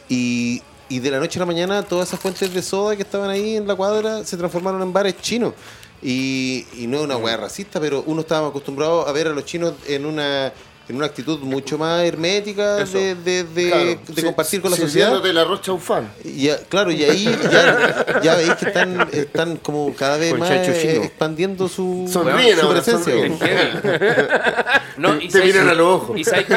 y, 0.08 0.62
y 0.88 1.00
de 1.00 1.12
la 1.12 1.20
noche 1.20 1.40
a 1.40 1.42
la 1.42 1.46
mañana 1.46 1.84
todas 1.84 2.08
esas 2.08 2.22
fuentes 2.22 2.54
de 2.54 2.62
soda 2.62 2.96
que 2.96 3.02
estaban 3.02 3.30
ahí 3.30 3.58
en 3.58 3.68
la 3.68 3.76
cuadra 3.76 4.24
se 4.24 4.38
transformaron 4.38 4.82
en 4.82 4.94
bares 4.94 5.18
chinos. 5.22 5.54
Y, 6.02 6.66
y 6.78 6.88
no 6.88 6.98
es 7.00 7.04
una 7.04 7.18
hueá 7.18 7.36
racista, 7.38 7.80
pero 7.80 8.04
uno 8.06 8.22
estaba 8.22 8.48
acostumbrado 8.48 9.08
a 9.08 9.12
ver 9.12 9.28
a 9.28 9.32
los 9.32 9.46
chinos 9.46 9.74
en 9.88 10.06
una 10.06 10.52
en 10.88 10.96
una 10.96 11.06
actitud 11.06 11.38
mucho 11.42 11.78
más 11.78 12.04
hermética 12.04 12.82
Eso. 12.82 12.98
de, 12.98 13.14
de, 13.14 13.44
de- 13.44 13.70
Claro, 13.70 14.00
de 14.08 14.24
compartir 14.24 14.60
con 14.60 14.72
la 14.72 14.78
sociedad. 14.78 15.10
sirviéndote 15.10 15.34
la 15.34 15.44
rocha 15.44 15.72
ufán. 15.72 16.12
Y 16.24 16.46
ya, 16.48 16.58
claro, 16.68 16.90
y 16.92 17.04
ahí 17.04 17.26
ya, 17.52 18.20
ya 18.24 18.34
veis 18.34 18.56
que 18.56 18.66
están, 18.66 19.08
están 19.12 19.58
como 19.58 19.94
cada 19.94 20.18
vez 20.18 20.32
Con 20.32 20.40
más 20.40 20.50
eh, 20.50 21.02
expandiendo 21.04 21.68
su, 21.68 22.10
Sonríen 22.12 22.58
su 22.58 22.66
ahora, 22.66 22.82
presencia. 22.82 23.14
No, 25.00 25.16
y 25.20 25.28
te 25.30 25.42
miran 25.44 25.66
que- 25.66 25.72
a 25.72 25.74
los 25.74 25.88
ojos. 25.88 26.18
Y 26.20 26.24
sabes 26.24 26.46
que- 26.46 26.54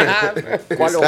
Claro, 0.77 1.01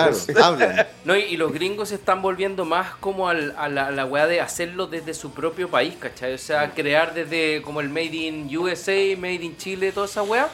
hablan. 0.43 0.87
No, 1.05 1.17
y, 1.17 1.23
y 1.23 1.37
los 1.37 1.53
gringos 1.53 1.89
se 1.91 1.97
están 1.97 2.23
volviendo 2.23 2.65
más 2.65 2.95
como 3.01 3.29
al- 3.29 3.55
a 3.59 3.69
la, 3.69 3.91
la 3.91 4.05
weá 4.07 4.27
de 4.27 4.41
hacerlo 4.41 4.87
desde 4.87 5.15
su 5.15 5.33
propio 5.33 5.69
país, 5.69 5.95
¿cachai? 5.99 6.35
O 6.35 6.39
sea, 6.39 6.71
crear 6.73 7.15
desde 7.15 7.63
como 7.63 7.81
el 7.81 7.89
Made 7.89 8.15
in 8.15 8.57
USA, 8.57 8.93
Made 9.19 9.35
in 9.43 9.57
Chile, 9.57 9.93
toda 9.93 10.07
esa 10.07 10.23
weá. 10.23 10.49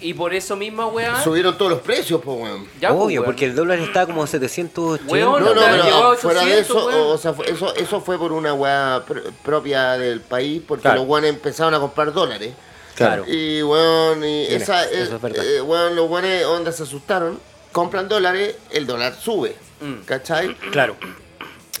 Y 0.00 0.14
por 0.14 0.34
eso 0.34 0.56
misma 0.56 0.86
weá. 0.86 1.22
Subieron 1.22 1.56
todos 1.56 1.70
los 1.70 1.80
precios, 1.80 2.20
pues, 2.24 2.36
weón. 2.40 2.66
ya, 2.80 2.92
Obvio, 2.92 3.20
weón. 3.20 3.24
porque 3.26 3.44
el 3.44 3.54
dólar 3.54 3.78
está 3.78 4.04
como 4.04 4.26
780. 4.26 5.12
Weón, 5.12 5.44
No, 5.44 5.54
no, 5.54 5.60
pero 5.60 6.10
a 6.12 6.16
fuera 6.16 6.40
de 6.40 6.46
800, 6.46 6.66
eso, 6.76 6.86
weón. 6.88 7.14
o 7.14 7.18
sea, 7.18 7.32
fue- 7.32 7.48
eso, 7.48 7.72
eso 7.76 8.00
fue 8.00 8.18
por 8.18 8.32
una 8.32 8.52
weá 8.52 9.04
pr- 9.06 9.30
propia 9.44 9.92
del 9.92 10.20
país, 10.20 10.60
porque 10.66 10.82
Claro. 10.82 11.00
los 11.02 11.08
weones 11.08 11.30
empezaron 11.30 11.72
a 11.74 11.78
comprar 11.78 12.12
dólares. 12.12 12.52
Claro. 12.94 13.24
Y 13.26 13.62
weón, 13.62 14.24
y 14.24 14.46
Mira, 14.48 14.56
esa, 14.56 14.84
eso 14.84 15.16
eh, 15.26 15.32
es 15.34 15.38
eh, 15.38 15.60
weón, 15.62 15.96
los 15.96 16.10
weones 16.10 16.44
onda 16.44 16.72
se 16.72 16.82
asustaron, 16.82 17.38
compran 17.72 18.08
dólares, 18.08 18.56
el 18.70 18.86
dólar 18.86 19.14
sube. 19.14 19.56
Mm. 19.80 20.04
¿Cachai? 20.04 20.54
Claro. 20.70 20.96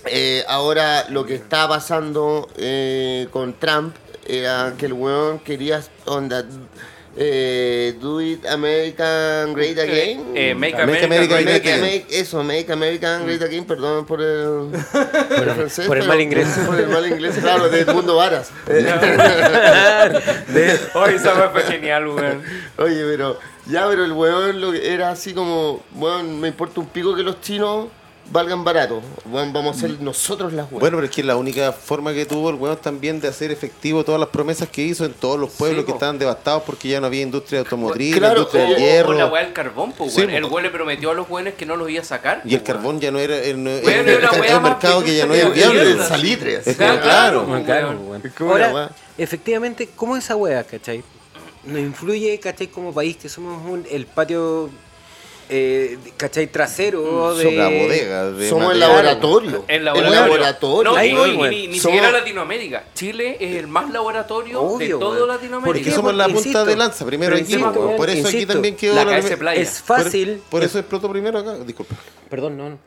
Eh, 0.06 0.44
ahora 0.48 1.06
lo 1.10 1.24
que 1.24 1.34
está 1.34 1.68
pasando 1.68 2.48
eh, 2.56 3.28
con 3.30 3.54
Trump 3.54 3.94
era 4.26 4.74
que 4.76 4.86
el 4.86 4.94
weón 4.94 5.38
quería 5.38 5.82
onda 6.06 6.44
eh, 7.16 7.94
do 8.00 8.20
it 8.20 8.44
American 8.46 9.52
great 9.52 9.78
again. 9.78 10.32
Eh, 10.34 10.54
make 10.54 10.74
Make 10.74 10.82
America, 10.82 11.06
America 11.06 11.34
Great 11.34 11.44
Great 11.46 11.60
Again. 11.62 11.80
make- 11.80 12.06
eso, 12.10 12.42
Make 12.42 12.72
American 12.72 13.24
Great 13.26 13.42
Again, 13.42 13.64
perdón 13.66 14.06
por 14.06 14.20
el, 14.22 14.70
por 14.92 15.48
el 15.48 15.54
francés, 15.54 15.86
por 15.86 15.98
el 15.98 16.06
mal 16.08 16.20
inglés. 16.20 16.48
Por 16.66 16.80
el 16.80 16.88
mal 16.88 17.06
inglés, 17.06 17.36
claro, 17.40 17.68
de 17.70 17.80
Edmundo 17.80 18.16
Varas. 18.16 18.50
Oye, 20.94 21.14
esa 21.16 21.50
fue 21.50 21.62
genial, 21.64 22.08
weón. 22.08 22.42
Oye, 22.78 23.02
pero 23.04 23.38
ya, 23.66 23.86
pero 23.88 24.04
el 24.04 24.12
weón 24.12 24.60
lo 24.60 24.72
era 24.74 25.10
así 25.10 25.32
como, 25.34 25.82
weón, 25.94 26.40
me 26.40 26.48
importa 26.48 26.80
un 26.80 26.86
pico 26.86 27.14
que 27.14 27.22
los 27.22 27.40
chinos 27.40 27.88
valgan 28.32 28.64
barato. 28.64 29.02
Vamos 29.26 29.76
a 29.76 29.80
ser 29.80 30.00
nosotros 30.00 30.52
las 30.52 30.66
weón. 30.70 30.80
Bueno, 30.80 30.96
pero 30.96 31.04
es 31.06 31.10
que 31.14 31.20
es 31.20 31.26
la 31.26 31.36
única 31.36 31.70
forma 31.72 32.14
que 32.14 32.24
tuvo 32.24 32.48
el 32.50 32.56
weón 32.56 32.78
también 32.78 33.20
de 33.20 33.28
hacer 33.28 33.50
efectivo 33.52 34.02
todas 34.04 34.18
las 34.18 34.30
promesas 34.30 34.68
que 34.70 34.82
hizo 34.82 35.04
en 35.04 35.12
todos 35.12 35.38
los 35.38 35.50
pueblos 35.50 35.80
Sí, 35.80 35.86
que 35.86 35.92
estaban 35.92 36.18
devastados 36.18 36.62
porque 36.64 36.88
ya 36.88 37.00
no 37.00 37.06
había 37.08 37.20
industria 37.22 37.60
automotriz, 37.60 38.16
Claro, 38.16 38.38
industria 38.38 38.64
o- 38.64 38.66
del 38.68 38.74
O 38.74 38.78
hierro. 38.78 39.12
la 39.12 39.28
del 39.42 39.52
carbón, 39.52 39.92
pues, 39.92 40.14
Sí. 40.14 40.22
El 40.22 40.44
weón 40.46 40.62
le 40.62 40.70
prometió 40.70 41.10
a 41.10 41.14
los 41.14 41.28
weones 41.28 41.54
que 41.54 41.66
no 41.66 41.76
los 41.76 41.90
iba 41.90 42.00
a 42.00 42.04
sacar. 42.04 42.40
Y 42.44 42.54
el 42.54 42.62
carbón 42.62 43.00
ya 43.00 43.10
no 43.10 43.18
era, 43.18 43.36
el, 43.36 43.66
el- 43.66 43.84
Weón, 43.84 44.08
el- 44.08 44.44
era 44.44 44.60
más 44.60 44.62
mercado 44.62 45.04
que 45.04 45.14
ya 45.16 45.26
no 45.26 45.34
era 45.34 45.50
viable. 45.50 45.98
salitre. 46.02 46.60
Claro, 46.76 47.46
Ahora, 48.40 48.90
efectivamente, 49.18 49.88
¿cómo 49.94 50.16
esa 50.16 50.36
weá, 50.36 50.64
cachai? 50.64 51.02
Nos 51.64 51.78
influye, 51.78 52.40
cachai, 52.40 52.66
como 52.68 52.92
país 52.92 53.16
que 53.16 53.28
somos 53.28 53.62
un- 53.70 53.86
el 53.90 54.06
patio, 54.06 54.68
eh, 55.54 55.98
cachai, 56.16 56.46
trasero 56.46 57.34
de... 57.36 57.42
Somos 57.44 57.58
la 57.58 57.68
bodega. 57.68 58.30
de 58.32 58.48
Somos 58.48 58.72
el 58.72 58.80
laboratorio. 58.80 59.64
El 59.68 59.84
laboratorio. 59.84 60.20
laboratorio. 60.20 60.90
No, 60.92 60.96
Ahí 60.96 61.12
ni, 61.12 61.66
ni 61.68 61.78
Somos- 61.78 61.82
siquiera 61.82 62.10
Latinoamérica. 62.10 62.84
Chile 62.94 63.36
es 63.38 63.56
el 63.56 63.66
más 63.66 63.90
laboratorio 63.90 64.78
de 64.78 64.88
todo. 64.88 65.26
Latinoamérica. 65.26 65.64
¿Por 65.66 65.76
Porque 65.76 65.90
somos 65.90 66.14
la 66.14 66.24
punta 66.24 66.38
insisto, 66.38 66.64
de 66.64 66.76
lanza, 66.76 67.04
primero 67.04 67.34
aquí. 67.34 67.40
insisto, 67.54 67.70
weón, 67.70 67.96
por 67.96 68.08
eso 68.08 68.28
aquí 68.28 68.46
también 68.46 68.76
quedó 68.76 68.94
la 68.94 69.04
la- 69.04 69.36
Playa. 69.36 69.60
Es 69.60 69.82
fácil... 69.82 70.42
Por, 70.50 70.62
es- 70.62 70.70
eso 70.70 70.78
explotó 70.78 71.10
primero 71.10 71.38
acá. 71.38 71.58
Disculpa. 71.58 71.94
Perdón, 72.30 72.56
no, 72.56 72.70
no. 72.70 72.78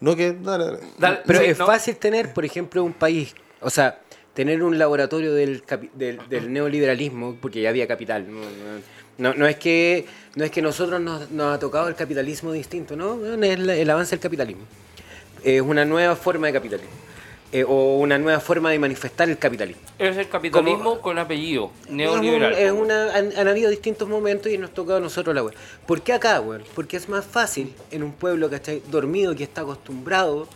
No, 0.00 0.16
que. 0.16 0.32
Dale, 0.32 0.64
dale. 0.64 0.78
Dale, 0.98 1.18
Pero 1.26 1.38
sí, 1.40 1.44
es 1.46 1.58
no. 1.58 1.66
fácil 1.66 1.96
tener, 1.96 2.32
por 2.32 2.44
ejemplo, 2.44 2.82
un 2.84 2.92
país, 2.92 3.34
o 3.60 3.70
sea, 3.70 3.98
tener 4.36 4.62
un 4.62 4.78
laboratorio 4.78 5.34
del, 5.34 5.64
del, 5.94 6.20
del 6.28 6.52
neoliberalismo, 6.52 7.36
porque 7.40 7.60
ya 7.62 7.70
había 7.70 7.88
capital. 7.88 8.26
No, 8.30 8.40
no, 9.18 9.34
no- 9.34 9.46
es 9.48 9.56
que 9.56 10.04
no 10.36 10.44
es 10.44 10.50
que 10.52 10.60
nosotros 10.62 11.00
nos, 11.00 11.30
nos 11.32 11.56
ha 11.56 11.58
tocado 11.58 11.88
el 11.88 11.94
capitalismo 11.96 12.52
distinto, 12.52 12.94
¿no? 12.94 13.14
Es 13.42 13.50
el, 13.58 13.68
el 13.70 13.90
avance 13.90 14.10
del 14.10 14.20
capitalismo. 14.20 14.62
Es 15.42 15.60
una 15.62 15.84
nueva 15.84 16.14
forma 16.14 16.46
de 16.48 16.52
capitalismo. 16.52 16.92
Eh, 17.52 17.64
o 17.66 17.98
una 17.98 18.18
nueva 18.18 18.40
forma 18.40 18.70
de 18.72 18.78
manifestar 18.78 19.30
el 19.30 19.38
capitalismo. 19.38 19.80
Es 19.98 20.16
el 20.16 20.28
capitalismo 20.28 20.82
Como- 20.82 21.00
con 21.00 21.18
apellido. 21.18 21.70
Es 21.86 21.90
Neoliberal. 21.92 22.52
es 22.54 22.72
una, 22.72 23.14
han, 23.14 23.30
han 23.38 23.48
habido 23.48 23.70
distintos 23.70 24.08
momentos 24.08 24.52
y 24.52 24.58
nos 24.58 24.74
tocado 24.74 24.98
a 24.98 25.00
nosotros 25.00 25.34
la 25.34 25.42
web. 25.44 25.54
¿Por 25.86 26.02
qué 26.02 26.12
acá, 26.12 26.40
weón? 26.40 26.62
Porque 26.74 26.96
es 26.98 27.08
más 27.08 27.24
fácil 27.24 27.72
en 27.92 28.02
un 28.02 28.12
pueblo 28.12 28.50
que 28.50 28.56
está 28.56 28.72
dormido, 28.90 29.34
que 29.36 29.44
está 29.44 29.60
acostumbrado 29.62 30.48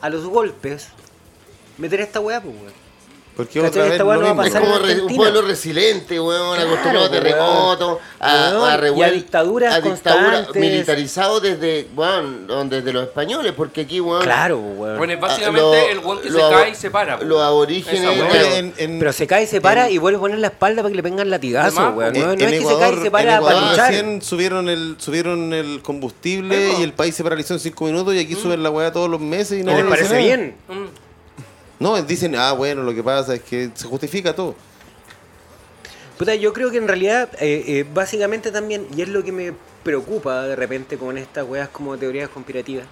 a 0.00 0.08
los 0.08 0.24
golpes, 0.24 0.88
meter 1.78 2.00
esta 2.00 2.20
weá, 2.20 2.40
pues, 2.42 2.54
weón. 2.56 2.89
Porque 3.36 3.58
otra 3.60 3.84
vez 3.84 3.98
no 3.98 4.10
a 4.10 4.18
mismo. 4.18 4.42
Es 4.42 4.54
en 4.54 4.60
como 4.62 4.78
re- 4.78 5.00
un 5.00 5.16
pueblo 5.16 5.42
resiliente, 5.42 6.20
weón, 6.20 6.58
acostumbrado 6.58 7.06
a 7.06 7.08
pues, 7.08 7.22
terremotos, 7.22 7.98
a, 8.18 8.50
weón. 8.52 8.94
a 8.94 8.98
Y 8.98 9.02
a 9.02 9.10
dictaduras 9.10 9.74
a 9.74 9.80
dictaduras 9.80 10.54
militarizados 10.54 11.40
desde, 11.40 11.88
weón, 11.96 12.46
desde 12.68 12.92
los 12.92 13.04
españoles, 13.04 13.54
porque 13.56 13.82
aquí, 13.82 13.98
weón, 14.00 14.22
Claro, 14.22 14.58
weón. 14.58 14.98
Bueno, 14.98 15.14
es 15.14 15.20
básicamente 15.20 15.60
lo- 15.62 15.74
el 15.74 15.98
weón 16.00 16.20
que 16.20 16.28
lo 16.30 16.48
se 16.50 16.54
cae 16.54 16.70
y 16.70 16.74
se 16.74 16.90
para. 16.90 17.18
po. 17.18 17.24
Los 17.24 17.40
aborígenes, 17.40 18.02
Esa 18.02 18.28
claro, 18.28 18.54
En- 18.56 18.74
en- 18.76 18.98
Pero 18.98 19.12
se 19.12 19.26
cae, 19.26 19.46
se 19.46 19.60
para 19.62 19.88
y 19.90 19.96
vuelve 19.98 20.18
a 20.18 20.20
poner 20.20 20.38
la 20.38 20.48
espalda 20.48 20.82
para 20.82 20.90
que 20.90 20.96
le 20.96 21.02
vengan 21.02 21.30
latigazos, 21.30 21.94
weón. 21.94 22.14
En, 22.16 22.20
No, 22.22 22.26
no 22.28 22.32
en 22.34 22.40
es 22.42 22.46
que 22.46 22.56
se 22.56 22.62
Ecuador, 22.62 22.80
cae 22.80 22.92
y 22.92 23.00
se 23.00 23.06
en 23.06 23.12
para 23.12 23.36
Ecuador 23.36 23.54
para 23.58 23.70
luchar. 23.70 23.90
recién 23.90 24.22
subieron 24.22 24.68
el, 24.68 24.96
subieron 24.98 25.52
el 25.54 25.80
combustible 25.82 26.74
y 26.78 26.82
el 26.82 26.92
país 26.92 27.14
se 27.14 27.22
paralizó 27.22 27.54
en 27.54 27.60
cinco 27.60 27.86
minutos 27.86 28.14
y 28.14 28.18
aquí 28.18 28.34
suben 28.34 28.62
la 28.62 28.70
weá 28.70 28.92
todos 28.92 29.08
los 29.08 29.20
meses 29.20 29.60
y 29.60 29.62
no 29.62 29.72
¿Y 29.72 29.76
les 29.76 29.84
a 29.86 29.88
parece 29.88 30.18
bien? 30.18 30.56
No, 31.80 32.00
dicen, 32.02 32.36
ah, 32.36 32.52
bueno, 32.52 32.82
lo 32.82 32.94
que 32.94 33.02
pasa 33.02 33.34
es 33.34 33.42
que 33.42 33.70
se 33.74 33.86
justifica 33.86 34.34
todo. 34.34 34.54
Puta, 36.18 36.34
yo 36.34 36.52
creo 36.52 36.70
que 36.70 36.76
en 36.76 36.86
realidad, 36.86 37.30
eh, 37.40 37.64
eh, 37.66 37.86
básicamente 37.94 38.52
también, 38.52 38.86
y 38.94 39.00
es 39.00 39.08
lo 39.08 39.24
que 39.24 39.32
me 39.32 39.54
preocupa 39.82 40.42
de 40.42 40.54
repente 40.54 40.98
con 40.98 41.16
estas 41.16 41.48
weas 41.48 41.70
como 41.70 41.96
teorías 41.96 42.28
conspirativas, 42.28 42.84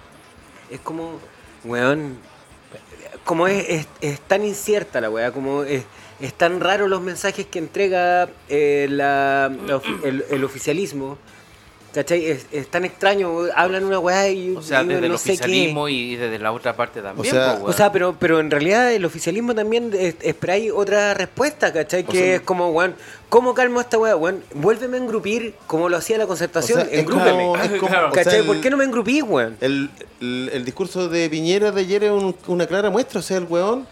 es 0.71 0.79
como, 0.79 1.19
weón, 1.63 2.17
como 3.23 3.47
es, 3.47 3.85
es, 4.01 4.19
tan 4.21 4.43
incierta 4.43 4.99
la 4.99 5.11
wea, 5.11 5.31
como 5.31 5.61
es, 5.61 5.83
es 6.19 6.33
tan 6.33 6.59
raro 6.59 6.87
los 6.87 7.01
mensajes 7.01 7.45
que 7.45 7.59
entrega 7.59 8.27
eh, 8.49 8.87
la, 8.89 9.55
el 10.03 10.43
oficialismo, 10.43 11.19
¿cachai? 11.93 12.25
Es, 12.25 12.45
es 12.51 12.67
tan 12.67 12.85
extraño, 12.85 13.31
hablan 13.55 13.83
una 13.85 13.99
wea 13.99 14.29
y 14.29 14.55
O 14.55 14.61
sea, 14.61 14.81
y 14.83 14.87
desde 14.87 15.05
el 15.05 15.11
no 15.11 15.17
sé 15.17 15.23
qué. 15.29 15.31
oficialismo 15.33 15.89
y 15.89 16.15
desde 16.15 16.39
la 16.39 16.51
otra 16.51 16.75
parte 16.75 17.01
también. 17.01 17.31
sea, 17.33 17.53
po, 17.55 17.57
weón. 17.63 17.69
O 17.69 17.73
sea, 17.73 17.91
pero, 17.91 18.15
pero 18.19 18.39
en 18.39 18.51
realidad 18.51 18.91
el 18.93 19.05
oficialismo 19.05 19.53
también 19.55 19.91
es- 19.93 20.15
esperáis 20.21 20.71
otra 20.73 21.13
respuesta, 21.13 21.73
¿cachai? 21.73 22.03
Que 22.03 22.17
sea, 22.17 22.35
es 22.35 22.41
como, 22.41 22.69
weón, 22.69 22.95
¿cómo 23.29 23.53
calmo 23.53 23.79
a 23.79 23.83
esta 23.83 23.97
weá, 23.97 24.15
weón? 24.15 24.43
Vuélveme 24.53 24.97
a 24.97 24.99
engrupir 24.99 25.53
como 25.67 25.89
lo 25.89 25.97
hacía 25.97 26.17
la 26.17 26.25
O 26.25 26.27
concertación, 26.27 26.81
sea, 26.81 26.89
es 26.91 26.99
engrúpeme. 26.99 27.31
como- 27.31 27.55
es 27.57 27.69
como- 27.79 27.87
Claro. 27.87 28.09
o 28.09 28.13
sea, 28.13 28.23
¿Cachai? 28.23 28.39
el- 28.41 28.45
¿Por 28.45 28.61
qué 28.61 28.69
no 28.69 28.77
me 28.77 28.83
engrupís, 28.85 29.23
weón? 29.23 29.57
El, 29.61 29.89
el- 30.21 30.49
el 30.53 30.65
discurso 30.65 31.09
de 31.09 31.29
Piñera 31.29 31.71
de 31.71 31.81
ayer 31.81 32.03
es 32.05 32.11
un- 32.11 32.35
una 32.47 32.67
clara 32.67 32.89
muestra. 32.89 33.19
O 33.19 33.23
sea, 33.23 33.37
el 33.37 33.45
weón 33.45 33.87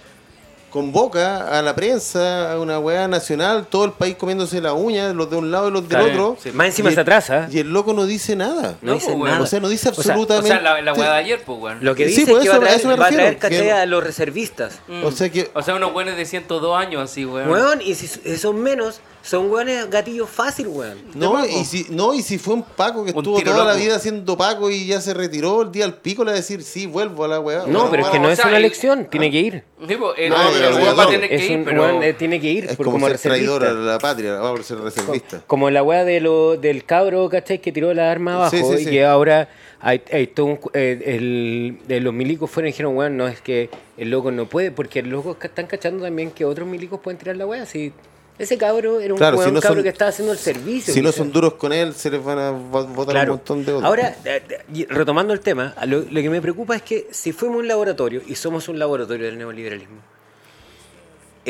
convoca 0.81 1.57
a 1.57 1.61
la 1.61 1.75
prensa, 1.75 2.51
a 2.53 2.59
una 2.59 2.77
weá 2.79 3.07
nacional, 3.07 3.65
todo 3.67 3.85
el 3.85 3.91
país 3.93 4.15
comiéndose 4.15 4.61
la 4.61 4.73
uña, 4.73 5.11
los 5.13 5.29
de 5.29 5.35
un 5.37 5.49
lado 5.51 5.69
y 5.69 5.71
los 5.71 5.81
del 5.81 5.89
Claro, 5.89 6.05
otro. 6.29 6.37
sí. 6.41 6.51
Más 6.51 6.67
encima 6.67 6.89
Y 6.89 6.93
se 6.93 6.99
el- 6.99 7.01
atrasa. 7.01 7.47
Y 7.51 7.59
el 7.59 7.71
loco 7.73 7.93
no 7.93 8.05
dice 8.05 8.35
nada. 8.35 8.77
No, 8.81 8.91
No, 8.91 8.93
dice 8.93 9.13
pues, 9.13 9.31
nada. 9.31 9.41
O 9.43 9.45
sea, 9.47 9.59
no 9.59 9.69
dice 9.69 9.89
O 9.89 9.93
sea, 9.93 10.01
absolutamente. 10.13 10.51
O 10.51 10.53
sea, 10.53 10.61
la, 10.61 10.81
la 10.81 10.93
weá 10.93 11.11
de 11.13 11.17
ayer, 11.17 11.41
pues, 11.43 11.59
weón. 11.59 11.79
Lo 11.81 11.95
que 11.95 12.09
Sí, 12.09 12.21
dice 12.21 12.31
pues 12.31 12.43
es 12.45 12.49
que 12.49 12.49
eso- 12.49 12.51
va 12.51 12.55
a 12.55 12.57
a 12.57 12.61
traer, 12.67 12.79
eso 12.79 12.87
me 12.89 12.95
va 12.95 13.05
a 13.07 13.09
traer 13.09 13.37
que- 13.39 13.71
a 13.71 13.85
los 13.87 14.03
reservistas. 14.03 14.79
Mm. 14.87 15.03
O 15.03 15.11
sea 15.11 15.29
que 15.31 15.49
O 15.53 15.61
sea, 15.63 15.75
unos 15.75 15.93
buenos 15.93 16.15
de 16.15 16.25
102 16.25 16.77
años, 16.77 17.01
así, 17.09 17.25
weón. 17.25 17.49
Weón, 17.49 17.81
y 17.81 17.95
si 17.95 18.07
si 18.07 18.37
son 18.37 18.61
menos, 18.61 19.01
son 19.23 19.51
weones 19.51 19.89
gatillos 19.89 20.29
fácil, 20.29 20.67
weón. 20.67 20.97
No, 21.15 21.43
y 21.45 21.65
si, 21.65 21.87
no, 21.89 22.13
y 22.13 22.21
si 22.21 22.37
fue 22.37 22.53
un 22.53 22.63
Paco 22.63 23.03
que 23.03 23.11
Un 23.11 23.17
estuvo 23.17 23.41
toda 23.41 23.57
la 23.65 23.73
loco. 23.73 23.83
vida 23.83 23.95
haciendo 23.95 24.37
Paco 24.37 24.69
y 24.69 24.85
ya 24.85 25.01
se 25.01 25.13
retiró 25.13 25.63
el 25.63 25.71
día 25.71 25.85
al 25.85 25.95
pico, 25.95 26.23
le 26.23 26.31
va 26.31 26.35
a 26.35 26.39
decir, 26.39 26.63
sí, 26.63 26.85
vuelvo 26.85 27.25
a 27.25 27.27
la 27.27 27.39
weá. 27.39 27.63
No, 27.67 27.89
pero 27.89 28.03
es 28.03 28.09
que 28.09 28.19
no 28.19 28.29
es 28.29 28.39
una 28.45 28.57
elección, 28.57 29.07
tiene 29.09 29.31
que 29.31 29.39
ir. 29.39 29.63
Sí, 29.87 29.95
po, 29.95 30.13
eh, 30.15 30.29
no, 30.29 30.35
pero 30.53 30.66
el 30.67 30.73
weón, 30.75 30.86
weón 30.86 30.97
va 30.99 31.01
a 31.03 31.06
no, 31.06 31.12
tener 31.12 31.34
Es 31.34 31.41
que 31.41 31.51
ir, 31.53 31.58
un 31.60 31.65
pero... 31.65 32.01
eh, 32.03 32.13
tiene 32.13 32.39
que 32.41 32.47
ir 32.51 32.65
Es 32.65 32.77
como, 32.77 32.91
como 32.91 33.08
ser 33.10 33.19
traidor 33.19 33.63
a 33.65 33.73
la 33.73 33.97
patria, 33.99 34.36
vamos 34.36 34.60
a 34.60 34.63
ser 34.63 34.77
reservista. 34.80 35.41
Como 35.47 35.69
la 35.69 35.84
weá 35.84 36.03
de 36.06 36.19
lo, 36.21 36.58
del 36.58 36.84
cabro, 36.86 37.27
¿cachai? 37.30 37.60
Que 37.60 37.71
tiró 37.71 37.93
la 37.93 38.12
arma 38.12 38.36
abajo 38.36 38.51
Sí, 38.56 38.63
sí, 38.63 38.73
y 38.82 38.86
sí. 38.86 38.89
que 38.91 39.06
ahora 39.06 39.49
hay, 39.80 40.01
hay 40.12 40.27
todo 40.27 40.45
un 40.47 40.56
cu- 40.58 40.71
eh, 40.73 41.01
el, 41.06 41.77
de 41.88 41.99
los 42.01 42.13
milicos 42.13 42.49
fueron 42.49 42.67
y 42.69 42.71
dijeron, 42.71 42.95
weón, 42.95 43.15
no 43.17 43.27
es 43.27 43.41
que 43.41 43.69
el 43.97 44.10
loco 44.10 44.32
no 44.32 44.45
puede, 44.47 44.71
porque 44.71 45.01
los 45.03 45.12
locos 45.25 45.38
están 45.43 45.67
cachando 45.67 46.03
también 46.03 46.32
que 46.32 46.45
otros 46.45 46.67
milicos 46.67 46.99
pueden 46.99 47.17
tirar 47.17 47.36
la 47.38 47.45
weá. 47.45 47.65
Si 47.65 47.91
ese 48.39 48.56
cabro 48.56 48.99
era 48.99 49.13
un 49.13 49.17
Claro, 49.17 49.38
weón 49.38 49.49
si 49.49 49.53
no 49.56 49.62
cabro 49.62 49.77
son- 49.77 49.84
que 49.84 49.89
estaba 49.89 50.10
haciendo 50.10 50.32
el 50.32 50.38
servicio. 50.39 50.93
Si 50.93 51.01
no 51.01 51.12
son 51.12 51.32
duros 51.32 51.53
con 51.56 51.73
él, 51.73 51.93
se 51.95 52.12
les 52.12 52.23
van 52.23 52.38
a 52.38 52.51
vo- 52.51 52.88
votar 52.93 53.13
Claro. 53.13 53.34
un 53.34 53.38
montón 53.39 53.65
de 53.65 53.71
otros. 53.73 53.84
Ahora, 53.84 54.15
eh, 54.25 54.41
eh, 54.47 54.60
y 54.73 54.86
retomando 54.86 55.34
el 55.34 55.39
tema, 55.39 55.73
lo 55.86 56.06
que 56.06 56.30
me 56.30 56.39
preocupa 56.41 56.75
es 56.75 56.82
que 56.84 57.08
si 57.12 57.32
fuimos 57.32 57.58
un 57.58 57.67
laboratorio, 57.67 58.21
y 58.27 58.36
somos 58.36 58.67
un 58.69 58.77
laboratorio 58.77 59.25
del 59.25 59.38
neoliberalismo, 59.39 59.97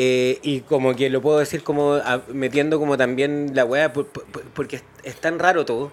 eh, 0.00 0.38
y 0.42 0.60
como 0.60 0.94
que 0.94 1.10
lo 1.10 1.20
puedo 1.20 1.38
decir 1.40 1.64
como 1.64 1.94
a- 1.94 2.22
metiendo 2.32 2.78
como 2.78 2.96
también 2.96 3.50
la 3.54 3.64
weá, 3.64 3.92
por- 3.92 4.06
por- 4.06 4.24
por- 4.26 4.42
porque 4.44 4.76
es, 4.76 4.82
es 5.02 5.16
tan 5.20 5.38
raro 5.40 5.64
todo. 5.64 5.90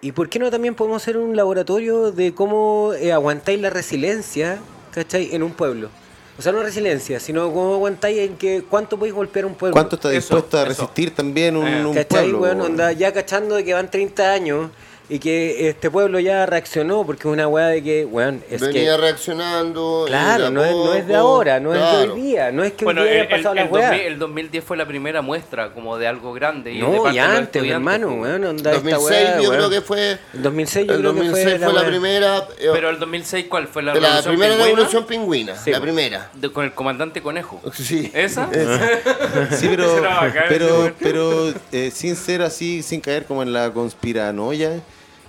¿Y 0.00 0.10
por 0.12 0.28
qué 0.28 0.38
no 0.40 0.50
también 0.50 0.74
podemos 0.74 1.00
ser 1.02 1.16
un 1.16 1.34
laboratorio 1.36 2.10
de 2.10 2.34
cómo 2.34 2.92
eh, 2.92 3.12
aguantáis 3.12 3.60
la 3.60 3.70
resiliencia, 3.70 4.58
¿cachai? 4.90 5.34
En 5.34 5.42
un 5.44 5.52
pueblo. 5.52 5.88
O 6.36 6.42
sea, 6.42 6.50
no 6.50 6.62
resiliencia, 6.64 7.20
sino 7.20 7.52
cómo 7.52 7.74
aguantáis 7.74 8.18
en 8.18 8.36
que 8.36 8.64
cuánto 8.68 8.98
podéis 8.98 9.14
golpear 9.14 9.46
un 9.46 9.54
pueblo. 9.54 9.72
¿Cuánto 9.74 9.94
está 9.94 10.08
Eso, 10.08 10.16
dispuesto 10.34 10.58
a 10.58 10.62
eso. 10.62 10.68
resistir 10.70 11.14
también 11.14 11.56
un, 11.56 11.68
Eh. 11.68 11.86
un 11.86 11.94
¿Cachai, 11.94 12.32
pueblo? 12.32 12.64
Onda, 12.64 12.90
ya 12.90 13.12
cachando 13.12 13.54
de 13.54 13.64
que 13.64 13.72
van 13.72 13.88
30 13.88 14.32
años 14.32 14.70
y 15.06 15.18
que 15.18 15.68
este 15.68 15.90
pueblo 15.90 16.18
ya 16.18 16.46
reaccionó 16.46 17.04
porque 17.04 17.28
es 17.28 17.32
una 17.32 17.46
weá 17.46 17.66
de 17.66 17.82
que, 17.82 18.04
weón, 18.06 18.42
es 18.50 18.60
venía 18.62 18.96
que... 18.96 18.96
reaccionando. 18.96 20.04
y 20.06 20.08
Claro, 20.10 20.50
no 20.50 20.64
es, 20.64 20.72
no 20.72 20.94
es 20.94 21.06
de 21.06 21.14
ahora, 21.14 21.60
no 21.60 21.74
es 21.74 21.78
de 21.80 21.86
claro. 21.86 22.14
hoy 22.14 22.20
día, 22.22 22.52
no 22.52 22.64
es 22.64 22.72
que 22.72 22.84
Bueno, 22.86 23.02
hoy 23.02 23.08
día 23.08 23.16
el, 23.20 23.26
hayan 23.26 23.36
pasado 23.38 23.52
el- 23.52 23.56
las 23.58 23.66
el 23.66 23.72
weas. 23.72 23.90
2000 23.90 24.06
el 24.06 24.18
2010 24.18 24.64
fue 24.64 24.76
la 24.78 24.86
primera 24.86 25.20
muestra 25.20 25.74
como 25.74 25.98
de 25.98 26.06
algo 26.08 26.32
grande. 26.32 26.72
Y 26.72 26.76
de 26.76 26.80
No, 26.82 27.02
parte 27.02 27.16
y 27.16 27.18
de 27.20 27.20
los 27.20 27.28
antes, 27.36 27.42
estudiantes, 27.44 27.72
hermano, 27.74 28.06
pues, 28.08 28.20
weón, 28.22 28.44
onda 28.44 28.70
esta 28.72 28.82
2006 28.96 29.10
weá, 29.10 29.34
yo 29.36 29.50
weón. 29.50 29.54
creo 29.56 29.70
que 29.70 29.80
fue... 29.82 30.18
El 30.32 30.42
2006 30.42 30.86
yo 30.86 30.92
el 30.94 30.98
creo 31.00 31.12
2006 31.12 31.44
que 31.44 31.50
fue, 31.50 31.58
fue, 31.58 31.74
la 31.74 31.80
weá. 31.80 31.88
primera... 31.90 32.38
eh, 32.58 32.68
Pero 32.72 32.90
el 32.90 32.98
2006, 32.98 33.46
¿cuál 33.50 33.68
fue 33.68 33.82
la 33.82 33.94
la 33.94 34.00
revolución 34.00 34.24
primera 34.32 34.52
pingüina? 34.54 34.74
revolución 34.76 35.06
pingüina, 35.06 35.56
Sí, 35.56 35.70
la 35.70 35.76
po. 35.78 35.82
primera. 35.82 36.30
De- 36.32 36.50
con 36.50 36.64
el 36.64 36.72
comandante 36.72 37.20
Conejo. 37.20 37.60
Sí. 37.74 38.10
¿Esa? 38.14 38.48
Sí, 39.50 39.68
pero, 39.68 40.02
pero, 40.48 40.92
pero 40.98 41.54
eh, 41.72 41.90
sin 41.94 42.16
ser 42.16 42.40
así, 42.42 42.82
sin 42.82 43.00
caer 43.02 43.26
como 43.26 43.42
en 43.42 43.52
la 43.52 43.70
conspiranoia, 43.70 44.80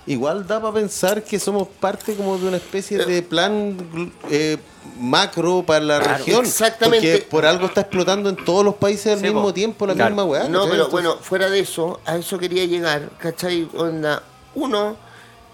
igual 0.06 0.46
da 0.46 0.60
para 0.60 0.74
pensar 0.74 1.22
que 1.24 1.38
somos 1.40 1.66
parte 1.80 2.14
como 2.14 2.38
de 2.38 2.46
una 2.48 2.56
especie 2.58 2.98
de 2.98 3.22
plan 3.22 3.76
eh, 4.30 4.56
macro 5.00 5.64
para 5.66 5.84
la 5.84 5.98
Claro, 6.00 6.18
región. 6.18 6.44
exactamente. 6.46 7.12
Porque 7.12 7.26
por 7.28 7.44
algo 7.44 7.66
está 7.66 7.82
explotando 7.82 8.28
en 8.30 8.36
todos 8.36 8.64
los 8.64 8.74
países 8.76 9.12
al 9.14 9.18
Sí, 9.18 9.24
mismo 9.24 9.42
po. 9.42 9.52
tiempo 9.54 9.86
la 9.86 9.94
Claro. 9.94 10.10
misma 10.10 10.24
weá. 10.24 10.44
No, 10.48 10.60
¿cachai? 10.60 10.70
pero 10.70 10.88
bueno, 10.90 11.16
fuera 11.20 11.50
de 11.50 11.60
eso, 11.60 12.00
a 12.04 12.16
eso 12.16 12.38
quería 12.38 12.64
llegar, 12.66 13.10
¿cachai? 13.18 13.68
Onda, 13.76 14.22
uno 14.54 14.96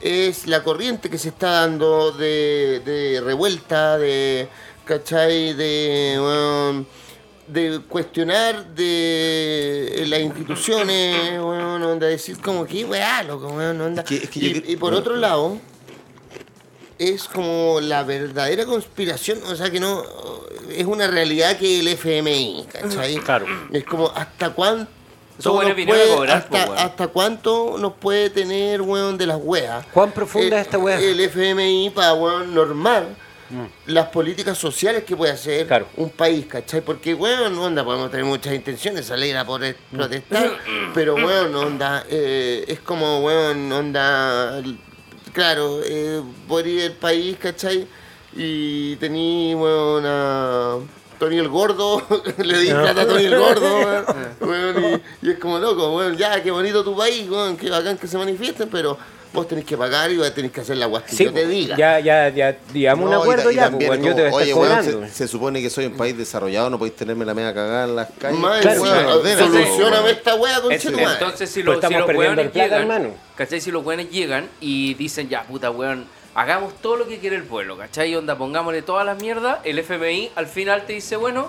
es 0.01 0.47
la 0.47 0.63
corriente 0.63 1.09
que 1.09 1.17
se 1.19 1.29
está 1.31 1.51
dando 1.51 2.13
de, 2.13 2.83
de 2.85 3.21
revuelta, 3.21 3.97
de, 3.99 4.49
¿cachai? 4.85 5.55
De, 5.55 6.85
de 7.53 7.81
cuestionar 7.89 8.67
de 8.75 10.05
las 10.07 10.21
instituciones, 10.21 11.33
weón, 11.41 11.83
onda, 11.83 12.07
decir 12.07 12.39
como 12.41 12.65
que, 12.67 12.85
weá, 12.85 13.23
loco, 13.23 13.49
weón, 13.49 13.81
onda. 13.81 14.05
Que- 14.05 14.17
es 14.17 14.31
que 14.31 14.41
yo 14.41 14.61
y, 14.67 14.77
por 14.77 14.95
otro 14.95 15.17
lado, 15.17 15.59
es 16.99 17.25
como 17.25 17.79
la 17.81 18.05
verdadera 18.05 18.65
conspiración, 18.65 19.41
o 19.49 19.57
sea 19.57 19.71
que 19.71 19.81
no, 19.81 20.03
es 20.71 20.87
una 20.87 21.07
realidad 21.09 21.57
que 21.59 21.81
el 21.81 21.89
FMI, 21.89 22.67
¿cachai? 22.73 23.17
Claro. 23.17 23.47
Es 23.73 23.85
como 23.85 24.09
hasta 24.15 24.51
cuánto 24.51 24.91
puede- 25.87 26.15
cobrar, 26.15 26.37
hasta, 26.77 27.09
cuánto 27.09 27.77
nos 27.79 27.95
puede 27.95 28.31
tener, 28.31 28.81
weón, 28.83 29.19
de 29.19 29.27
las 29.27 29.39
weas. 29.43 29.85
¿Cuán 29.93 30.13
profunda 30.13 30.57
Eh, 30.57 30.61
es 30.61 30.67
esta 30.67 30.79
wea? 30.79 31.01
El 31.01 31.19
FMI 31.21 31.91
para, 31.95 32.15
weón, 32.15 32.55
normar 33.53 33.71
las 33.87 34.09
políticas 34.09 34.59
sociales 34.59 35.05
que 35.05 35.17
puede 35.17 35.33
hacer 35.33 35.67
Claro. 35.67 35.87
un 35.97 36.11
país, 36.11 36.47
¿cachai? 36.47 36.81
Porque, 36.81 37.15
weón, 37.15 37.57
onda, 37.59 37.85
podemos 37.85 38.11
tener 38.11 38.27
muchas 38.27 38.55
intenciones, 38.55 39.07
salir 39.07 39.37
a 39.37 39.45
poder 39.45 39.77
protestar, 39.91 40.59
pero, 40.95 41.15
weón, 41.15 41.55
onda, 41.55 42.05
eh, 42.09 42.65
es 42.69 42.81
como, 42.81 43.21
weón, 43.21 43.71
onda, 43.71 44.63
claro, 45.33 45.81
eh, 45.85 46.23
por 46.49 46.67
ir 46.67 46.83
el 46.83 46.93
país, 46.93 47.37
¿cachai? 47.39 47.87
Y 48.35 48.97
tení, 48.97 49.55
weón, 49.55 50.05
a 50.07 50.79
Tony 51.19 51.39
el 51.39 51.49
Gordo, 51.49 52.03
le 52.39 52.59
di 52.59 52.69
plata 52.71 53.03
a 53.03 53.07
Tony 53.07 53.25
el 53.27 53.39
Gordo, 53.39 53.77
weón, 54.41 54.75
weón, 54.75 55.03
y, 55.23 55.27
y 55.27 55.31
es 55.31 55.39
como 55.39 55.59
loco, 55.59 55.95
weón, 55.95 56.17
ya, 56.17 56.43
qué 56.43 56.51
bonito 56.51 56.83
tu 56.83 56.97
país, 56.97 57.29
weón, 57.29 57.57
qué 57.57 57.69
bacán 57.71 57.99
que 57.99 58.07
se 58.09 58.17
manifiesten, 58.19 58.69
pero 58.71 58.97
vos 59.33 59.49
tenés 59.49 59.65
que 59.65 59.77
pagar 59.77 60.11
y 60.11 60.19
vos 60.19 60.35
tenés 60.35 60.53
que 60.53 60.61
hacer 60.61 60.77
la 60.77 60.87
guas 60.87 61.05
que 61.05 61.17
Sí, 61.17 61.25
yo 61.25 61.33
te 61.33 61.43
po. 61.43 61.49
diga. 61.49 61.77
ya, 61.77 61.99
ya, 62.01 62.29
ya, 62.29 62.57
digamos 62.73 63.05
un 63.07 63.11
No, 63.13 63.19
y 63.19 63.23
acuerdo 63.23 63.51
y 63.51 63.55
ya, 63.55 63.63
también 63.71 63.89
pues, 63.89 63.99
es 64.01 64.05
weón, 64.05 64.17
yo 64.17 64.23
te 64.23 64.23
voy 64.23 64.29
a 64.29 64.31
como, 64.31 64.41
estar 64.41 64.43
Oye, 64.43 64.55
weón, 64.55 64.85
cobrando. 64.87 65.09
se, 65.09 65.15
se 65.15 65.29
supone 65.29 65.63
que 65.63 65.71
soy 65.71 65.87
un 65.87 65.97
país 65.97 66.17
desarrollado, 66.17 66.69
no 66.71 66.79
podéis 66.79 66.97
tenerme 66.97 67.25
la 67.25 67.35
media 67.35 67.55
cagada 67.55 67.85
en 67.85 67.97
las 67.97 68.09
calles. 68.19 68.39
Más 68.39 68.61
Claro, 68.61 68.81
solucioname 68.85 69.97
weón. 70.03 70.07
esta 70.09 70.35
wea 70.35 70.61
con 70.61 70.73
Es- 70.73 70.85
entonces, 70.85 71.51
si, 71.51 71.63
Pues 71.63 71.67
los- 71.67 71.75
si 71.77 71.87
estamos 71.87 71.99
los 72.01 72.07
perdiendo 72.07 72.19
weones 72.29 72.45
el 72.47 72.51
plata, 72.53 72.65
llegan, 72.69 72.81
hermano. 72.83 73.15
¿cachai? 73.37 73.61
Si 73.61 73.71
los 73.71 73.85
weones 73.85 74.11
llegan 74.11 74.49
y 74.61 74.95
dicen, 74.95 75.29
ya, 75.29 75.43
puta 75.45 75.71
weón, 75.71 76.07
hagamos 76.35 76.75
todo 76.81 76.97
lo 76.97 77.07
que 77.09 77.19
quiere 77.19 77.37
el 77.37 77.45
pueblo, 77.45 77.77
¿cachai? 77.79 78.15
Onda, 78.15 78.37
pongámosle 78.37 78.83
todas 78.83 79.07
las 79.07 79.21
mierdas, 79.21 79.59
el 79.65 79.79
FMI 79.79 80.31
al 80.35 80.47
final 80.47 80.85
te 80.87 80.93
dice, 80.95 81.17
bueno, 81.17 81.49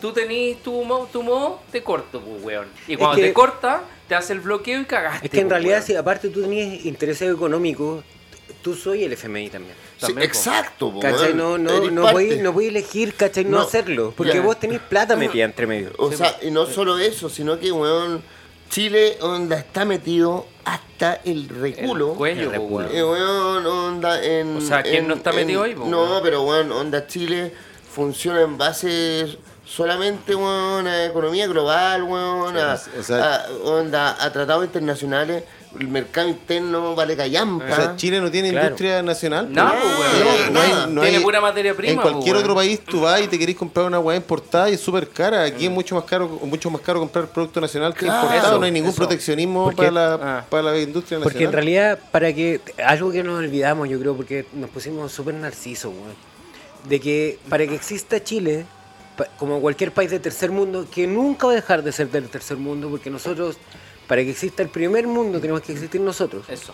tú 0.00 0.12
tenés 0.12 0.62
tu 0.62 0.82
modo, 0.84 1.08
tu 1.12 1.22
modo 1.22 1.60
te 1.70 1.82
corto, 1.82 2.20
pues, 2.20 2.42
weón. 2.42 2.66
Y 2.88 2.96
cuando 2.96 3.16
que- 3.16 3.22
te 3.28 3.32
corta, 3.32 3.82
te 4.08 4.14
hace 4.14 4.32
el 4.32 4.40
bloqueo 4.40 4.80
y 4.80 4.84
cagaste. 4.84 5.26
Es 5.26 5.30
que 5.30 5.40
en 5.40 5.48
pues, 5.48 5.52
realidad, 5.52 5.76
weón. 5.78 5.86
si 5.86 5.94
aparte 5.96 6.28
tú 6.28 6.42
tenías 6.42 6.84
intereses 6.84 7.32
económicos, 7.32 8.04
tú 8.62 8.74
soy 8.74 9.04
el 9.04 9.12
FMI 9.14 9.48
también. 9.50 9.74
Sí, 9.98 10.12
po. 10.12 10.20
exacto, 10.20 10.92
po, 10.92 11.00
¿Cachai? 11.00 11.34
No, 11.34 11.56
no, 11.58 11.90
no 11.90 12.02
podéis 12.10 12.40
no 12.42 12.52
podéis 12.52 12.70
elegir, 12.70 13.14
¿cachai? 13.14 13.44
No, 13.44 13.58
No, 13.58 13.62
hacerlo. 13.62 14.12
Porque 14.16 14.34
ya. 14.34 14.40
vos 14.42 14.58
tenés 14.58 14.80
plata 14.80 15.16
metida 15.16 15.44
entre 15.44 15.66
medio. 15.66 15.92
O 15.98 16.10
sea, 16.12 16.36
y 16.42 16.50
no 16.50 16.66
solo 16.66 16.98
eso, 16.98 17.28
sino 17.28 17.58
que, 17.58 17.70
weón, 17.72 18.22
Chile, 18.70 19.16
onda, 19.20 19.58
está 19.58 19.84
metido 19.84 20.46
hasta 20.64 21.20
el 21.24 21.48
reculo. 21.48 22.12
El 22.12 22.16
cuello, 22.16 22.50
El 22.52 22.56
po, 22.60 22.62
weón. 22.66 22.90
Eh, 22.96 23.02
weón, 23.04 23.66
onda, 23.66 24.24
en... 24.24 24.56
O 24.56 24.60
sea, 24.60 24.82
¿quién 24.82 24.96
en- 24.96 25.08
no 25.08 25.14
está 25.14 25.30
en- 25.30 25.36
metido 25.36 25.62
ahí, 25.62 25.74
po, 25.74 25.84
No, 25.86 26.02
weón? 26.04 26.22
pero, 26.22 26.42
weón, 26.42 26.72
onda, 26.72 27.06
Chile 27.06 27.52
funciona 27.94 28.40
en 28.42 28.56
base 28.56 29.36
solamente, 29.64 30.34
weón, 30.34 30.86
a 30.86 31.06
economía 31.06 31.46
global, 31.46 32.02
weón, 32.02 32.56
a, 32.56 32.74
o 32.98 33.02
sea- 33.02 33.36
a- 33.36 33.46
onda, 33.64 34.16
a 34.22 34.32
tratados 34.32 34.64
internacionales, 34.64 35.44
el 35.78 35.88
mercado 35.88 36.28
interno 36.28 36.94
vale 36.94 37.16
callampa. 37.16 37.64
O 37.64 37.74
sea, 37.74 37.96
Chile 37.96 38.20
no 38.20 38.30
tiene 38.30 38.50
Claro. 38.50 38.66
industria 38.66 39.02
nacional. 39.02 39.50
No, 39.50 39.70
pues. 39.72 39.82
weón. 40.22 40.52
No, 40.52 40.52
no 40.52 40.60
hay- 40.60 40.72
no 40.92 41.00
Tiene 41.00 41.16
hay- 41.16 41.22
pura 41.22 41.40
materia 41.40 41.74
prima, 41.74 41.92
En 41.92 41.98
cualquier 42.00 42.34
pues, 42.34 42.44
otro 42.44 42.54
país 42.54 42.80
tú 42.84 43.00
vas 43.00 43.22
y 43.22 43.28
te 43.28 43.38
querés 43.38 43.56
comprar 43.56 43.86
una 43.86 43.98
weá 43.98 44.16
importada 44.16 44.68
y 44.68 44.74
es 44.74 44.80
súper 44.80 45.08
cara. 45.08 45.44
Aquí 45.44 45.64
es 45.66 45.70
mucho 45.70 45.94
más 45.94 46.04
caro 46.04 46.28
mucho 46.28 46.68
más 46.70 46.82
caro 46.82 47.00
comprar 47.00 47.26
producto 47.28 47.58
nacional 47.60 47.94
que 47.94 48.00
Claro, 48.00 48.22
importado. 48.24 48.48
eso, 48.50 48.58
no 48.58 48.64
hay 48.66 48.72
ningún 48.72 48.90
eso. 48.90 48.98
proteccionismo 48.98 49.64
Porque- 49.64 49.76
para 49.76 49.90
la, 49.90 50.14
ah. 50.40 50.44
para 50.50 50.62
la 50.64 50.78
industria 50.78 51.18
nacional. 51.18 51.22
Porque 51.22 51.44
en 51.44 51.52
realidad, 51.52 51.98
para 52.10 52.32
que. 52.34 52.60
Algo 52.84 53.10
que 53.10 53.22
nos 53.22 53.38
olvidamos, 53.38 53.88
yo 53.88 53.98
creo, 53.98 54.14
porque 54.14 54.44
nos 54.52 54.68
pusimos 54.68 55.10
súper 55.10 55.34
narcisos, 55.36 55.90
weón. 55.94 56.14
De 56.86 57.00
que 57.00 57.38
para 57.48 57.66
que 57.66 57.74
exista 57.76 58.22
Chile, 58.22 58.66
como 59.38 59.60
cualquier 59.60 59.92
país 59.92 60.10
de 60.10 60.18
tercer 60.20 60.50
mundo, 60.50 60.86
que 60.90 61.06
nunca 61.06 61.46
va 61.46 61.52
a 61.52 61.56
dejar 61.56 61.82
de 61.82 61.92
ser 61.92 62.10
del 62.10 62.28
tercer 62.28 62.56
mundo, 62.56 62.88
porque 62.90 63.10
nosotros, 63.10 63.56
para 64.06 64.22
que 64.22 64.30
exista 64.30 64.62
el 64.62 64.68
primer 64.68 65.06
mundo, 65.06 65.40
tenemos 65.40 65.62
que 65.62 65.72
existir 65.72 66.00
nosotros. 66.00 66.48
Eso. 66.48 66.72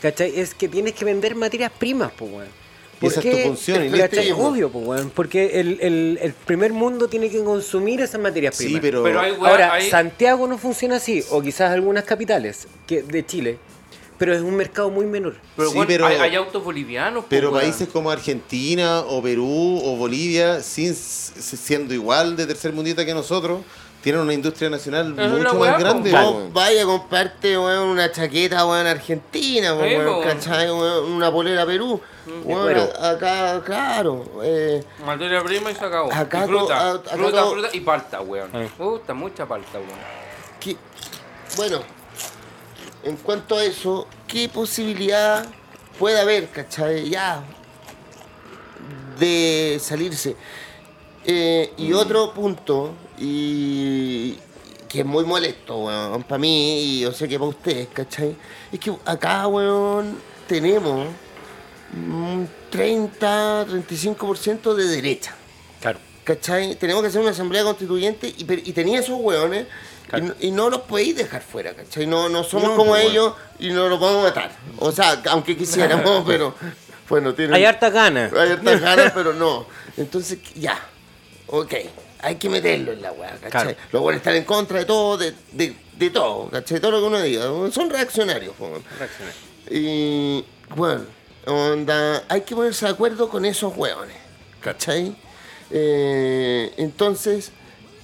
¿Cachai? 0.00 0.38
Es 0.38 0.54
que 0.54 0.68
tienes 0.68 0.94
que 0.94 1.04
vender 1.04 1.34
materias 1.34 1.70
primas, 1.76 2.12
pues, 2.16 2.30
weón. 2.32 2.62
Y 3.00 3.06
esa 3.06 3.20
es 3.20 3.30
tu 3.30 3.36
función, 3.48 3.90
¿cachai? 3.90 4.26
listo. 4.26 4.38
Obvio, 4.38 4.70
pues, 4.70 4.86
weón. 4.86 5.10
Porque 5.10 5.58
el, 5.60 5.78
el- 5.80 6.18
el 6.22 6.32
primer 6.34 6.72
mundo 6.72 7.08
tiene 7.08 7.28
que 7.30 7.42
consumir 7.42 8.00
esas 8.00 8.20
materias 8.20 8.54
Sí, 8.56 8.64
primas. 8.64 8.80
pero, 8.82 9.02
Pero 9.02 9.20
hay 9.20 9.32
weón, 9.32 9.46
Ahora, 9.46 9.72
hay- 9.74 9.90
Santiago 9.90 10.46
no 10.46 10.56
funciona 10.58 10.96
así, 10.96 11.24
o 11.30 11.40
quizás 11.42 11.72
algunas 11.72 12.04
capitales 12.04 12.68
que, 12.86 13.02
de 13.02 13.26
Chile, 13.26 13.58
pero 14.22 14.36
es 14.36 14.40
un 14.40 14.54
mercado 14.54 14.88
muy 14.88 15.04
menor. 15.04 15.34
Pero, 15.56 15.70
Sí, 15.70 15.80
pero- 15.84 16.06
hay, 16.06 16.16
hay 16.16 16.36
autos 16.36 16.62
bolivianos, 16.62 17.24
po, 17.24 17.26
pero 17.28 17.50
weón. 17.50 17.60
países 17.62 17.88
como 17.88 18.08
Argentina 18.08 19.00
o 19.00 19.20
Perú 19.20 19.80
o 19.84 19.96
Bolivia, 19.96 20.60
sin 20.60 20.94
siendo 20.94 21.92
igual 21.92 22.36
de 22.36 22.46
tercer 22.46 22.72
mundita 22.72 23.04
que 23.04 23.14
nosotros, 23.14 23.62
tienen 24.00 24.20
una 24.20 24.32
industria 24.32 24.70
nacional 24.70 25.12
Es 25.18 25.28
mucho 25.30 25.54
más 25.54 25.76
grande. 25.80 26.12
po. 26.12 26.16
Vos 26.18 26.34
weón. 26.36 26.52
vaya 26.52 26.82
a 26.82 26.86
comprarte, 26.86 27.58
weón, 27.58 27.88
una 27.88 28.12
chaqueta, 28.12 28.64
weón, 28.64 28.86
argentina, 28.86 29.74
weón, 29.74 30.04
po. 30.06 30.20
¿cachai? 30.22 30.70
Weón, 30.70 31.10
una 31.12 31.32
polera 31.32 31.66
Perú. 31.66 32.00
Weón, 32.44 32.62
cuero. 32.62 32.88
acá, 33.00 33.60
claro. 33.64 34.24
Eh, 34.44 34.84
Materia 35.04 35.42
prima 35.42 35.72
y 35.72 35.74
se 35.74 35.84
acabó. 35.84 36.12
Acá 36.12 36.44
y 36.44 36.46
fruta, 36.46 36.66
to- 36.66 36.72
a- 36.74 36.90
acá 36.94 37.16
fruta, 37.16 37.40
to- 37.42 37.50
fruta 37.50 37.68
y 37.72 37.80
palta, 37.80 38.20
weón. 38.20 38.50
Puta, 38.78 39.14
mucha 39.14 39.46
palta, 39.46 39.78
weón. 39.78 39.98
¿qué- 40.60 40.76
bueno, 41.56 41.80
en 43.04 43.16
cuanto 43.16 43.56
a 43.56 43.64
eso, 43.64 44.06
¿qué 44.26 44.48
posibilidad 44.48 45.46
puede 45.98 46.20
haber, 46.20 46.48
cachai? 46.48 47.10
Ya, 47.10 47.44
de 49.18 49.78
salirse. 49.80 50.36
Eh, 51.24 51.72
y 51.76 51.92
otro 51.92 52.32
punto, 52.34 52.92
y 53.18 54.36
que 54.88 55.00
es 55.00 55.06
muy 55.06 55.24
molesto, 55.24 55.78
weón, 55.78 56.22
para 56.24 56.38
mí, 56.38 56.80
y 56.80 57.00
yo 57.00 57.12
sé 57.12 57.28
que 57.28 57.38
para 57.38 57.50
ustedes, 57.50 57.88
¿cachai? 57.92 58.36
Es 58.72 58.80
que 58.80 58.92
acá, 59.04 59.46
weón, 59.46 60.18
tenemos 60.46 61.08
un 61.94 62.48
30, 62.70 63.66
35% 63.66 64.74
de 64.74 64.84
derecha. 64.84 65.34
Claro. 65.80 65.98
¿Cachai? 66.24 66.76
Tenemos 66.76 67.02
que 67.02 67.08
hacer 67.08 67.20
una 67.20 67.30
asamblea 67.30 67.64
constituyente 67.64 68.28
y, 68.28 68.46
y 68.48 68.72
tenía 68.72 69.00
esos 69.00 69.18
y 70.18 70.20
no- 70.20 70.34
y, 70.40 70.50
no 70.50 70.70
los 70.70 70.82
podéis 70.82 71.16
dejar 71.16 71.42
fuera, 71.42 71.74
¿cachai? 71.74 72.06
No, 72.06 72.28
no 72.28 72.44
somos 72.44 72.70
No, 72.70 72.76
como 72.76 72.90
pues, 72.92 73.04
ellos 73.06 73.34
y 73.58 73.70
no 73.70 73.88
los 73.88 74.02
a 74.02 74.22
matar. 74.22 74.50
O 74.78 74.92
sea, 74.92 75.20
aunque 75.30 75.56
quisiéramos, 75.56 76.24
pero 76.26 76.54
bueno, 77.08 77.34
tienen... 77.34 77.54
Hay 77.54 77.64
harta 77.64 77.90
gana. 77.90 78.30
Hay 78.36 78.50
hartas 78.52 78.80
ganas, 78.80 79.12
pero 79.12 79.32
no. 79.32 79.66
Entonces, 79.96 80.38
ya, 80.54 80.78
ok, 81.46 81.74
hay 82.20 82.36
que 82.36 82.48
meterlo 82.48 82.92
en 82.92 83.02
la 83.02 83.12
weá, 83.12 83.32
¿cachai? 83.32 83.50
Claro. 83.50 83.76
Los 83.92 84.02
buenos 84.02 84.20
están 84.20 84.34
en 84.36 84.44
contra 84.44 84.78
de 84.78 84.84
todo, 84.84 85.16
de, 85.18 85.34
de, 85.52 85.76
de 85.96 86.10
todo, 86.10 86.48
¿cachai? 86.50 86.80
Todo 86.80 86.92
lo 86.92 87.00
que 87.00 87.06
uno 87.06 87.20
diga. 87.20 87.44
Son 87.72 87.90
reaccionarios, 87.90 88.54
weón. 88.58 88.82
Y 89.70 90.44
bueno, 90.76 91.04
onda, 91.46 92.22
hay 92.28 92.42
que 92.42 92.54
ponerse 92.54 92.86
de 92.86 92.92
acuerdo 92.92 93.28
con 93.28 93.44
esos 93.44 93.76
hueones, 93.76 94.16
¿cachai? 94.60 95.14
Eh, 95.70 96.72
entonces, 96.76 97.50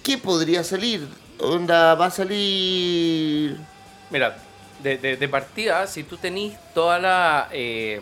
¿qué 0.02 0.18
podría 0.18 0.64
salir? 0.64 1.06
Onda, 1.40 1.94
va 1.94 2.06
a 2.06 2.10
salir... 2.10 3.56
Mira, 4.10 4.36
de, 4.82 4.98
de, 4.98 5.16
de 5.16 5.28
partida, 5.28 5.86
si 5.86 6.02
tú 6.04 6.16
tenís 6.16 6.54
toda 6.74 6.98
la. 6.98 7.48
eh, 7.52 8.00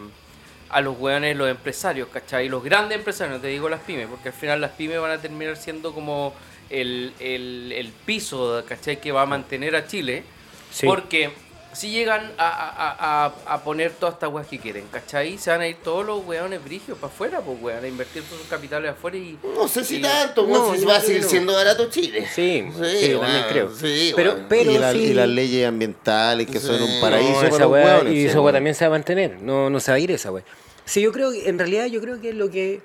a 0.69 0.81
los 0.81 0.99
hueones, 0.99 1.37
los 1.37 1.49
empresarios, 1.49 2.09
¿cachai? 2.09 2.49
Los 2.49 2.63
grandes 2.63 2.99
empresarios, 2.99 3.37
no 3.37 3.41
te 3.43 3.49
digo 3.49 3.69
las 3.69 3.81
pymes, 3.81 4.09
porque 4.09 4.29
al 4.31 4.35
final 4.35 4.61
las 4.61 4.73
pymes 4.73 5.01
van 5.01 5.13
a 5.13 5.19
terminar 5.19 5.57
siendo 5.57 5.95
como 5.95 6.35
el, 6.71 7.13
el, 7.21 7.73
el 7.73 7.93
piso, 7.93 8.65
¿cachai? 8.69 9.01
Que 9.01 9.13
va 9.13 9.23
a 9.23 9.27
mantener 9.27 9.77
a 9.77 9.87
Chile. 9.87 10.25
Sí. 10.73 10.87
Porque 10.87 11.33
si 11.77 11.91
llegan 11.91 12.33
a, 12.39 12.49
a, 12.49 13.27
a, 13.27 13.55
a 13.55 13.63
poner 13.63 13.93
todas 13.93 14.15
estas 14.15 14.31
weas 14.33 14.47
que 14.47 14.59
quieren, 14.59 14.87
¿cachai? 14.91 15.37
Se 15.39 15.51
van 15.51 15.61
a 15.61 15.69
ir 15.69 15.77
todos 15.85 16.07
los 16.07 16.25
weones 16.25 16.65
brigios 16.65 16.97
para 16.99 17.13
afuera, 17.13 17.41
pues 17.41 17.59
weón, 17.61 17.85
a 17.85 17.87
invertir 17.89 18.23
todos 18.23 18.41
sus 18.41 18.49
capitales 18.49 18.91
afuera 18.93 19.17
y. 19.17 19.39
No 19.55 19.69
sé 19.69 19.85
si 19.85 19.97
y- 19.97 20.03
tanto, 20.03 20.47
No, 20.47 20.73
no, 20.73 20.75
si 20.77 20.85
va 20.87 20.97
a 20.97 21.01
seguir 21.01 21.23
no. 21.23 21.29
siendo 21.29 21.53
barato 21.53 21.91
Chile. 21.91 22.27
Sí, 22.35 22.67
sí, 22.73 23.09
yo 23.11 23.21
también 23.21 23.45
creo. 23.51 23.75
sí, 23.75 24.13
pero, 24.17 24.33
bueno. 24.33 24.47
pero 24.49 24.71
y, 24.73 24.79
la- 24.79 24.93
sí. 24.93 24.99
y 24.99 25.13
las 25.15 25.29
leyes 25.29 25.69
ambientales 25.69 26.47
que 26.47 26.59
son 26.61 26.83
un 26.83 27.01
paraíso 27.01 27.31
No, 27.33 27.41
para 27.41 27.49
esa 27.57 27.67
weá- 27.69 27.85
hueones. 27.97 28.13
y 28.15 28.17
sí, 28.17 28.27
esa 28.27 28.41
weón. 28.41 28.55
también 28.55 28.75
se 28.75 28.85
va 28.85 28.87
a 28.89 28.99
mantener, 28.99 29.41
no, 29.43 29.69
no 29.71 29.79
se 29.81 29.91
va 29.91 29.97
a 29.97 29.99
ir 30.01 30.11
esa 30.11 30.33
weá. 30.33 30.45
Sí, 30.85 31.03
yo 31.03 31.13
creo 31.13 31.31
que, 31.33 31.49
en 31.49 31.59
realidad 31.59 31.87
yo 31.87 32.01
creo 32.01 32.21
que 32.21 32.33
lo 32.33 32.49
que 32.51 32.81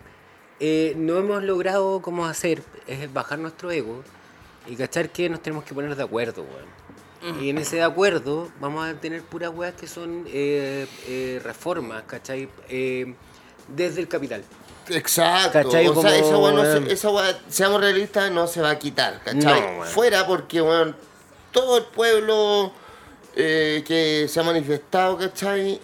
eh, 0.60 0.94
no 0.98 1.18
hemos 1.18 1.44
logrado 1.44 2.02
como 2.02 2.26
hacer 2.26 2.62
es 2.88 3.12
bajar 3.14 3.40
nuestro 3.40 3.72
ego 3.72 4.04
y 4.68 4.76
cachar 4.76 5.10
que 5.10 5.30
nos 5.30 5.42
tenemos 5.42 5.64
que 5.64 5.74
poner 5.74 5.96
de 5.96 6.04
acuerdo, 6.04 6.42
weón. 6.44 6.81
Y 7.40 7.50
en 7.50 7.58
ese 7.60 7.76
de 7.78 7.84
acuerdo 7.84 8.50
vamos 8.60 8.88
a 8.88 8.94
tener 8.96 9.22
puras 9.22 9.52
weas 9.54 9.74
que 9.76 9.88
son 9.88 10.26
eh, 10.28 10.88
eh, 11.08 11.40
reformas, 11.44 12.04
¿cachai? 12.08 12.50
Eh, 12.70 13.14
desde 13.68 14.02
el 14.02 14.08
capital. 14.08 14.44
Exacto. 14.90 15.52
¿Cachai? 15.64 15.88
O 15.88 15.94
sea, 16.02 16.12
Como, 16.12 16.28
esa 16.28 16.38
weá, 16.38 16.52
no 16.54 16.62
weón. 16.62 16.86
se- 16.88 16.94
esa 16.94 17.10
weá, 17.12 17.40
seamos 17.48 17.80
realistas, 17.82 18.32
no 18.32 18.48
se 18.48 18.62
va 18.62 18.72
a 18.72 18.80
quitar, 18.80 19.22
¿cachai? 19.24 19.78
No. 19.78 19.84
Fuera 19.86 20.26
porque, 20.26 20.62
weón, 20.62 20.96
todo 21.52 21.78
el 21.78 21.84
pueblo 21.86 22.72
eh, 23.36 23.84
que 23.86 24.28
se 24.28 24.40
ha 24.40 24.44
manifestado, 24.44 25.18
¿cachai? 25.18 25.80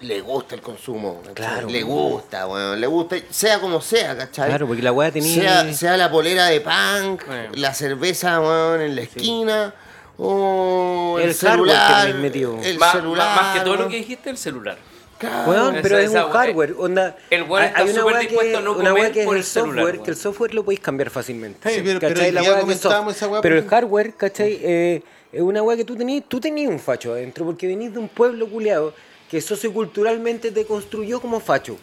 Le 0.00 0.20
gusta 0.20 0.54
el 0.54 0.62
consumo, 0.62 1.18
¿cachai? 1.20 1.34
Claro, 1.34 1.68
Le 1.68 1.82
gusta, 1.82 2.46
weón, 2.46 2.80
le 2.80 2.86
gusta, 2.86 3.16
sea 3.30 3.60
como 3.60 3.80
sea, 3.80 4.16
¿cachai? 4.16 4.48
Claro, 4.48 4.66
porque 4.66 4.82
la 4.82 4.92
weá 4.92 5.10
tenía... 5.12 5.62
Sea, 5.64 5.72
sea 5.74 5.96
la 5.96 6.10
polera 6.10 6.46
de 6.46 6.60
punk, 6.60 7.26
Bueno. 7.26 7.50
la 7.54 7.74
cerveza, 7.74 8.40
weón, 8.40 8.80
en 8.80 8.96
la 8.96 9.02
esquina, 9.02 9.74
o 10.18 11.18
el, 11.20 11.30
El 11.30 11.34
hardware 11.34 11.68
que 11.68 11.74
celular, 11.74 12.00
tenéis 12.06 12.22
metido. 12.22 12.58
el 12.62 12.78
Más, 12.78 12.92
celular, 12.92 13.36
más 13.42 13.58
que 13.58 13.64
todo 13.64 13.76
lo 13.76 13.88
que 13.88 13.96
dijiste, 13.96 14.30
el 14.30 14.36
celular. 14.36 14.76
Claro. 15.18 15.72
Pero 15.82 15.98
es 15.98 16.10
un 16.10 16.30
hardware. 16.30 16.74
Onda, 16.78 17.16
el 17.30 17.42
hay- 17.62 17.66
está 17.68 17.80
hay 17.80 17.90
una 17.90 18.00
súper 18.00 18.18
dispuesto 18.18 18.58
a 18.58 18.60
no 18.60 18.72
una 18.72 18.94
que 19.10 19.20
es 19.20 19.26
por 19.26 19.34
el 19.36 19.40
el 19.40 19.44
celular, 19.44 19.84
software, 19.84 20.02
que 20.04 20.10
el 20.10 20.16
software 20.16 20.54
lo 20.54 20.64
podéis 20.64 20.80
cambiar 20.80 21.10
fácilmente. 21.10 21.70
Sí, 21.70 21.80
pero- 21.84 22.20
hoy 22.20 22.30
La 22.32 22.42
soft. 22.76 23.16
esa 23.16 23.40
Pero 23.40 23.58
el 23.58 23.66
hardware, 23.68 24.14
¿cachai? 24.14 24.58
Eh, 24.62 25.02
es 25.32 25.40
una 25.42 25.62
weá 25.62 25.76
que 25.76 25.84
tú 25.84 25.96
tenías, 25.96 26.24
tú 26.28 26.38
tenías 26.40 26.70
un 26.70 26.78
facho 26.78 27.12
adentro, 27.12 27.44
porque 27.44 27.66
venís 27.66 27.92
de 27.92 27.98
un 27.98 28.08
pueblo 28.08 28.48
culeado 28.48 28.94
que 29.28 29.40
socioculturalmente 29.40 30.52
te 30.52 30.64
construyó 30.64 31.20
como 31.20 31.40
facho. 31.40 31.76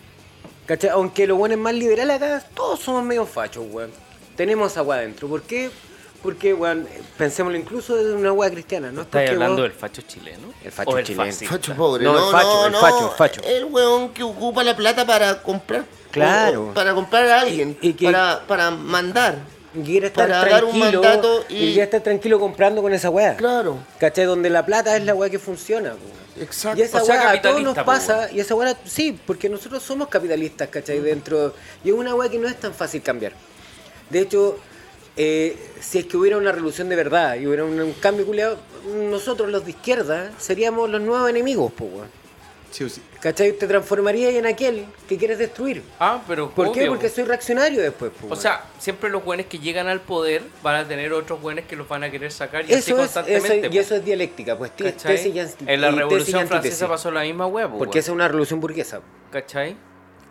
¿Cachai? 0.65 0.89
Aunque 0.91 1.28
los 1.28 1.38
buenos 1.38 1.60
más 1.60 1.74
liberales 1.76 2.15
acá, 2.15 2.43
todos 2.56 2.80
somos 2.80 3.04
medio 3.04 3.26
fachos, 3.26 3.65
weón. 3.69 3.91
Tenemos 4.36 4.76
weá 4.82 5.00
adentro. 5.00 5.28
¿Por 5.28 5.41
qué? 5.43 5.69
Porque, 6.25 6.53
weón, 6.55 6.88
pensémoslo 7.19 7.55
incluso 7.57 7.95
desde 7.95 8.13
una 8.13 8.31
weá 8.33 8.49
cristiana, 8.49 8.91
¿no? 8.91 9.01
es 9.01 9.05
¿Estás 9.07 9.29
hablando 9.29 9.53
vos- 9.61 9.61
del 9.61 9.71
facho 9.71 10.01
chileno? 10.01 10.47
El 10.63 10.71
facho 10.71 10.89
¿O 10.89 10.97
el 10.97 11.05
chileno. 11.05 11.31
Facho 11.47 11.75
pobre, 11.75 12.03
No, 12.03 12.13
no, 12.13 12.25
el 12.25 12.31
facho, 12.31 12.47
no, 12.47 12.65
el 12.67 12.73
facho, 12.75 13.09
el 13.11 13.15
facho. 13.17 13.41
El 13.43 13.65
weón 13.65 14.09
que 14.09 14.23
ocupa 14.23 14.63
la 14.63 14.75
plata 14.75 15.05
para 15.05 15.41
comprar. 15.43 15.85
Claro. 16.11 16.71
para 16.73 16.93
comprar 16.95 17.27
a 17.27 17.41
alguien. 17.41 17.77
Y- 17.81 17.89
y 17.89 17.93
que- 17.93 18.05
para, 18.05 18.41
para 18.47 18.71
mandar. 18.71 19.35
Y 19.75 19.83
quiere 19.83 20.07
estar 20.07 20.27
Para 20.29 20.49
dar 20.49 20.63
un 20.65 20.79
mandato 20.79 21.43
y- 21.49 21.55
y 21.55 21.65
quiere 21.73 21.83
estar 21.83 22.01
tranquilo 22.01 22.39
comprando 22.39 22.81
con 22.81 22.91
esa 22.93 23.09
weá. 23.11 23.35
Claro. 23.35 23.77
¿Cachai? 23.99 24.25
Donde 24.25 24.49
la 24.49 24.65
plata 24.65 24.95
es 24.97 25.03
la 25.05 25.13
weá 25.13 25.29
que 25.29 25.38
funciona. 25.39 25.93
Exacto. 26.39 26.79
Y 26.79 26.83
esa 26.83 27.03
O 27.03 27.05
sea, 27.05 27.15
weá 27.19 27.31
a 27.31 27.41
todos 27.41 27.61
nos 27.61 27.77
pasa, 27.79 28.31
y 28.31 28.39
esa 28.39 28.55
weá, 28.55 28.75
sí, 28.85 29.19
porque 29.27 29.47
nosotros 29.49 29.83
somos 29.83 30.07
capitalistas, 30.07 30.69
¿cachai? 30.69 31.01
Dentro, 31.01 31.53
y 31.83 31.89
es 31.89 31.95
una 31.95 32.15
weá 32.15 32.29
que 32.29 32.39
no 32.39 32.47
es 32.47 32.55
tan 32.59 32.73
fácil 32.73 33.01
cambiar. 33.03 33.33
De 34.09 34.19
hecho, 34.21 34.57
eh, 35.17 35.58
si 35.80 35.99
es 35.99 36.06
que 36.06 36.17
hubiera 36.17 36.38
una 36.38 36.51
revolución 36.51 36.89
de 36.89 36.95
verdad 36.95 37.36
y 37.36 37.47
hubiera 37.47 37.63
un, 37.65 37.80
un 37.80 37.93
cambio 37.93 38.25
culiado, 38.25 38.58
nosotros 39.10 39.49
los 39.49 39.63
de 39.65 39.71
izquierda 39.71 40.32
seríamos 40.38 40.89
los 40.89 41.01
nuevos 41.01 41.30
enemigos, 41.30 41.71
po, 41.71 41.86
weón. 41.86 42.25
Sí, 42.71 42.89
sí. 42.89 43.01
¿Cachai? 43.21 43.54
Te 43.54 43.67
transformarías 43.67 44.34
en 44.34 44.45
aquel 44.45 44.86
que 45.08 45.15
quieres 45.17 45.38
destruir. 45.38 45.82
Ah, 45.97 46.21
pero 46.28 46.49
¿Por 46.51 46.73
qué? 46.73 46.88
Porque 46.88 47.08
po. 47.08 47.15
soy 47.15 47.23
reaccionario 47.23 47.82
después. 47.82 48.12
po, 48.12 48.28
O 48.30 48.36
sea, 48.36 48.65
siempre 48.80 49.10
los 49.10 49.23
buenos 49.23 49.45
que 49.45 49.60
llegan 49.60 49.88
al 49.88 50.01
poder 50.01 50.41
van 50.62 50.75
a 50.75 50.86
tener 50.86 51.13
otros 51.13 51.41
buenos 51.41 51.63
que 51.65 51.78
los 51.78 51.88
van 51.88 52.04
a 52.04 52.12
querer 52.12 52.34
sacar 52.34 52.63
y 52.69 52.73
así 52.73 52.91
eso 52.91 52.91
es, 52.91 52.97
constantemente. 52.97 53.60
eso- 53.67 53.73
y 53.73 53.78
eso 53.78 53.95
es 53.95 54.04
dialéctica, 54.04 54.58
pues 54.58 54.75
tesis 54.75 55.34
y 55.36 55.39
En 55.71 55.80
la 55.82 55.91
Revolución. 55.91 56.45
Francesa 56.49 56.89
pasó 56.89 57.12
la 57.12 57.21
misma 57.21 57.47
hueá, 57.47 57.69
po, 57.71 57.78
Porque 57.78 57.99
esa 57.99 58.12
es 58.12 58.15
una 58.15 58.28
revolución 58.28 58.60
burguesa. 58.60 58.99
¿Cachai? 59.32 59.78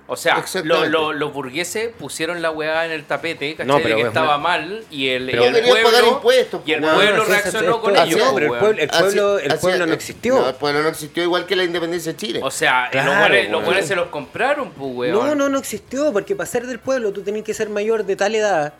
O 0.06 0.16
sea, 0.16 0.36
Exactamente. 0.38 0.90
lo- 0.90 1.12
lo- 1.12 1.12
los 1.14 1.32
burgueses 1.32 1.90
pusieron 1.98 2.42
la 2.42 2.50
weá 2.50 2.84
en 2.84 2.92
el 2.92 3.04
tapete, 3.04 3.52
¿cachai? 3.54 3.66
No, 3.66 3.78
pero 3.80 3.96
que 3.96 4.02
es 4.02 4.08
estaba 4.08 4.34
una- 4.34 4.38
mal 4.38 4.84
y 4.90 5.08
el, 5.08 5.26
Pero 5.30 5.44
y 5.44 5.46
el 5.46 5.64
pueblo, 5.64 5.90
pagar 5.90 6.04
impuestos, 6.04 6.60
y 6.66 6.72
el 6.72 6.80
pueblo 6.82 7.16
No, 7.16 7.24
reaccionó 7.24 7.80
con 7.80 7.96
ellos. 7.96 8.18
no, 8.20 8.26
po, 8.28 8.34
pero 8.34 8.52
el 8.54 8.58
pueblo- 8.60 8.82
el 8.82 8.88
pueblo- 8.90 9.38
el 9.38 9.58
pueblo 9.58 9.86
no 9.86 9.94
existió. 9.94 10.34
No, 10.34 10.48
el 10.50 10.54
pueblo 10.56 10.82
no 10.82 10.88
existió 10.90 11.22
igual 11.22 11.46
que 11.46 11.56
la 11.56 11.64
independencia 11.64 12.12
de 12.12 12.18
Chile. 12.18 12.40
O 12.42 12.50
sea, 12.50 12.88
Claro, 12.92 13.12
los 13.34 13.48
los 13.50 13.64
buenos 13.64 13.86
se 13.86 13.96
los 13.96 14.08
compraron, 14.08 14.72
pues, 14.72 14.94
weón. 14.94 15.26
No, 15.26 15.34
no, 15.34 15.48
no 15.48 15.58
existió, 15.58 16.12
porque 16.12 16.36
para 16.36 16.50
ser 16.50 16.66
del 16.66 16.80
pueblo 16.80 17.10
tú 17.12 17.22
tenías 17.22 17.46
que 17.46 17.54
ser 17.54 17.70
mayor 17.70 18.04
de 18.04 18.14
tal 18.16 18.34
edad. 18.34 18.74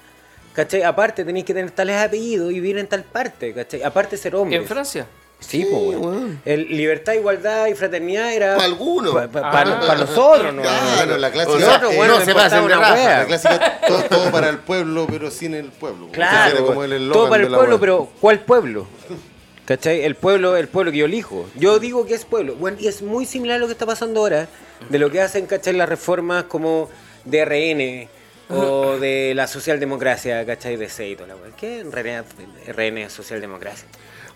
¿Cachai? 0.52 0.82
Aparte 0.82 1.24
tenías 1.24 1.46
que 1.46 1.54
tener 1.54 1.70
tales 1.70 1.96
apellidos 1.96 2.50
y 2.52 2.54
vivir 2.56 2.76
en 2.78 2.86
tal 2.86 3.02
parte, 3.02 3.52
¿cachai? 3.54 3.82
Aparte 3.82 4.16
ser 4.18 4.36
hombre. 4.36 4.56
En 4.58 4.66
Francia. 4.66 5.06
Sí, 5.46 5.64
weón. 5.64 6.04
weón. 6.04 6.40
El 6.44 6.68
libertad, 6.76 7.12
igualdad 7.14 7.66
y 7.66 7.74
fraternidad 7.74 8.32
era. 8.32 8.56
Pa' 8.56 8.64
algunos. 8.64 9.14
Para 9.28 9.60
Ah. 9.62 9.96
nosotros, 9.98 10.54
¿no? 10.54 10.62
Claro, 10.62 11.18
la 11.18 11.30
clásica- 11.30 11.56
O 11.56 11.58
sea, 11.58 11.66
Nosotros, 11.68 11.96
bueno, 11.96 12.18
no 12.18 12.24
se 12.24 12.32
una 12.32 12.78
raja. 12.78 12.94
wea. 12.94 13.18
La 13.20 13.26
clásica, 13.26 13.80
todo, 13.86 14.02
todo 14.08 14.30
para 14.30 14.48
el 14.48 14.58
pueblo, 14.58 15.06
pero 15.10 15.30
sin 15.30 15.54
el 15.54 15.66
pueblo. 15.66 16.06
Era 16.12 16.14
Claro, 16.14 16.66
como 16.66 16.84
el 16.84 16.92
eslogan 16.92 17.12
todo 17.12 17.28
para 17.30 17.42
el 17.42 17.48
pueblo, 17.50 17.80
pero 17.80 18.08
¿cuál 18.20 18.40
pueblo? 18.40 18.86
¿Cachai? 19.66 20.02
El 20.04 20.14
pueblo, 20.14 20.56
el 20.56 20.68
pueblo 20.68 20.92
que 20.92 20.98
yo 20.98 21.06
elijo. 21.06 21.48
Yo 21.54 21.78
digo 21.78 22.04
que 22.06 22.14
es 22.14 22.24
pueblo. 22.26 22.54
Bueno, 22.56 22.76
y 22.80 22.86
es 22.86 23.00
muy 23.00 23.24
similar 23.24 23.56
a 23.56 23.58
lo 23.60 23.66
que 23.66 23.72
está 23.72 23.86
pasando 23.86 24.20
ahora, 24.20 24.46
de 24.90 24.98
lo 24.98 25.10
que 25.10 25.20
hacen, 25.22 25.46
¿cachai? 25.46 25.72
Las 25.72 25.88
reformas 25.88 26.44
como 26.44 26.90
de 27.24 27.44
RN 27.46 28.08
o 28.50 28.98
de 28.98 29.32
la 29.34 29.46
socialdemocracia, 29.46 30.44
¿cachai? 30.44 30.76
De 30.76 30.86
toda 31.16 31.28
la. 31.28 31.34
¿Qué 31.56 31.80
en 31.80 31.92
realidad 31.92 32.26
RN 32.66 32.98
es 33.04 33.12
socialdemocracia? 33.14 33.86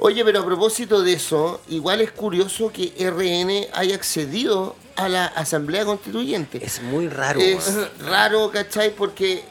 Oye, 0.01 0.25
pero 0.25 0.41
a 0.41 0.45
propósito 0.45 1.03
de 1.03 1.15
eso, 1.15 1.61
igual 1.69 2.01
es 2.01 2.13
curioso 2.13 2.71
que 2.73 2.93
RN 2.99 3.67
haya 3.73 3.97
accedido 3.97 4.77
a 4.95 5.09
la 5.09 5.27
Asamblea 5.27 5.85
Constituyente. 5.85 6.65
Es 6.65 6.81
muy 6.83 7.09
raro. 7.09 7.41
es 7.41 7.75
raro, 8.01 8.51
¿cachai? 8.53 8.95
Porque, 8.95 9.43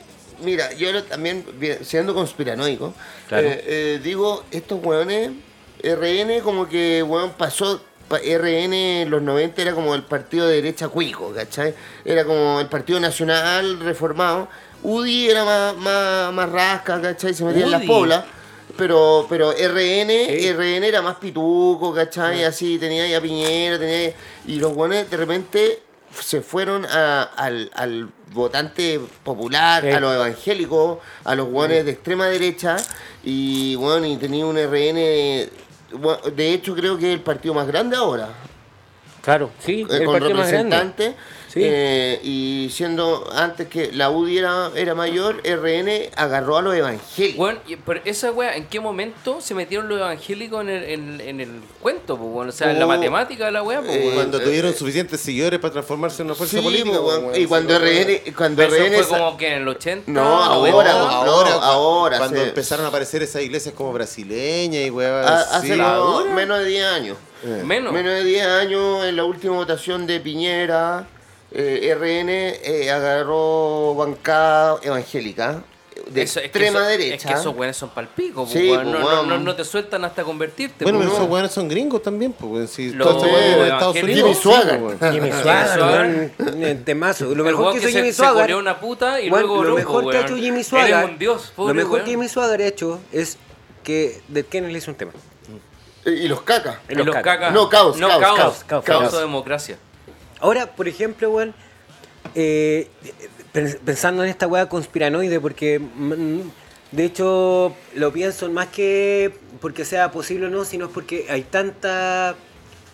mira, 0.43 0.73
yo 0.73 1.03
también, 1.03 1.45
siendo 1.83 2.13
conspiranoico, 2.13 2.93
Claro. 3.27 3.47
eh, 3.49 3.63
eh, 3.65 3.99
digo, 4.01 4.43
estos 4.51 4.79
weones, 4.83 5.31
RN 5.83 6.39
como 6.41 6.67
que, 6.69 7.03
weón, 7.03 7.31
pasó, 7.31 7.81
pa- 8.07 8.19
RN 8.19 9.01
en 9.01 9.09
los 9.09 9.21
90 9.21 9.61
era 9.61 9.73
como 9.73 9.95
el 9.95 10.03
partido 10.03 10.47
de 10.47 10.55
derecha 10.55 10.87
cuico, 10.87 11.33
¿cachai? 11.33 11.73
Era 12.05 12.23
como 12.23 12.61
el 12.61 12.67
Partido 12.67 12.99
Nacional 13.01 13.79
reformado. 13.81 14.47
UDI 14.81 15.29
era 15.29 15.43
más, 15.43 15.75
más, 15.77 16.33
más 16.33 16.49
rasca, 16.49 17.01
¿cachai? 17.01 17.33
Se 17.33 17.43
metía 17.43 17.65
en 17.65 17.71
las 17.71 17.83
poblas. 17.83 18.23
Pero, 18.77 19.25
pero 19.29 19.51
RN, 19.51 20.09
RN 20.55 20.83
era 20.87 21.01
más 21.01 21.15
pituco, 21.17 21.93
¿cachai? 21.93 22.43
Así, 22.43 22.77
tenía 22.77 23.03
ahí 23.03 23.13
a 23.13 23.21
Piñera, 23.21 23.79
tenía 23.79 23.95
ahí- 23.97 24.13
Y 24.47 24.59
los 24.59 24.73
buenos 24.75 25.09
de 25.09 25.17
repente 25.17 25.81
se 26.19 26.41
fueron 26.41 26.85
a- 26.85 27.23
al, 27.23 27.69
al 27.73 28.09
votante 28.33 28.99
popular, 29.23 29.83
a 29.85 29.99
los 29.99 30.13
evangélicos, 30.15 30.99
a 31.23 31.35
los 31.35 31.47
guanes 31.47 31.85
de 31.85 31.91
extrema 31.91 32.27
derecha. 32.27 32.77
Y 33.23 33.75
bueno, 33.75 34.05
y 34.05 34.17
tenía 34.17 34.45
un 34.45 34.57
RN. 34.57 35.49
De 36.35 36.53
hecho, 36.53 36.75
creo 36.75 36.97
que 36.97 37.07
es 37.09 37.13
el 37.15 37.21
partido 37.21 37.53
más 37.53 37.67
grande 37.67 37.95
ahora. 37.95 38.29
Claro, 39.21 39.49
sí, 39.59 39.81
eh, 39.89 39.97
el 39.97 40.05
con 40.05 40.13
partido 40.13 40.37
más 40.37 40.51
grande. 40.51 41.15
Sí. 41.57 41.63
eh, 41.65 42.19
y 42.23 42.69
siendo 42.71 43.29
antes 43.33 43.67
que 43.67 43.91
la 43.91 44.09
UDI 44.09 44.37
era, 44.39 44.71
era 44.75 44.95
mayor, 44.95 45.41
RN 45.43 46.09
agarró 46.15 46.57
a 46.57 46.61
los 46.61 46.75
evangélicos. 46.75 47.37
Bueno, 47.37 47.59
pero 47.85 48.01
esa 48.05 48.31
wea, 48.31 48.55
¿en 48.55 48.65
qué 48.67 48.79
momento 48.79 49.41
se 49.41 49.53
metieron 49.55 49.87
los 49.89 49.97
evangélicos 49.99 50.61
en 50.61 50.69
el, 50.69 50.83
en, 50.83 51.21
en 51.21 51.39
el 51.41 51.49
cuento? 51.81 52.17
pues, 52.17 52.29
bueno? 52.31 52.49
O 52.49 52.53
sea, 52.53 52.71
en 52.71 52.79
la 52.79 52.85
Oh, 52.85 52.89
matemática 52.89 53.45
de 53.45 53.51
la 53.51 53.63
wea, 53.63 53.81
pues, 53.81 53.95
eh. 53.95 54.11
Cuando 54.13 54.39
eh, 54.39 54.43
tuvieron 54.43 54.71
eh, 54.71 54.75
suficientes 54.75 55.19
seguidores 55.19 55.59
para 55.59 55.73
transformarse 55.73 56.21
en 56.21 56.27
una 56.27 56.35
fuerza 56.35 56.57
Sí, 56.57 56.63
política. 56.63 56.99
pues, 57.01 57.19
pues, 57.19 57.37
y 57.37 57.45
weón, 57.45 57.47
cuando 57.65 57.79
sí. 57.79 57.85
RN, 58.25 58.33
cuando 58.35 58.55
Pero 58.63 58.75
eso 58.75 58.83
RN 58.85 59.03
fue 59.03 59.17
como 59.17 59.37
que 59.37 59.47
en 59.47 59.53
el 59.61 59.67
80. 59.67 60.11
No, 60.11 60.45
90. 60.55 60.75
ahora, 60.77 60.93
No, 60.93 60.99
ahora, 61.09 61.49
cua- 61.51 61.59
ahora, 61.63 62.17
Cuando 62.19 62.39
se- 62.41 62.47
empezaron 62.47 62.85
a 62.85 62.89
aparecer 62.89 63.23
esas 63.23 63.41
iglesias 63.41 63.73
como 63.75 63.91
brasileñas 63.93 64.83
y 64.83 64.87
ha- 64.87 64.93
weas 64.93 65.47
hace 65.51 65.77
como 65.77 66.25
menos 66.25 66.59
de 66.59 66.65
10 66.65 66.85
años. 66.85 67.17
Eh. 67.43 67.61
Menos. 67.63 67.93
Menos 67.93 68.13
de 68.13 68.23
10 68.23 68.45
años 68.47 69.05
en 69.05 69.15
la 69.15 69.23
última 69.23 69.53
votación 69.55 70.07
de 70.07 70.19
Piñera, 70.19 71.05
eh, 71.59 71.95
RN 71.99 72.29
eh, 72.29 72.91
agarró 72.91 73.95
bancada 73.95 74.77
evangélica 74.83 75.63
de 76.11 76.21
Eso- 76.21 76.39
es 76.39 76.43
que 76.43 76.45
extrema 76.59 76.79
eso- 76.81 76.87
derecha. 76.89 77.15
Es 77.15 77.25
que 77.25 77.33
esos 77.41 77.55
weones 77.55 77.75
son 77.75 77.89
palpicos, 77.89 78.47
pues, 78.51 78.63
Sí, 78.63 78.69
pues, 78.69 78.85
no, 78.85 78.99
no, 78.99 79.23
no, 79.23 79.39
no 79.39 79.55
te 79.55 79.65
sueltan 79.65 80.05
hasta 80.05 80.23
convertirte. 80.23 80.83
Bueno, 80.85 80.99
pues, 80.99 81.09
pero 81.09 81.17
esos 81.19 81.31
weones 81.33 81.51
son 81.51 81.67
gringos 81.67 82.03
también, 82.03 82.33
pues. 82.33 82.69
Si 82.69 82.91
Los 82.91 83.21
de 83.23 83.63
Estados. 83.63 83.95
Unidos. 83.95 84.15
Jimmy 84.21 84.35
Swaggart. 84.35 84.79
Jimmy 85.11 85.11
Jimmy 85.13 85.31
Swaggart, 85.31 86.85
temazo. 86.85 87.33
Lo 87.33 87.43
mejor 87.43 87.73
que 87.73 87.79
que 87.79 87.89
hizo 87.89 87.97
Jimmy 87.97 88.11
se 88.11 88.17
Swaggart. 88.17 88.53
una 88.53 88.79
puta 88.79 89.19
y 89.19 89.29
luego 89.29 89.63
lo 89.63 89.75
mejor 89.75 90.09
que 90.11 90.17
ha 90.17 90.21
hecho 90.21 90.35
Jimmy 90.37 90.63
Swaggart. 90.63 91.09
un 91.09 91.17
dios, 91.17 91.51
pobre 91.55 91.73
lo 91.73 91.81
mejor 91.83 92.03
que 92.03 92.11
Jimmy 92.11 92.27
Swaggart 92.29 92.61
ha 92.61 92.67
hecho 92.67 92.99
es 93.11 93.37
que 93.83 94.21
de 94.27 94.45
Kenneth 94.45 94.71
le 94.71 94.77
hizo 94.77 94.91
un 94.91 94.97
tema. 94.97 95.11
Eh, 96.05 96.11
Y 96.23 96.27
los 96.27 96.41
cacas. 96.41 96.77
Y 96.87 96.93
los 96.95 97.07
cacas. 97.15 97.51
No, 97.51 97.67
caos, 97.69 97.97
No, 97.97 98.07
caos, 98.07 98.21
caos. 98.21 98.37
caos, 98.37 98.63
caos, 98.67 98.83
Caos 98.85 99.01
caos. 99.01 99.13
o 99.15 99.19
democracia. 99.19 99.77
Ahora, 100.39 100.67
por 100.75 100.87
ejemplo, 100.87 101.31
weón, 101.31 101.53
eh, 102.35 102.87
pens- 103.53 103.77
pensando 103.83 104.23
en 104.23 104.29
esta 104.29 104.47
weá 104.47 104.67
conspiranoide, 104.69 105.39
porque 105.39 105.79
mm, 105.79 106.39
de 106.91 107.03
hecho 107.05 107.75
lo 107.95 108.13
pienso 108.13 108.49
más 108.51 108.67
que 108.67 109.33
porque 109.61 109.83
sea 109.85 110.11
posible 110.11 110.47
o 110.47 110.49
no, 110.49 110.65
sino 110.65 110.89
porque 110.89 111.25
hay 111.29 111.43
tanta. 111.43 112.35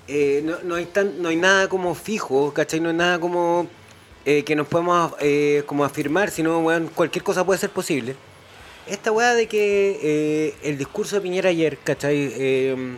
eh, 0.08 0.42
no, 0.44 0.58
no 0.64 0.76
hay 0.76 0.86
tan, 0.86 1.22
no 1.22 1.30
hay 1.30 1.36
nada 1.36 1.68
como 1.70 1.96
fijo, 1.96 2.54
¿cachai? 2.54 2.80
No 2.80 2.90
hay 2.90 2.96
nada 2.96 3.20
como 3.20 3.68
eh, 4.26 4.44
que 4.44 4.56
nos 4.56 4.68
podemos 4.68 5.14
como 5.66 5.84
afirmar, 5.86 6.30
sino 6.32 6.60
weón, 6.60 6.88
cualquier 6.94 7.24
cosa 7.24 7.46
puede 7.46 7.60
ser 7.60 7.70
posible. 7.72 8.16
Esta 8.88 9.12
weá 9.14 9.34
de 9.34 9.48
que 9.48 10.56
el 10.64 10.78
discurso 10.78 11.16
de 11.16 11.22
Piñera 11.22 11.50
ayer, 11.50 11.78
¿cachai? 11.84 12.98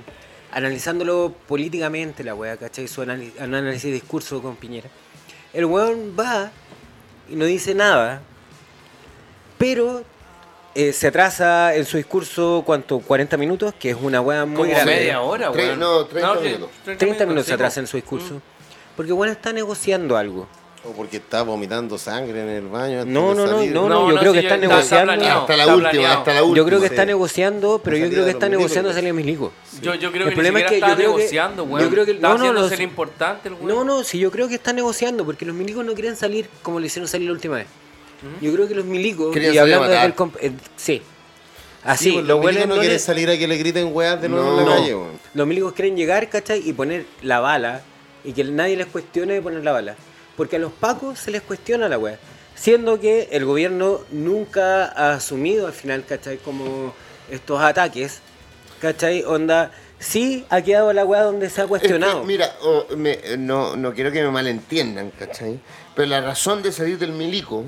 Analizándolo 0.56 1.34
políticamente, 1.48 2.24
la 2.24 2.34
weá, 2.34 2.56
¿cachai? 2.56 2.88
Su 2.88 3.02
anali- 3.04 3.34
análisis 3.40 3.84
de 3.84 3.92
discurso 3.92 4.42
con 4.42 4.56
Piñera. 4.56 4.90
El 5.54 5.66
weón 5.66 6.16
va 6.18 6.50
y 7.30 7.36
no 7.36 7.44
dice 7.46 7.76
nada, 7.76 8.22
pero 9.58 10.04
eh, 10.74 10.94
se 10.94 11.08
atrasa 11.08 11.76
en 11.76 11.84
su 11.86 11.98
discurso, 11.98 12.64
¿cuánto? 12.66 13.00
40 13.00 13.36
minutos, 13.36 13.74
que 13.78 13.90
es 13.90 13.98
una 14.02 14.22
weá 14.22 14.46
muy 14.46 14.56
Como 14.56 14.70
grande. 14.72 14.96
media 14.96 15.22
hora, 15.22 15.52
Tre- 15.52 15.56
weón. 15.58 15.80
no, 15.80 16.06
30 16.06 16.34
que- 16.36 16.42
minutos. 16.46 16.70
30 16.98 17.26
minutos 17.26 17.46
se 17.48 17.54
atrasa 17.54 17.80
en 17.82 17.88
su 17.88 17.98
discurso. 17.98 18.42
Porque 18.96 19.12
bueno 19.12 19.34
está 19.34 19.52
negociando 19.52 20.16
algo. 20.16 20.48
O 20.88 20.92
porque 20.94 21.18
está 21.18 21.42
vomitando 21.44 21.98
sangre 21.98 22.42
en 22.42 22.50
el 22.50 22.68
baño. 22.68 23.00
antes 23.02 23.14
No, 23.14 23.30
de 23.30 23.36
no, 23.36 23.46
no, 23.46 23.58
salir. 23.58 23.72
no, 23.74 23.90
No, 23.90 24.08
yo 24.10 24.14
no, 24.16 24.20
creo 24.20 24.34
que 24.34 24.40
está 24.40 24.56
está- 24.56 24.66
está 24.66 24.76
negociando. 24.76 25.14
planeado. 25.14 25.42
Hasta 25.42 25.58
la 25.58 25.64
está 25.64 25.76
última, 25.76 25.90
planeado. 25.92 26.18
hasta 26.20 26.34
la 26.34 26.44
última. 26.44 26.58
Yo 26.58 26.66
creo 26.66 26.80
que 26.80 26.88
sí. 26.88 26.94
está 26.94 27.06
negociando, 27.06 27.82
pero 27.84 27.98
yo 27.98 28.10
creo 28.10 28.26
que 28.26 28.32
está 28.32 28.50
negociando 28.50 28.94
salir 28.94 29.10
a 29.10 29.14
Milico. 29.14 29.52
Yo, 29.82 29.96
yo 29.96 30.12
creo 30.12 30.24
El 30.24 30.30
que 30.30 30.36
problema 30.36 30.60
ni 30.60 30.66
es 30.66 30.70
que 30.72 30.76
yo 30.80 30.86
estaba 30.86 30.96
creo 30.96 31.12
que- 31.12 31.18
negociando, 31.18 31.80
yo 31.80 31.90
creo 31.90 32.06
que- 32.06 32.12
Estaba 32.12 32.38
no, 32.38 32.54
no, 32.54 32.70
ser 32.70 32.82
importante 32.82 33.50
el. 33.50 33.56
No, 33.68 33.84
no, 33.84 34.04
sí, 34.04 34.20
yo 34.20 34.32
creo 34.32 34.48
que 34.48 34.56
está 34.56 34.74
negociando, 34.74 35.26
porque 35.26 35.46
los 35.46 35.56
milicos 35.56 35.84
no 35.84 35.94
quieren 35.94 36.16
salir 36.16 36.48
como 36.62 36.80
le 36.80 36.88
hicieron 36.88 37.08
salir 37.08 37.28
la 37.28 37.34
última 37.34 37.56
vez. 37.58 37.68
Yo 38.42 38.54
creo 38.54 38.68
que 38.68 38.76
los 38.76 38.86
milicos, 38.86 39.34
Querían 39.34 39.54
y 39.54 39.58
hablando 39.58 39.88
desde 39.88 40.06
el 40.06 40.14
eh, 40.42 40.52
sí. 40.76 40.94
Sí, 40.96 41.02
Así, 41.84 42.12
pues, 42.14 42.22
los 42.26 42.30
los 42.30 42.38
buenos 42.42 42.54
milicos 42.54 42.70
no 42.70 42.76
no 42.76 42.82
quieren 42.82 43.00
salir 43.00 43.30
a 43.30 43.38
que 43.38 43.48
le 43.48 43.58
griten 43.58 43.90
weas 43.94 44.20
de 44.20 44.28
nuevo 44.30 44.60
en 44.60 44.66
la 44.68 44.76
calle. 44.76 44.96
Los 45.36 45.46
milicos 45.48 45.74
quieren 45.74 45.96
llegar, 45.96 46.28
¿cachai? 46.30 46.68
Y 46.68 46.74
poner 46.74 47.06
la 47.22 47.40
bala 47.42 47.82
y 48.24 48.34
que 48.34 48.44
nadie 48.44 48.76
les 48.76 48.88
cuestione 48.88 49.34
de 49.36 49.42
poner 49.44 49.64
la 49.64 49.72
bala. 49.72 49.96
Porque 50.38 50.58
a 50.58 50.60
los 50.60 50.72
pacos 50.72 51.20
se 51.20 51.32
les 51.32 51.42
cuestiona 51.42 51.88
la 51.90 51.98
weá. 51.98 52.18
Siendo 52.56 53.00
que 53.00 53.30
el 53.32 53.46
gobierno 53.46 54.02
nunca 54.12 54.86
ha 54.86 55.14
asumido 55.14 55.68
al 55.68 55.74
final, 55.74 56.06
¿cachai? 56.08 56.38
Como 56.38 56.94
estos 57.30 57.62
ataques, 57.62 58.20
¿cachai? 58.82 59.24
Onda, 59.24 59.72
sí 60.00 60.46
ha 60.50 60.62
quedado 60.62 60.92
la 60.94 61.04
weá 61.06 61.24
donde 61.24 61.50
se 61.50 61.62
ha 61.62 61.64
Es 61.64 61.66
que, 61.66 61.70
cuestionado. 61.70 62.24
mira, 62.24 62.54
oh, 62.62 62.86
me- 62.96 63.20
no, 63.38 63.76
no 63.76 63.94
quiero 63.94 64.12
que 64.12 64.22
me 64.24 64.32
malentiendan, 64.32 65.12
¿cachai? 65.12 65.60
Pero 65.96 66.08
la 66.10 66.22
razón 66.22 66.62
de 66.64 66.72
salir 66.72 66.98
del 66.98 67.12
milico, 67.12 67.64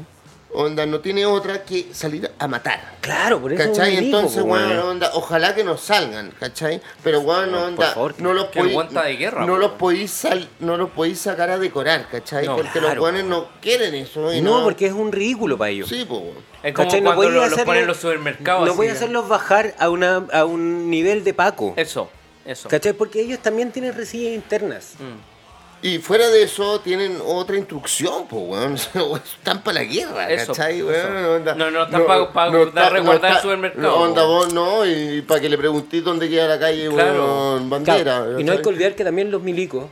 onda, 0.57 0.85
no 0.85 0.99
tiene 0.99 1.25
otra 1.25 1.63
que 1.63 1.87
salir 1.93 2.29
a 2.39 2.47
matar. 2.47 2.95
claro, 3.01 3.39
por 3.39 3.53
eso 3.53 3.61
es 3.63 3.69
¿Cachai? 3.69 3.95
milico, 3.97 4.17
Entonces, 4.17 4.43
weón, 4.43 4.69
weón. 4.69 4.79
onda, 4.89 5.11
ojalá 5.13 5.53
que 5.55 5.63
no 5.63 5.77
salgan, 5.77 6.31
¿cachai? 6.39 6.81
Pero, 7.03 7.21
weón, 7.21 7.51
No, 7.51 7.57
por 7.59 7.67
onda, 7.67 7.91
favor, 7.93 8.15
no 8.19 8.33
los 8.33 8.47
guerra, 8.51 9.45
no 9.45 9.57
los 9.57 9.71
podéis 9.73 10.11
sal- 10.11 10.49
no 10.59 10.77
los 10.77 10.89
podéis 10.91 11.19
sacar 11.19 11.49
a 11.49 11.57
decorar, 11.57 12.07
¿cachai? 12.09 12.45
No, 12.45 12.55
porque 12.55 12.79
claro, 12.79 12.95
los 12.95 13.03
weones 13.03 13.25
no 13.25 13.47
quieren 13.61 13.93
eso. 13.95 14.33
y 14.33 14.41
No, 14.41 14.63
porque 14.63 14.87
es 14.87 14.93
un 14.93 15.11
ridículo 15.11 15.57
para 15.57 15.69
ellos. 15.71 15.87
Sí, 15.89 16.05
pues. 16.07 16.21
Es 16.63 16.73
como 16.73 16.87
¿Cachai? 16.87 17.01
No 17.01 17.05
cuando 17.15 17.21
podía 17.23 17.29
lo- 17.35 17.43
los 17.43 17.53
hacerlo- 17.53 17.65
ponen 17.65 17.81
en 17.83 17.87
los 17.87 17.97
supermercados. 17.97 18.67
No 18.67 18.73
voy 18.75 18.87
a 18.87 18.93
hacerlos 18.93 19.27
bajar 19.29 19.75
a, 19.79 19.89
una, 19.89 20.25
a 20.33 20.43
un 20.45 20.89
nivel 20.89 21.23
de 21.23 21.33
paco. 21.33 21.73
Eso, 21.77 22.09
eso. 22.45 22.67
¿Cachai? 22.67 22.93
Porque 22.93 23.21
ellos 23.21 23.39
también 23.39 23.71
tienen 23.71 23.93
resillas 23.95 24.33
internas. 24.33 24.95
Mm. 24.99 25.36
Y 25.81 25.99
fuera 25.99 26.27
de 26.29 26.41
eso, 26.43 26.79
tienen 26.81 27.19
otra 27.23 27.55
instrucción, 27.55 28.27
pues, 28.27 28.43
weón. 28.95 29.15
Están 29.17 29.61
para 29.63 29.75
la 29.79 29.83
guerra, 29.83 30.29
Eso, 30.31 30.53
¿cachai, 30.53 30.77
eso. 30.79 30.87
weón? 30.87 31.25
Onda- 31.25 31.55
No, 31.55 31.69
no, 31.69 31.83
están 31.83 32.05
pa- 32.07 32.33
pa 32.33 32.49
dar 32.73 32.93
resguardar 32.93 33.31
el 33.35 33.41
supermercado, 33.41 33.83
No, 33.83 33.95
onda 33.95 34.23
vos 34.23 34.51
no, 34.53 34.85
y 34.85 35.21
para 35.21 35.39
que 35.39 35.49
le 35.49 35.57
preguntéis 35.57 36.03
dónde 36.03 36.27
queda 36.29 36.47
la 36.47 36.59
calle, 36.59 36.89
Claro. 36.89 37.23
weón, 37.25 37.69
bandera. 37.69 38.01
Claro, 38.03 38.39
Y 38.39 38.43
no 38.43 38.53
hay 38.53 38.61
que 38.61 38.69
olvidar 38.69 38.95
que 38.95 39.03
también 39.03 39.29
los 39.29 39.41
milicos 39.43 39.85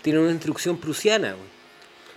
tienen 0.00 0.22
una 0.22 0.30
instrucción 0.32 0.76
prusiana, 0.78 1.32
güey, 1.32 1.48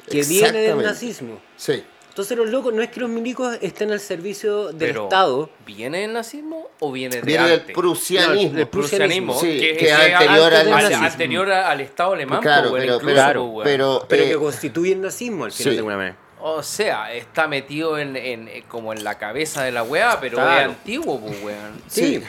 que 0.09 0.23
viene 0.27 0.59
del 0.59 0.81
nazismo. 0.83 1.41
Sí. 1.57 1.83
Entonces 2.09 2.37
los 2.37 2.47
locos, 2.49 2.73
no 2.73 2.81
es 2.81 2.89
que 2.91 2.99
los 3.01 3.09
milicos 3.09 3.57
estén 3.61 3.91
al 3.91 3.99
servicio 3.99 4.67
del 4.67 4.77
Pero, 4.77 5.03
Estado, 5.05 5.49
¿Viene 5.65 5.99
del 6.01 6.13
nazismo 6.13 6.54
o 6.79 6.91
viene 6.91 7.15
de 7.17 7.21
Viene 7.21 7.47
del 7.47 7.61
prusianismo. 7.61 8.51
No, 8.51 8.57
del 8.57 8.67
prusianismo, 8.67 9.33
Sí, 9.39 9.59
que, 9.59 9.77
que 9.77 9.85
es 9.89 9.93
anterior 9.93 10.53
al 10.53 10.67
anterior 11.05 11.51
Estado 11.81 12.13
alemán, 12.13 12.41
Claro, 12.41 12.69
pues, 12.69 12.83
pero, 12.83 12.95
incluso, 12.95 13.15
pero, 13.15 13.51
pues, 13.53 13.63
pero, 13.65 14.05
pero 14.09 14.23
eh, 14.23 14.29
que 14.29 14.35
constituye 14.35 14.91
el 14.93 15.01
nazismo 15.01 15.45
al 15.45 15.51
final 15.51 15.63
sí. 15.63 15.69
de 15.71 15.77
alguna 15.77 15.97
manera. 15.97 16.17
O 16.41 16.61
sea, 16.61 17.11
está 17.13 17.47
metido 17.47 17.97
en, 17.97 18.15
en- 18.15 18.49
como 18.67 18.93
en 18.93 19.03
la 19.03 19.17
cabeza 19.17 19.63
de 19.63 19.71
la 19.71 19.81
weá, 19.83 20.19
pero 20.19 20.37
Claro. 20.37 20.59
es 20.71 20.77
antiguo, 20.77 21.19
pues, 21.19 21.43
weón. 21.43 21.81
sí. 21.87 22.21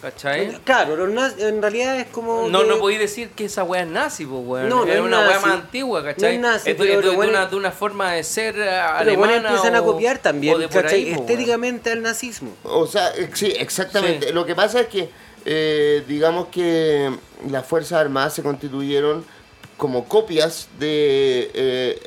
¿Cachai? 0.00 0.58
Claro, 0.64 1.04
en 1.08 1.60
realidad 1.62 1.98
es 1.98 2.06
como. 2.06 2.48
No, 2.48 2.60
que- 2.62 2.66
no 2.68 2.78
podéis 2.78 3.00
decir 3.00 3.30
que 3.30 3.46
esa 3.46 3.64
weá 3.64 3.82
es 3.82 3.88
nazi, 3.88 4.24
pues, 4.26 4.40
weón. 4.44 4.68
No, 4.68 4.84
no 4.84 4.90
es 4.90 4.94
es 4.96 5.00
una 5.00 5.18
weá 5.20 5.30
nazi. 5.34 5.46
más 5.46 5.54
antigua, 5.54 6.04
¿cachai? 6.04 6.38
No 6.38 6.48
es 6.48 6.52
nazi, 6.54 6.74
pero 6.74 7.00
es 7.00 7.04
de- 7.04 7.16
bueno- 7.16 7.32
una, 7.32 7.46
de 7.46 7.56
una 7.56 7.70
forma 7.72 8.12
de 8.12 8.22
ser 8.22 8.54
eh, 8.58 8.60
Pero 9.00 9.16
bueno, 9.16 9.34
alemana. 9.34 9.48
empiezan 9.48 9.74
a 9.74 9.82
o- 9.82 9.86
copiar 9.86 10.18
también, 10.18 10.54
o 10.54 10.58
de 10.58 10.68
por 10.68 10.86
ahí, 10.86 11.10
estéticamente 11.10 11.90
al 11.90 12.02
nazismo. 12.02 12.52
O 12.62 12.86
sea, 12.86 13.08
eh, 13.16 13.28
sí, 13.34 13.46
exactamente. 13.58 14.28
Sí. 14.28 14.32
Lo 14.32 14.46
que 14.46 14.54
pasa 14.54 14.80
es 14.82 14.86
que, 14.86 15.08
eh, 15.44 16.04
digamos 16.06 16.46
que 16.48 17.10
las 17.50 17.66
Fuerzas 17.66 18.00
Armadas 18.00 18.34
se 18.34 18.42
constituyeron 18.44 19.24
como 19.76 20.04
copias 20.04 20.68
de... 20.78 21.50
eh, 21.54 22.02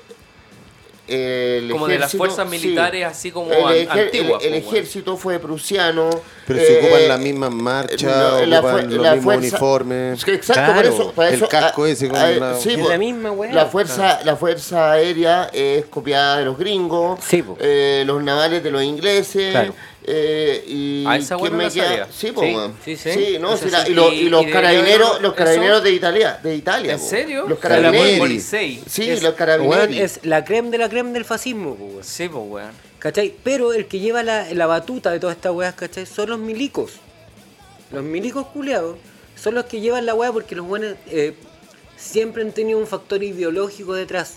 el 1.07 1.69
Como 1.71 1.87
de 1.87 1.99
las 1.99 2.11
fuerzas 2.15 2.49
sí. 2.49 2.57
militares 2.57 3.05
así 3.05 3.31
como 3.31 3.51
el, 3.51 3.85
ejer- 3.87 4.05
antiguas, 4.05 4.43
el- 4.45 4.53
ejército 4.53 5.17
fue 5.17 5.39
prusiano. 5.39 6.09
Pero 6.53 6.65
se 6.65 6.73
eh, 6.73 6.79
ocupan 6.83 7.07
las 7.07 7.19
mismas 7.19 7.51
marchas, 7.51 8.03
no, 8.03 8.45
la 8.45 8.59
ocupan 8.59 8.73
fue- 8.73 8.83
los 8.95 9.03
la 9.03 9.11
mismos 9.15 9.23
fuerza- 9.35 9.47
uniformes. 9.55 10.27
Exacto, 10.27 10.53
Claro, 10.53 10.73
por 10.73 10.85
eso, 10.85 11.11
para 11.13 11.29
el 11.29 11.47
casco 11.47 11.83
ah, 11.83 11.89
ese 11.89 12.07
con 12.09 12.17
ah, 12.17 12.29
la- 12.31 12.57
sí, 12.59 12.71
Es 12.73 12.77
po, 12.79 12.89
la 12.89 12.97
misma 12.97 13.31
weá. 13.31 13.53
La 13.53 13.65
fuerza, 13.67 14.19
la 14.23 14.35
fuerza 14.35 14.91
aérea 14.91 15.49
es 15.53 15.85
copiada 15.85 16.37
de 16.39 16.45
los 16.45 16.57
gringos, 16.57 17.19
Sí, 17.27 17.41
po. 17.43 17.57
eh, 17.59 18.03
los 18.05 18.21
navales 18.23 18.63
de 18.63 18.71
los 18.71 18.83
ingleses, 18.83 19.51
Claro. 19.51 19.73
eh, 20.03 20.63
y 20.67 21.03
Ah, 21.07 21.17
esa 21.17 21.35
¿quién 21.35 21.41
weá 21.43 21.51
no 21.51 21.57
me 21.57 21.63
la 21.65 21.69
queda? 21.71 22.07
Sí, 22.11 22.31
po, 22.31 22.41
Sí, 22.41 22.95
sí, 22.97 23.11
sí. 23.11 23.37
no, 23.39 23.55
la- 23.55 23.87
y, 23.89 23.93
los, 23.93 24.13
Y- 24.13 24.15
y 24.21 24.29
los 24.29 24.43
y 24.43 24.45
de- 24.47 24.51
carabineros, 24.51 25.21
los 25.21 25.31
eso- 25.31 25.35
carabineros 25.35 25.83
de 25.83 25.91
Italia, 25.91 26.39
de 26.41 26.55
Italia. 26.55 26.93
¿En 26.93 26.99
po. 26.99 27.05
serio? 27.05 27.45
Los 27.47 27.59
carabineros. 27.59 28.29
Sí, 28.43 28.81
Es- 29.09 29.21
los 29.23 29.33
carabineros. 29.35 29.87
es 29.95 30.19
la 30.23 30.43
creme 30.43 30.69
de 30.71 30.77
la 30.77 30.89
creme 30.89 31.11
del 31.11 31.25
fascismo, 31.25 31.75
po, 31.75 31.83
weón. 31.85 32.03
Sí, 32.03 32.27
pues, 32.29 32.43
weón. 32.47 32.90
¿Cachai? 33.01 33.33
Pero 33.43 33.73
el 33.73 33.87
que 33.87 33.99
lleva 33.99 34.21
la, 34.21 34.53
la 34.53 34.67
batuta 34.67 35.09
de 35.11 35.19
todas 35.19 35.35
estas 35.35 35.51
weas, 35.53 35.73
¿cachai? 35.73 36.05
Son 36.05 36.29
los 36.29 36.37
milicos. 36.39 36.93
Los 37.91 38.03
milicos 38.03 38.45
culeados 38.47 38.97
son 39.35 39.55
los 39.55 39.65
que 39.65 39.81
llevan 39.81 40.05
la 40.05 40.13
wea 40.13 40.31
porque 40.31 40.55
los 40.55 40.67
buenos 40.67 40.93
eh, 41.07 41.33
siempre 41.97 42.43
han 42.43 42.51
tenido 42.51 42.77
un 42.77 42.85
factor 42.85 43.23
ideológico 43.23 43.95
detrás. 43.95 44.35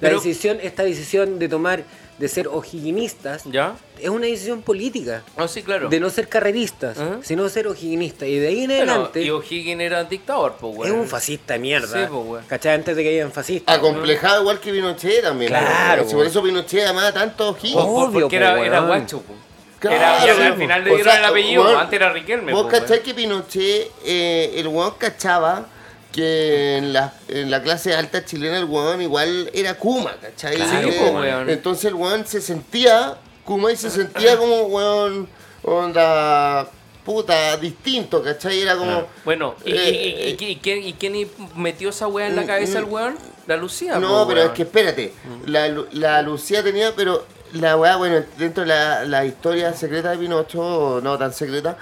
La 0.00 0.08
Pero- 0.08 0.16
decisión, 0.20 0.58
esta 0.60 0.82
decisión 0.82 1.38
de 1.38 1.48
tomar, 1.48 1.84
de 2.18 2.28
ser 2.28 2.48
ojiguinistas, 2.48 3.44
¿Ya? 3.44 3.76
es 4.00 4.08
una 4.08 4.26
decisión 4.26 4.62
política. 4.62 5.22
No, 5.36 5.46
sí, 5.46 5.62
claro. 5.62 5.88
De 5.88 6.00
no 6.00 6.10
ser 6.10 6.28
carreristas, 6.28 6.98
Ajá. 6.98 7.18
sino 7.22 7.48
ser 7.48 7.68
ojiguinistas. 7.68 8.28
Y 8.28 8.38
de 8.38 8.48
ahí 8.48 8.60
en 8.64 8.66
Bueno, 8.70 8.92
adelante 8.92 9.22
y 9.22 9.30
O'Higgins 9.30 9.80
era 9.80 10.02
dictador, 10.04 10.56
pues, 10.60 10.72
es 10.74 10.78
weón. 10.78 11.00
un 11.00 11.06
fascista 11.08 11.54
de 11.54 11.60
mierda. 11.60 12.06
Sí, 12.06 12.12
pues. 12.12 12.44
¿Cachai? 12.46 12.74
Antes 12.74 12.96
de 12.96 13.02
que 13.02 13.08
hayan 13.10 13.30
fascistas. 13.32 13.76
Acomplejado 13.76 14.40
igual 14.42 14.58
que 14.58 14.72
Pinochet 14.72 15.22
también. 15.22 15.50
Claro, 15.50 16.02
po. 16.02 16.08
Si 16.08 16.14
po. 16.14 16.18
por 16.20 16.26
eso 16.26 16.42
Pinochet 16.42 16.86
amaba 16.88 17.12
tanto 17.12 17.50
O'Higgins. 17.50 17.76
Obvio, 17.76 18.20
porque 18.22 18.36
era, 18.36 18.56
po, 18.56 18.64
era 18.64 18.80
guacho, 18.80 19.20
pues. 19.22 19.38
Claro, 19.78 19.96
Era, 19.96 20.26
y 20.26 20.28
al 20.28 20.56
final 20.56 20.82
le 20.84 20.90
O 20.90 20.94
dieron 20.96 21.12
sea, 21.12 21.20
el 21.20 21.24
apellido, 21.26 21.62
weón, 21.62 21.76
antes 21.80 21.96
era 22.00 22.12
Riquelme. 22.12 22.52
Vos 22.52 22.64
po, 22.64 22.68
cachai 22.68 23.00
que 23.00 23.14
Pinochet, 23.14 23.92
eh, 24.04 24.52
el 24.56 24.66
weón 24.66 24.94
cachaba 24.98 25.66
que 26.12 26.76
en 26.78 26.92
la, 26.92 27.12
en 27.28 27.50
la 27.50 27.62
clase 27.62 27.94
alta 27.94 28.24
chilena 28.24 28.58
el 28.58 28.64
weón 28.64 29.00
igual 29.02 29.50
era 29.52 29.74
Kuma, 29.78 30.16
¿cachai? 30.20 30.56
Claro, 30.56 31.24
Eh. 31.24 31.52
Entonces 31.52 31.84
el 31.86 31.94
weón 31.94 32.26
se 32.26 32.40
sentía 32.40 33.16
Kuma 33.44 33.70
y 33.72 33.76
se 33.76 33.90
sentía 33.90 34.36
como 34.36 34.62
weón, 34.62 35.28
onda, 35.62 36.68
puta, 37.04 37.56
distinto, 37.56 38.22
¿cachai? 38.22 38.60
Era 38.60 38.76
como... 38.76 39.06
Bueno, 39.24 39.54
¿y, 39.64 39.72
Eh, 39.72 40.36
y- 40.38 40.44
y 40.44 40.56
quién, 40.56 40.82
y 40.84 40.92
quién 40.94 41.28
metió 41.56 41.90
esa 41.90 42.06
weá 42.06 42.26
en 42.26 42.36
la 42.36 42.46
cabeza 42.46 42.78
al 42.78 42.84
weón? 42.84 43.16
La 43.46 43.56
Lucía, 43.56 43.98
No, 43.98 44.08
po, 44.24 44.28
pero 44.28 44.40
weón. 44.40 44.50
es 44.52 44.56
que 44.56 44.62
espérate, 44.64 45.12
la, 45.46 45.68
Lu- 45.68 45.86
la 45.92 46.20
Lucía 46.22 46.62
tenía, 46.62 46.94
pero 46.94 47.24
la 47.54 47.76
weá, 47.78 47.96
bueno, 47.96 48.22
dentro 48.36 48.62
de 48.64 48.68
la, 48.68 49.04
la 49.06 49.24
historia 49.24 49.72
secreta 49.72 50.10
de 50.10 50.18
Pinocho, 50.18 51.00
no 51.02 51.16
tan 51.16 51.32
secreta, 51.32 51.78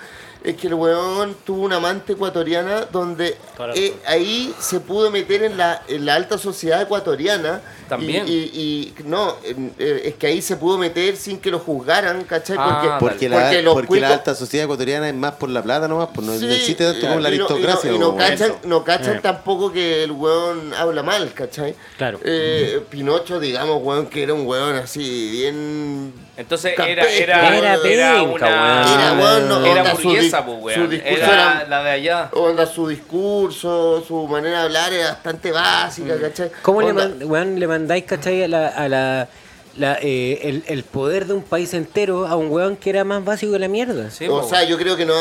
es 0.46 0.56
que 0.56 0.68
el 0.68 0.74
weón 0.74 1.36
tuvo 1.44 1.62
una 1.64 1.76
amante 1.76 2.12
ecuatoriana 2.14 2.86
donde 2.92 3.36
la 3.58 3.74
eh, 3.74 3.94
ahí 4.06 4.54
se 4.58 4.80
pudo 4.80 5.10
meter 5.10 5.42
en 5.42 5.56
la, 5.58 5.82
en 5.88 6.06
la 6.06 6.14
alta 6.14 6.38
sociedad 6.38 6.80
ecuatoriana. 6.82 7.60
También. 7.88 8.26
Y, 8.26 8.32
y- 8.32 8.94
y 8.98 9.02
no, 9.04 9.36
eh, 9.44 10.02
es 10.06 10.14
que 10.14 10.26
ahí 10.26 10.42
se 10.42 10.56
pudo 10.56 10.76
meter 10.78 11.16
sin 11.16 11.38
que 11.38 11.50
lo 11.50 11.58
juzgaran, 11.60 12.24
¿cachai? 12.24 12.56
Ah, 12.58 12.96
Porque. 13.00 13.16
Porque, 13.16 13.28
la, 13.28 13.36
porque 13.40 13.62
los 13.62 13.74
porque 13.74 14.00
la 14.00 14.08
alta 14.14 14.34
sociedad 14.34 14.64
ecuatoriana 14.64 15.08
es 15.08 15.14
más 15.14 15.32
por 15.34 15.48
la 15.50 15.62
plata 15.62 15.86
nomás, 15.88 16.08
pues 16.14 16.26
no, 16.26 16.32
no 16.32 16.38
Sí, 16.40 16.46
existe 16.46 16.84
tanto 16.84 17.06
como 17.06 17.20
la 17.20 17.28
y 17.30 17.32
no- 17.32 17.36
y 17.36 17.38
no- 17.38 17.44
aristocracia. 17.46 17.92
Y 17.92 17.98
no, 17.98 18.10
po, 18.10 18.16
weón. 18.16 18.28
cachan, 18.30 18.52
no 18.64 18.84
cachan 18.84 19.16
Eh. 19.16 19.20
tampoco 19.22 19.72
que 19.72 20.02
el 20.04 20.10
weón 20.12 20.74
habla 20.74 21.02
mal, 21.02 21.32
¿cachai? 21.32 21.74
Claro. 21.96 22.18
Eh, 22.24 22.80
Pinocho, 22.90 23.38
digamos, 23.40 23.80
weón, 23.82 24.06
que 24.06 24.22
era 24.24 24.34
un 24.34 24.46
weón 24.46 24.74
así, 24.76 25.30
bien. 25.30 26.12
Entonces 26.36 26.74
era, 26.76 26.86
era, 26.86 27.04
Era 27.10 27.74
era, 27.84 28.22
una. 28.22 28.32
weón. 28.32 28.42
Era, 28.46 29.12
weón, 29.18 29.48
no, 29.48 29.64
era 29.64 29.80
onda, 29.82 29.94
burguesa, 29.94 30.44
pues, 30.44 30.58
su 30.58 30.64
weón. 30.80 30.90
discurso 30.90 31.16
Era 31.24 31.32
era- 31.62 31.68
la 31.68 31.82
de 31.82 31.90
allá. 31.90 32.30
Onda, 32.34 32.66
su 32.66 32.88
discurso, 32.88 34.04
su 34.06 34.28
manera 34.28 34.58
de 34.60 34.64
hablar 34.64 34.92
era 34.92 35.08
bastante 35.12 35.50
básica, 35.50 36.18
¿cachai? 36.20 36.50
¿Cómo 36.62 36.82
le, 36.82 36.92
weón, 37.24 37.58
mandáis, 37.66 38.04
cachai, 38.04 38.42
a 38.44 38.48
la, 38.48 38.68
a 38.68 38.88
la, 38.88 39.28
la, 39.76 39.98
eh, 40.02 40.40
el, 40.42 40.64
el 40.66 40.82
poder 40.84 41.26
de 41.26 41.34
un 41.34 41.42
país 41.42 41.72
entero 41.72 42.26
a 42.26 42.36
un 42.36 42.50
weón 42.50 42.76
que 42.76 42.90
era 42.90 43.04
más 43.04 43.24
básico 43.24 43.52
que 43.52 43.58
la 43.58 43.68
mierda? 43.68 44.10
Sí, 44.10 44.26
o 44.28 44.40
po, 44.42 44.48
sea, 44.48 44.62
yo 44.64 44.76
creo 44.76 44.96
que 44.96 45.06
no, 45.06 45.14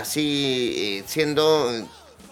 así, 0.00 1.00
eh, 1.00 1.04
siendo 1.06 1.70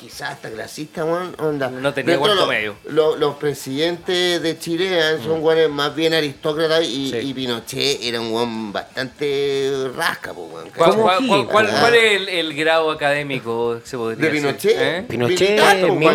quizás 0.03 0.33
hasta 0.33 0.51
clasista, 0.51 1.05
weón, 1.05 1.35
onda. 1.39 1.71
No 1.71 1.95
tenía 1.95 2.19
cuarto 2.19 2.35
lo- 2.37 2.47
medio. 2.47 2.75
lo- 2.87 3.17
los 3.17 3.37
presidentes 3.37 4.43
de 4.43 4.59
Chile 4.59 4.89
eh, 4.99 5.19
son 5.25 5.43
weones 5.43 5.71
más 5.71 5.95
bien 5.95 6.13
aristócratas 6.13 6.85
y, 6.85 7.11
Sí. 7.11 7.19
y 7.19 7.35
Pinochet 7.35 7.99
era 8.03 8.21
un 8.21 8.33
weón 8.33 8.73
bastante 8.73 9.89
rasca, 9.97 10.33
pues, 10.35 10.47
weón. 10.53 10.71
¿Cuál, 10.77 10.91
¿Cómo 10.91 11.03
cuál- 11.05 11.27
cuál- 11.27 11.47
cuál- 11.47 11.71
cuál 11.81 11.95
es 11.95 12.13
el, 12.21 12.29
el 12.29 12.55
grado 12.55 12.91
académico 12.91 13.81
se 13.85 13.97
podría 13.97 14.27
¿De? 14.27 14.33
Pinochet? 14.37 14.77
¿Eh? 14.79 15.05
Pinochet, 15.09 15.59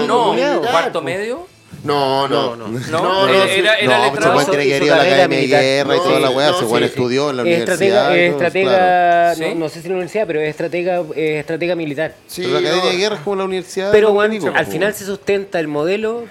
No, 0.07 0.33
militar, 0.33 0.71
¿cuarto 0.71 1.01
medio? 1.01 1.47
No, 1.83 2.27
no, 2.27 2.55
No, 2.55 2.67
no. 2.67 2.79
No, 2.79 3.27
No, 3.27 3.27
era, 3.29 3.77
era, 3.79 3.97
no, 3.97 4.11
pues 4.11 4.13
letrado. 4.13 4.45
tiene 4.51 4.63
que 4.79 4.85
ido 4.85 4.93
a 4.93 4.97
la 4.97 5.03
Academia 5.03 5.37
de. 5.39 5.47
Guerra 5.47 5.95
y 5.95 5.99
toda 5.99 6.19
la 6.19 6.29
weá. 6.31 6.49
estudió 6.85 7.29
en 7.29 7.37
la 7.37 7.43
Es 7.43 7.47
universidad. 7.57 8.17
estratega, 8.17 9.35
no, 9.39 9.55
no 9.55 9.69
sé 9.69 9.81
si 9.81 9.87
en 9.87 9.91
la 9.93 9.97
universidad, 9.97 10.27
pero 10.27 10.41
es 10.41 10.49
estratega, 10.49 11.01
es 11.15 11.39
estratega 11.39 11.75
militar. 11.75 12.15
Sí, 12.27 12.41
Pero 12.41 12.53
la 12.53 12.59
Academia 12.59 12.83
no. 12.83 12.89
de 12.91 12.97
Guerra 12.97 13.15
es 13.15 13.21
como 13.21 13.35
la 13.37 13.43
universidad. 13.45 13.91
Pero 13.91 14.11
bueno, 14.13 14.53
al 14.53 14.65
final 14.65 14.93
se 14.93 15.05
sustenta 15.05 15.59
el 15.59 15.67
modelo 15.67 16.25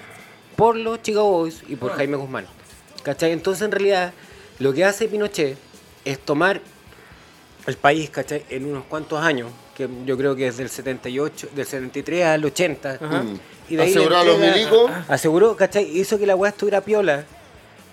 por 0.55 0.75
los 0.75 1.01
Chicago 1.01 1.29
Boys 1.31 1.61
y 1.67 1.75
por 1.75 1.93
Jaime 1.93 2.17
Guzmán. 2.17 2.45
¿Cachai? 3.03 3.31
Entonces 3.31 3.63
en 3.63 3.71
realidad 3.71 4.13
lo 4.59 4.73
que 4.73 4.83
hace 4.83 5.07
Pinochet 5.07 5.57
es 6.03 6.19
tomar 6.19 6.61
el 7.67 7.75
país, 7.77 8.09
¿cachai? 8.09 8.43
En 8.49 8.65
unos 8.65 8.83
cuantos 8.85 9.21
años, 9.23 9.49
que 9.77 9.87
yo 10.07 10.17
creo 10.17 10.35
que 10.35 10.47
es 10.47 10.57
del 10.57 10.69
78, 10.69 11.49
del 11.55 11.65
73 11.65 12.25
al 12.25 12.43
80. 12.45 12.99
Y 13.69 13.75
de 13.75 13.83
ahí 13.83 13.89
Aseguró 13.91 14.17
a 14.17 14.23
los 14.23 14.39
milicos. 14.39 14.91
Aseguró, 15.07 15.55
¿cachai? 15.55 15.85
Hizo 15.99 16.17
que 16.17 16.25
la 16.25 16.35
weá 16.35 16.49
estuviera 16.49 16.81
piola, 16.81 17.25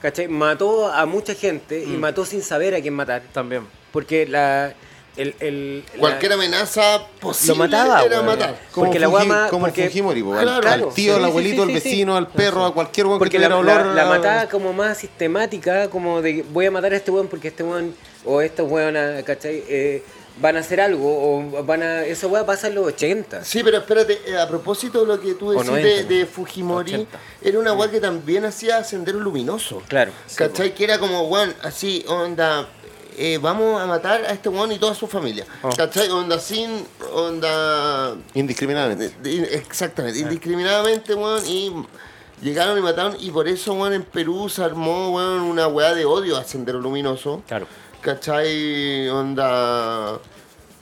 ¿cachai? 0.01 0.29
Mató 0.29 0.91
a 0.91 1.05
mucha 1.05 1.35
gente 1.35 1.85
Mm. 1.87 1.95
y 1.95 1.97
mató 1.99 2.25
sin 2.25 2.43
saber 2.43 2.75
a 2.75 2.81
quién 2.81 2.95
matar. 2.95 3.23
También. 3.33 3.67
Porque 3.93 4.27
la... 4.27 4.73
El, 5.17 5.33
el- 5.39 5.85
la- 5.95 5.99
Cualquier 6.01 6.33
amenaza 6.33 7.07
posible 7.21 7.55
Lo 7.55 7.55
mataba, 7.57 8.03
era 8.03 8.17
weón. 8.17 8.27
matar. 8.27 8.59
Como 8.73 8.87
porque 8.87 8.99
la 8.99 9.09
Fuji- 9.09 9.49
como 9.49 9.67
porque- 9.67 9.87
Fujimori, 9.87 10.23
po, 10.25 10.35
al- 10.35 10.43
Claro, 10.61 10.69
al 10.89 10.95
tío, 10.95 11.13
sí, 11.15 11.19
al 11.21 11.25
abuelito, 11.27 11.55
sí, 11.55 11.63
al 11.63 11.69
sí, 11.69 11.81
sí. 11.81 11.89
vecino, 11.91 12.17
al 12.17 12.27
perro, 12.29 12.65
a 12.67 12.75
cualquier 12.75 13.07
weón 13.07 13.19
que 13.19 13.21
Porque 13.21 13.39
la, 13.39 13.49
tuviera 13.49 13.75
la, 13.77 13.81
olor. 13.85 13.95
la 13.95 14.03
a- 14.03 14.07
mataba 14.07 14.47
como 14.49 14.73
más 14.73 14.99
sistemática, 14.99 15.89
como 15.89 16.21
de 16.21 16.45
voy 16.53 16.67
a 16.67 16.73
matar 16.73 16.93
a 16.95 16.97
este 16.97 17.13
weón 17.13 17.29
porque 17.29 17.47
este 17.49 17.63
weón 17.63 17.95
o 18.25 18.41
estos 18.41 18.69
weón, 18.69 18.97
¿cachai? 19.23 19.63
Eh, 19.69 20.03
van 20.41 20.57
a 20.57 20.61
hacer 20.61 20.81
algo 20.81 21.07
o 21.07 21.63
van 21.65 21.83
a... 21.83 22.05
Esa 22.05 22.27
weá 22.27 22.45
pasa 22.45 22.67
en 22.69 22.75
los 22.75 22.87
80. 22.87 23.45
Sí, 23.45 23.63
pero 23.63 23.79
espérate, 23.79 24.21
eh, 24.27 24.39
a 24.39 24.49
propósito 24.49 25.01
de 25.03 25.07
lo 25.07 25.21
que 25.21 25.35
tú 25.35 25.51
decís 25.53 25.67
90, 25.67 25.89
de, 25.89 26.05
de 26.05 26.27
Fujimori, 26.27 26.95
80. 26.95 27.19
era 27.43 27.59
una 27.59 27.73
weá 27.73 27.91
que 27.91 28.01
también 28.01 28.45
hacía 28.45 28.83
Sendero 28.85 29.21
Luminoso. 29.21 29.83
Claro. 29.89 30.13
¿Cachai? 30.37 30.75
Que 30.75 30.85
era 30.85 30.99
como, 30.99 31.23
weón, 31.29 31.55
así, 31.63 32.05
onda, 32.09 32.69
eh, 33.17 33.39
vamos 33.41 33.81
a 33.81 33.87
matar 33.87 34.23
a 34.25 34.31
este 34.33 34.49
weón 34.49 34.73
y 34.73 34.79
toda 34.79 34.95
su 34.95 35.07
familia. 35.07 35.47
Oh. 35.63 35.71
¿Cachai? 35.71 36.09
Onda 36.11 36.39
sin, 36.41 36.85
onda... 37.13 38.17
Indiscriminadamente. 38.35 39.15
de- 39.23 39.41
de- 39.41 39.55
exactamente, 39.57 40.19
indiscriminadamente, 40.19 41.15
weón, 41.15 41.43
y 41.47 41.73
Llegaron 42.43 42.77
y 42.77 42.83
mataron, 42.83 43.17
y 43.21 43.31
por 43.31 43.49
eso, 43.49 43.73
weón, 43.75 43.95
en 43.95 44.03
Perú 44.03 44.49
se 44.51 44.63
armó, 44.63 45.11
weón, 45.15 45.43
una 45.43 45.67
weá 45.69 45.95
de 45.95 46.05
odio 46.05 46.37
a 46.37 46.45
Sendero 46.45 46.79
Luminoso. 46.81 47.43
Claro. 47.47 47.67
¿Cachai? 48.05 49.09
Onda. 49.09 50.19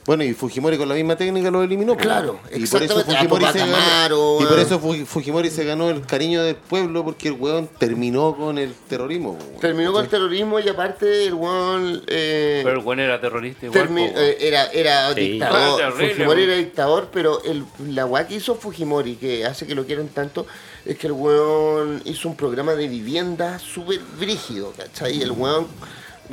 Bueno, 0.05 0.25
y 0.25 0.35
Fujimori 0.35 0.77
con 0.77 0.89
la 0.89 0.97
misma 0.97 1.15
técnica 1.15 1.49
lo 1.53 1.63
eliminó. 1.63 1.95
pues. 1.95 2.05
Claro, 2.05 2.41
y 2.53 2.67
por 2.67 2.83
eso 2.83 2.99
exactamente. 2.99 3.29
Fujimori 3.29 3.45
se 3.53 3.59
ganó, 3.61 4.37
y 4.41 4.43
por 4.43 4.49
weón. 4.55 4.61
eso 4.67 4.79
Fu- 4.81 5.07
Fujimori 5.07 5.49
se 5.51 5.65
ganó 5.65 5.91
el 5.91 6.05
cariño 6.05 6.43
del 6.43 6.57
pueblo 6.57 7.05
porque 7.05 7.29
el 7.29 7.35
weón 7.35 7.69
terminó 7.79 8.35
con 8.37 8.59
el 8.59 8.75
terrorismo. 8.89 9.35
pues, 9.37 9.47
weón. 9.49 9.61
Terminó 9.61 9.93
con 9.93 10.03
el 10.03 10.11
terrorismo 10.11 10.59
y 10.59 10.69
aparte 10.69 11.27
el 11.27 11.35
weón. 11.35 12.03
eh, 12.09 12.63
Pero 12.65 12.79
el 12.81 12.85
buen 12.85 12.99
era 12.99 13.21
terrorista 13.21 13.67
igual. 13.67 13.89
weón. 13.93 14.11
eh, 14.17 14.39
era 14.41 14.65
era 14.73 15.15
Sí. 15.15 15.21
dictador. 15.21 15.61
Ah, 15.61 15.77
terrible, 15.77 16.15
Fujimori 16.15 16.41
weón. 16.41 16.51
era 16.51 16.59
dictador, 16.59 17.09
pero 17.13 17.45
el, 17.45 17.65
la 17.95 18.05
weá 18.05 18.27
que 18.27 18.35
hizo 18.35 18.57
Fujimori, 18.57 19.15
que 19.15 19.47
hace 19.47 19.69
que 19.69 19.77
lo 19.77 19.87
quieran 19.87 20.09
tanto, 20.09 20.49
es 20.85 20.99
que 20.99 21.07
el 21.07 21.13
weón 21.13 22.03
hizo 22.07 22.29
un 22.29 22.35
programa 22.35 22.73
de 22.75 22.89
vivienda 22.89 23.61
súper 23.61 24.01
brígido, 24.19 24.73
¿cachai? 24.77 25.23
El 25.23 25.31
weón. 25.31 25.69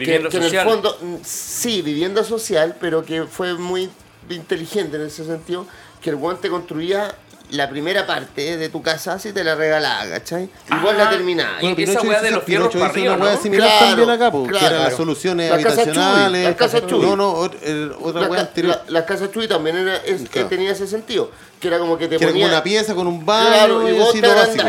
Que, 0.06 0.28
que 0.30 0.38
en 0.38 0.44
el 0.44 0.60
fondo, 0.62 0.98
mm, 1.02 1.16
sí, 1.24 1.82
vivienda 1.82 2.24
social, 2.24 2.76
pero 2.80 3.04
que 3.04 3.24
fue 3.24 3.54
muy 3.56 3.90
inteligente 4.30 4.98
en 4.98 5.04
ese 5.08 5.26
sentido, 5.26 5.66
que 6.02 6.10
el 6.12 6.16
weón 6.16 6.40
te 6.40 6.50
construía 6.50 7.14
la 7.52 7.68
primera 7.68 8.06
parte 8.06 8.58
de 8.58 8.70
tu 8.70 8.84
casa 8.84 9.18
si 9.18 9.34
te 9.34 9.44
la 9.44 9.56
regalaba, 9.56 10.08
¿cachai? 10.08 10.44
Y 10.44 10.76
vos 10.84 10.92
Ah, 10.94 11.06
la 11.06 11.10
terminabas. 11.10 11.64
y- 11.64 11.82
esa 11.82 12.02
weá 12.02 12.22
de 12.22 12.30
los 12.30 12.44
fierros 12.44 12.72
para 12.74 12.86
arriba, 12.86 13.16
una 13.16 13.34
¿no? 13.34 13.42
similar 13.42 13.68
Claro, 13.68 13.88
también 13.88 14.10
acá, 14.12 14.32
que 14.32 14.48
claro. 14.50 14.68
eran 14.68 14.84
las 14.84 14.94
soluciones 14.96 15.50
Las 15.50 15.56
habitacionales. 15.66 16.42
Chuy, 16.42 16.48
las 16.50 16.56
casas 16.56 16.86
Chuy. 16.88 17.00
No, 17.02 17.16
no, 17.16 17.32
otra 17.34 18.22
La 18.22 18.28
weá 18.30 18.42
anterior. 18.42 18.76
la- 18.86 18.92
las 18.92 19.04
casas 19.06 19.32
Chuy 19.32 19.48
también 19.48 19.78
era, 19.78 19.96
es- 19.98 20.30
Claro. 20.30 20.46
eh, 20.46 20.50
tenía 20.50 20.72
ese 20.74 20.86
sentido, 20.86 21.32
que 21.60 21.68
era 21.70 21.80
como 21.80 21.98
que 21.98 22.08
te 22.08 22.18
que 22.18 22.24
era 22.26 22.32
como 22.32 22.44
ponía... 22.44 22.48
una 22.56 22.64
pieza 22.64 22.94
con 22.94 23.08
un 23.08 23.26
baño 23.26 23.50
Claro, 23.50 23.90
y 23.90 23.98
vos 23.98 24.10
así 24.10 24.22
te 24.22 24.28
lo 24.28 24.36
básico. 24.36 24.64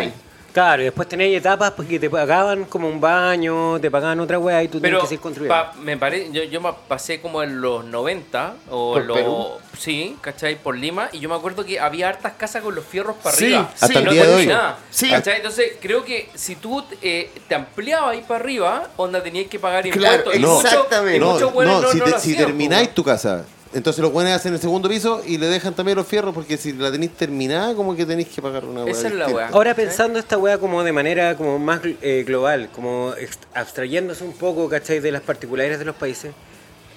Claro, 0.53 0.83
y 0.83 0.87
después 0.87 1.09
tenéis 1.09 1.39
etapas 1.39 1.71
porque 1.73 2.01
te 2.01 2.11
pagaban 2.11 2.65
como 2.65 2.89
un 2.89 3.01
baño, 3.01 3.79
te 3.81 3.91
pagaban 3.91 4.19
otra 4.19 4.39
weá 4.39 4.63
y 4.65 4.69
tú 4.69 4.81
tenías 4.81 4.91
Pero 4.91 5.01
que 5.03 5.07
seguir 5.07 5.21
construyendo. 5.21 5.55
pa- 5.55 5.73
me 5.81 5.97
parece, 5.97 6.33
yo, 6.33 6.43
yo 6.45 6.61
me 6.61 6.71
pasé 6.89 7.21
como 7.21 7.43
en 7.43 7.61
los 7.61 7.85
90 7.85 8.55
o 8.69 8.95
¿Por 8.95 9.05
los 9.05 9.17
Perú? 9.17 9.47
sí, 9.79 10.17
¿cachai? 10.21 10.57
Por 10.57 10.77
Lima 10.77 11.09
y 11.13 11.21
yo 11.21 11.29
me 11.29 11.37
acuerdo 11.37 11.65
que 11.65 11.79
había 11.79 12.09
hartas 12.09 12.33
casas 12.37 12.63
con 12.63 12.75
los 12.75 12.85
fierros 12.85 13.15
para 13.23 13.37
Sí, 13.37 13.45
arriba. 13.47 13.71
Hasta 13.81 13.99
el 14.01 14.05
no 14.05 14.11
día 14.13 14.23
de 14.23 14.29
tenía 14.29 14.41
hoy. 14.41 14.47
nada, 14.49 14.79
Sí. 14.91 15.11
¿cachai? 15.11 15.37
Entonces 15.37 15.73
creo 15.81 16.05
que 16.05 16.29
si 16.35 16.57
tú 16.57 16.85
eh, 17.01 17.31
te 17.47 17.55
ampliabas 17.55 18.11
ahí 18.11 18.25
para 18.27 18.41
arriba, 18.43 18.89
onda 18.97 19.23
tenías 19.23 19.47
que 19.49 19.59
pagar 19.61 19.85
Claro, 19.91 20.17
impuestos. 20.17 20.35
y 20.35 20.39
No, 20.41 20.55
muchos- 20.55 20.73
exactamente. 20.73 21.17
y 21.17 21.21
No, 21.21 21.33
muchos 21.35 21.53
buenos 21.53 21.83
no, 21.83 21.91
si, 21.93 21.99
no 21.99 22.05
te- 22.07 22.11
lo 22.11 22.19
si 22.19 22.33
hacían, 22.33 22.47
termináis 22.47 22.93
tu 22.93 23.05
casa, 23.05 23.45
entonces 23.73 24.03
los 24.03 24.13
buenos 24.13 24.33
hacen 24.33 24.53
el 24.53 24.61
segundo 24.61 24.89
piso 24.89 25.23
y 25.25 25.39
le 25.39 25.47
dejan 25.47 25.75
también 25.75 25.97
los 25.97 26.07
fierros 26.07 26.35
porque 26.35 26.57
si 26.57 26.73
la 26.73 26.91
tenéis 26.91 27.13
terminada, 27.13 27.75
como 27.75 27.95
que 27.95 28.05
tenéis 28.05 28.29
que 28.29 28.43
pagar 28.43 28.65
una 28.65 28.85
weá 28.85 28.93
Esa 28.93 29.09
es 29.09 29.15
la 29.15 29.29
weá. 29.29 29.49
Ahora 29.49 29.75
pensando 29.75 30.19
esta 30.19 30.37
weá 30.39 30.59
como 30.59 30.83
de 30.83 30.93
manera 30.93 31.37
como 31.37 31.59
más 31.61 31.81
eh, 32.03 32.25
global, 32.27 32.69
como 32.75 33.15
abstrayéndose 33.55 34.25
un 34.25 34.33
poco, 34.33 34.69
¿cachai? 34.69 34.99
De 34.99 35.13
las 35.13 35.23
particularidades 35.23 35.79
de 35.79 35.85
los 35.85 35.95
países, 35.95 36.33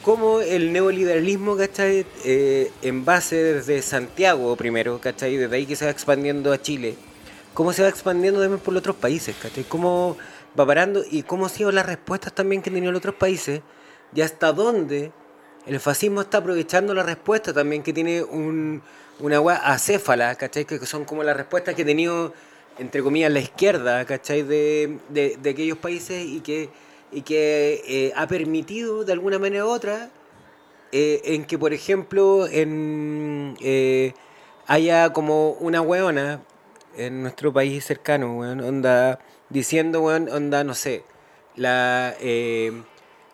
cómo 0.01 0.41
el 0.41 0.73
neoliberalismo, 0.73 1.55
¿cachai? 1.55 2.07
Eh, 2.25 2.71
en 2.81 3.05
base 3.05 3.35
desde 3.35 3.83
Santiago 3.83 4.55
primero, 4.55 4.99
¿cachai? 4.99 5.37
Desde 5.37 5.55
ahí 5.55 5.67
que 5.67 5.75
se 5.75 5.85
va 5.85 5.91
expandiendo 5.91 6.51
a 6.51 6.59
Chile, 6.59 6.95
cómo 7.53 7.71
se 7.71 7.83
va 7.83 7.89
expandiendo 7.89 8.41
también 8.41 8.59
por 8.59 8.73
los 8.73 8.81
otros 8.81 8.95
países, 8.95 9.35
¿cachai? 9.39 9.63
Cómo 9.63 10.17
va 10.59 10.65
parando 10.65 11.03
y 11.09 11.21
cómo 11.21 11.45
han 11.45 11.51
sido 11.51 11.71
las 11.71 11.85
respuestas 11.85 12.33
también 12.33 12.63
que 12.63 12.71
han 12.71 12.75
tenido 12.75 12.91
los 12.91 12.99
otros 12.99 13.15
países 13.15 13.61
y 14.15 14.21
hasta 14.21 14.51
dónde 14.51 15.11
el 15.65 15.79
fascismo 15.79 16.21
está 16.21 16.39
aprovechando 16.39 16.93
la 16.93 17.03
respuesta 17.03 17.53
también 17.53 17.83
que 17.83 17.93
tiene 17.93 18.23
un, 18.23 18.81
una 19.19 19.39
weá 19.39 19.57
acéfala, 19.57 20.35
¿cachai? 20.35 20.65
Que 20.65 20.85
son 20.85 21.05
como 21.05 21.23
las 21.23 21.37
respuestas 21.37 21.75
que 21.75 21.83
ha 21.83 21.85
tenido, 21.85 22.33
entre 22.79 23.01
comillas, 23.01 23.31
la 23.31 23.39
izquierda, 23.39 24.05
¿cachai? 24.05 24.43
De, 24.43 24.97
de, 25.09 25.49
aquellos 25.49 25.77
países 25.77 26.25
y 26.25 26.41
que, 26.41 26.69
y 27.11 27.21
que 27.21 27.81
eh, 27.87 28.13
ha 28.15 28.27
permitido 28.27 29.05
de 29.05 29.13
alguna 29.13 29.39
manera 29.39 29.65
u 29.65 29.69
otra 29.69 30.09
eh, 30.91 31.21
en 31.25 31.45
que, 31.45 31.57
por 31.57 31.73
ejemplo, 31.73 32.47
en, 32.47 33.55
eh, 33.61 34.13
haya 34.67 35.13
como 35.13 35.51
una 35.51 35.81
weona 35.81 36.41
en 36.97 37.23
nuestro 37.23 37.53
país 37.53 37.85
cercano, 37.85 38.37
weón, 38.37 38.59
onda, 38.59 39.19
diciendo, 39.49 40.01
weón, 40.01 40.29
onda, 40.29 40.63
no 40.63 40.75
sé, 40.75 41.03
la... 41.55 42.15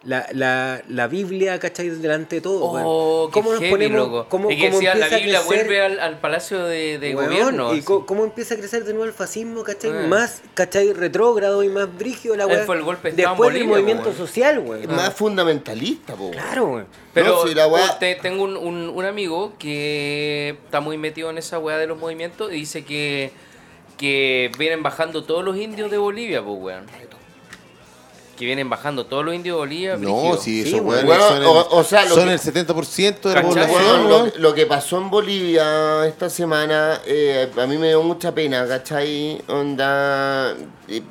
la, 0.04 0.26
la, 0.32 0.82
la 0.88 1.08
Biblia, 1.08 1.60
¿cachai? 1.60 1.90
Delante 1.90 2.38
de 2.38 2.42
todo. 2.42 2.62
Oh, 2.64 3.30
¿Cómo 3.34 3.52
nos 3.52 3.60
heavy, 3.60 3.72
ponemos? 3.72 3.98
loco. 4.00 4.26
¿Cómo, 4.30 4.50
Y 4.50 4.56
que 4.58 4.68
cómo 4.70 4.76
decía, 4.80 4.96
la 4.96 5.08
empieza 5.08 5.16
a 5.16 5.20
Biblia 5.20 5.40
crecer- 5.42 5.46
vuelve 5.66 5.82
al, 5.82 6.00
al 6.00 6.20
palacio 6.20 6.64
de, 6.64 6.98
de 7.00 7.16
Weón, 7.16 7.30
gobierno. 7.30 7.74
¿Y 7.74 7.78
así. 7.80 7.86
co- 7.86 8.06
cómo 8.06 8.24
empieza 8.24 8.54
a 8.54 8.58
crecer 8.58 8.86
de 8.86 8.94
nuevo 8.94 9.06
el 9.06 9.12
fascismo, 9.14 9.62
cachai? 9.64 9.92
Más, 10.08 10.42
cachai, 10.54 10.94
retrógrado 10.94 11.64
y 11.64 11.70
más 11.70 11.94
brígido 11.98 12.38
la 12.38 12.48
weá. 12.48 12.64
fue 12.66 12.78
el 12.78 12.84
golpe 12.84 13.12
Después 13.12 13.54
del 13.54 13.64
Bolivia, 13.66 13.68
movimiento 13.68 14.10
po, 14.12 14.16
social, 14.16 14.60
weón. 14.60 14.84
Es 14.84 14.88
más 14.90 15.14
fundamentalista, 15.14 16.16
po. 16.16 16.32
Claro, 16.32 16.66
weón. 16.68 16.86
Pero 17.14 17.28
No, 17.44 17.48
si 17.48 17.54
la 17.54 17.68
weá- 17.68 18.00
te- 18.00 18.16
tengo 18.16 18.46
un, 18.46 18.56
un- 18.56 18.90
un 18.90 19.06
amigo 19.06 19.54
que 19.60 20.58
está 20.64 20.80
muy 20.80 20.98
metido 20.98 21.30
en 21.30 21.38
esa 21.40 21.60
weá 21.60 21.78
de 21.78 21.88
los 21.88 22.00
movimientos 22.00 22.52
y 22.54 22.56
dice 22.56 22.86
que, 22.86 23.32
que 23.98 24.50
vienen 24.58 24.82
bajando 24.82 25.26
todos 25.26 25.44
los 25.44 25.58
indios 25.58 25.92
de 25.92 25.98
Bolivia, 25.98 26.42
pues 26.42 26.58
weón. 26.58 26.86
Que 28.40 28.46
vienen 28.46 28.70
bajando 28.70 29.06
todos 29.06 29.26
los 29.26 29.36
indios 29.36 29.56
de 29.56 29.60
Bolivia. 29.60 29.98
No, 29.98 30.38
Sí, 30.38 30.62
esos 30.62 30.82
Bueno, 30.82 31.14
son, 31.28 31.38
el, 31.42 31.46
o- 31.46 31.68
o 31.72 31.84
sea, 31.84 32.08
son 32.08 32.26
que- 32.28 32.34
el 32.34 32.40
70% 32.40 33.28
de 33.28 33.36
la 33.36 33.42
población. 33.42 34.32
Lo, 34.38 34.54
que 34.54 34.66
pasó 34.66 34.98
en 34.98 35.10
Bolivia 35.10 36.06
esta 36.08 36.30
semana, 36.30 37.02
eh, 37.06 37.52
a 37.62 37.68
mí 37.68 37.78
me 37.78 37.90
dio 37.90 38.02
mucha 38.02 38.34
pena, 38.34 38.66
¿cachai? 38.66 39.42
Onda. 39.50 40.56
eh, 40.88 41.02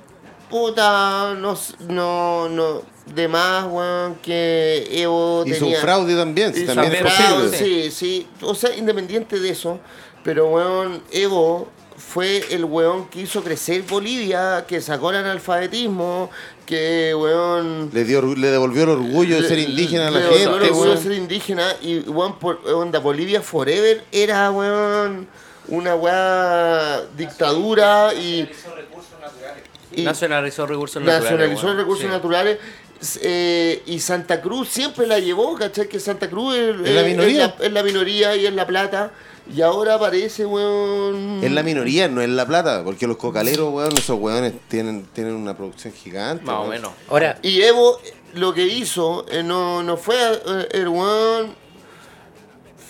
puta, 0.48 1.34
no, 1.34 1.54
no, 1.88 2.48
no. 2.48 2.82
De 3.14 3.26
más, 3.28 3.66
weón, 3.70 4.16
que 4.22 4.86
Evo 4.90 5.42
Hizo 5.46 5.58
tenía. 5.60 5.76
un 5.76 5.82
fraude 5.82 6.14
también, 6.14 6.54
si 6.54 6.64
también 6.66 6.90
un 6.90 7.06
es 7.06 7.14
fraude, 7.14 7.48
posible. 7.48 7.58
Sí, 7.58 7.90
sí. 7.90 8.26
O 8.42 8.54
sea, 8.54 8.74
independiente 8.76 9.38
de 9.38 9.50
eso. 9.50 9.78
Pero, 10.24 10.48
weón, 10.48 11.02
Evo 11.10 11.68
fue 11.98 12.44
el 12.54 12.64
weón 12.64 13.08
que 13.08 13.20
hizo 13.22 13.42
crecer 13.42 13.82
Bolivia, 13.82 14.64
que 14.66 14.80
sacó 14.80 15.10
el 15.10 15.16
analfabetismo, 15.16 16.30
que, 16.64 17.14
weón. 17.14 17.90
Le, 17.92 18.04
dio, 18.04 18.22
le 18.36 18.48
devolvió 18.48 18.84
el 18.84 18.88
orgullo 18.90 19.36
de 19.36 19.42
le- 19.42 19.48
ser 19.48 19.58
indígena 19.58 20.08
a 20.08 20.10
la 20.10 20.18
le 20.20 20.24
devolvió 20.26 20.48
gente. 20.52 20.64
el 20.66 20.70
orgullo 20.72 20.90
de 20.94 21.02
ser 21.02 21.12
indígena 21.12 21.66
y, 21.82 21.98
weón, 22.00 22.38
por, 22.38 22.60
onda, 22.72 22.98
Bolivia 23.00 23.42
Forever 23.42 24.04
era, 24.12 24.50
weón, 24.50 25.26
una 25.68 25.94
weá 25.96 27.02
dictadura 27.16 28.14
y. 28.14 28.48
y 29.92 30.02
Nacionalizó 30.02 30.66
recursos 30.66 31.02
nacionalizó 31.02 31.32
naturales. 31.36 31.62
weón. 31.64 31.76
recursos 31.78 32.04
Sí. 32.04 32.10
naturales. 32.10 32.58
eh, 33.22 33.82
y 33.86 34.00
Santa 34.00 34.40
Cruz 34.40 34.68
siempre 34.68 35.06
la 35.06 35.18
llevó, 35.20 35.54
¿cachai? 35.56 35.88
Que 35.88 36.00
Santa 36.00 36.28
Cruz 36.28 36.54
es, 36.56 36.74
Es 36.84 36.94
la 36.94 37.00
es- 37.02 37.06
minoría. 37.06 37.44
Es 37.46 37.58
la, 37.60 37.66
es 37.66 37.72
la 37.72 37.82
minoría 37.82 38.36
y 38.36 38.46
es 38.46 38.52
la 38.52 38.66
plata. 38.66 39.12
Y 39.54 39.62
ahora 39.62 39.94
aparece, 39.94 40.44
weón. 40.44 41.40
Es 41.42 41.50
la 41.50 41.62
minoría, 41.62 42.08
no 42.08 42.20
es 42.20 42.28
la 42.28 42.46
plata, 42.46 42.82
porque 42.84 43.06
los 43.06 43.16
cocaleros, 43.16 43.72
weón, 43.72 43.96
esos 43.96 44.18
weones 44.20 44.52
tienen, 44.68 45.06
tienen 45.12 45.34
una 45.34 45.56
producción 45.56 45.92
gigante. 45.94 46.44
Más 46.44 46.56
o 46.56 46.66
menos. 46.66 46.92
Ahora, 47.08 47.38
Y 47.42 47.62
Evo 47.62 47.98
lo 48.34 48.52
que 48.52 48.66
hizo 48.66 49.24
eh, 49.30 49.42
no, 49.42 49.82
no 49.82 49.96
fue 49.96 50.16
eh, 50.16 50.68
el 50.72 50.88
weón 50.88 51.54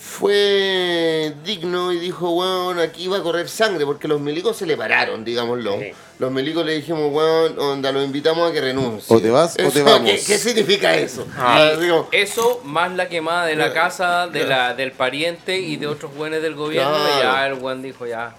fue 0.09 1.33
digno 1.45 1.91
y 1.91 1.99
dijo, 1.99 2.31
weón, 2.31 2.79
aquí 2.79 3.07
va 3.07 3.17
a 3.17 3.23
correr 3.23 3.47
sangre, 3.47 3.85
porque 3.85 4.07
los 4.07 4.19
milicos 4.19 4.57
se 4.57 4.65
le 4.65 4.75
pararon, 4.75 5.23
digámoslo. 5.23 5.79
Sí. 5.79 5.91
Los 6.17 6.31
milicos 6.31 6.65
le 6.65 6.73
dijimos, 6.73 7.11
weón, 7.13 7.57
onda, 7.59 7.91
lo 7.91 8.01
invitamos 8.03 8.49
a 8.49 8.53
que 8.53 8.59
renuncie. 8.59 9.15
O 9.15 9.21
te 9.21 9.29
vas 9.29 9.55
o 9.57 9.61
Eso, 9.61 9.71
te 9.71 9.83
vamos. 9.83 10.09
¿Qué, 10.09 10.21
qué 10.25 10.37
significa 10.37 10.95
eso? 10.95 11.25
Ah, 11.37 11.69
Ah, 11.71 11.75
digo, 11.79 12.09
Eso 12.11 12.61
más 12.63 12.91
la 12.93 13.07
quemada 13.07 13.45
de 13.45 13.55
la 13.55 13.73
casa, 13.73 14.27
de 14.27 14.45
la, 14.45 14.73
del 14.73 14.91
pariente 14.91 15.57
y 15.59 15.77
de 15.77 15.87
otros 15.87 16.13
buenos 16.15 16.41
del 16.41 16.55
gobierno. 16.55 16.91
Claro. 16.91 17.21
Ya 17.21 17.47
el 17.47 17.53
buen 17.55 17.81
dijo 17.81 18.05
ya. 18.05 18.35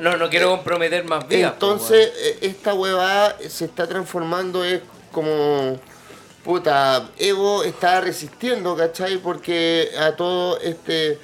No, 0.00 0.16
no 0.16 0.28
quiero 0.28 0.50
comprometer 0.50 1.04
más 1.04 1.26
vidas. 1.26 1.54
pues, 1.58 1.72
Entonces, 1.72 2.12
eh, 2.18 2.38
esta 2.42 2.74
huevada 2.74 3.36
se 3.48 3.64
está 3.64 3.86
transformando, 3.86 4.64
es 4.64 4.80
como. 5.10 5.78
Puta, 6.44 7.10
Evo 7.18 7.62
está 7.62 8.00
resistiendo, 8.00 8.76
¿cachai? 8.76 9.18
Porque 9.18 9.90
a 9.98 10.12
todo 10.16 10.58
este 10.58 11.18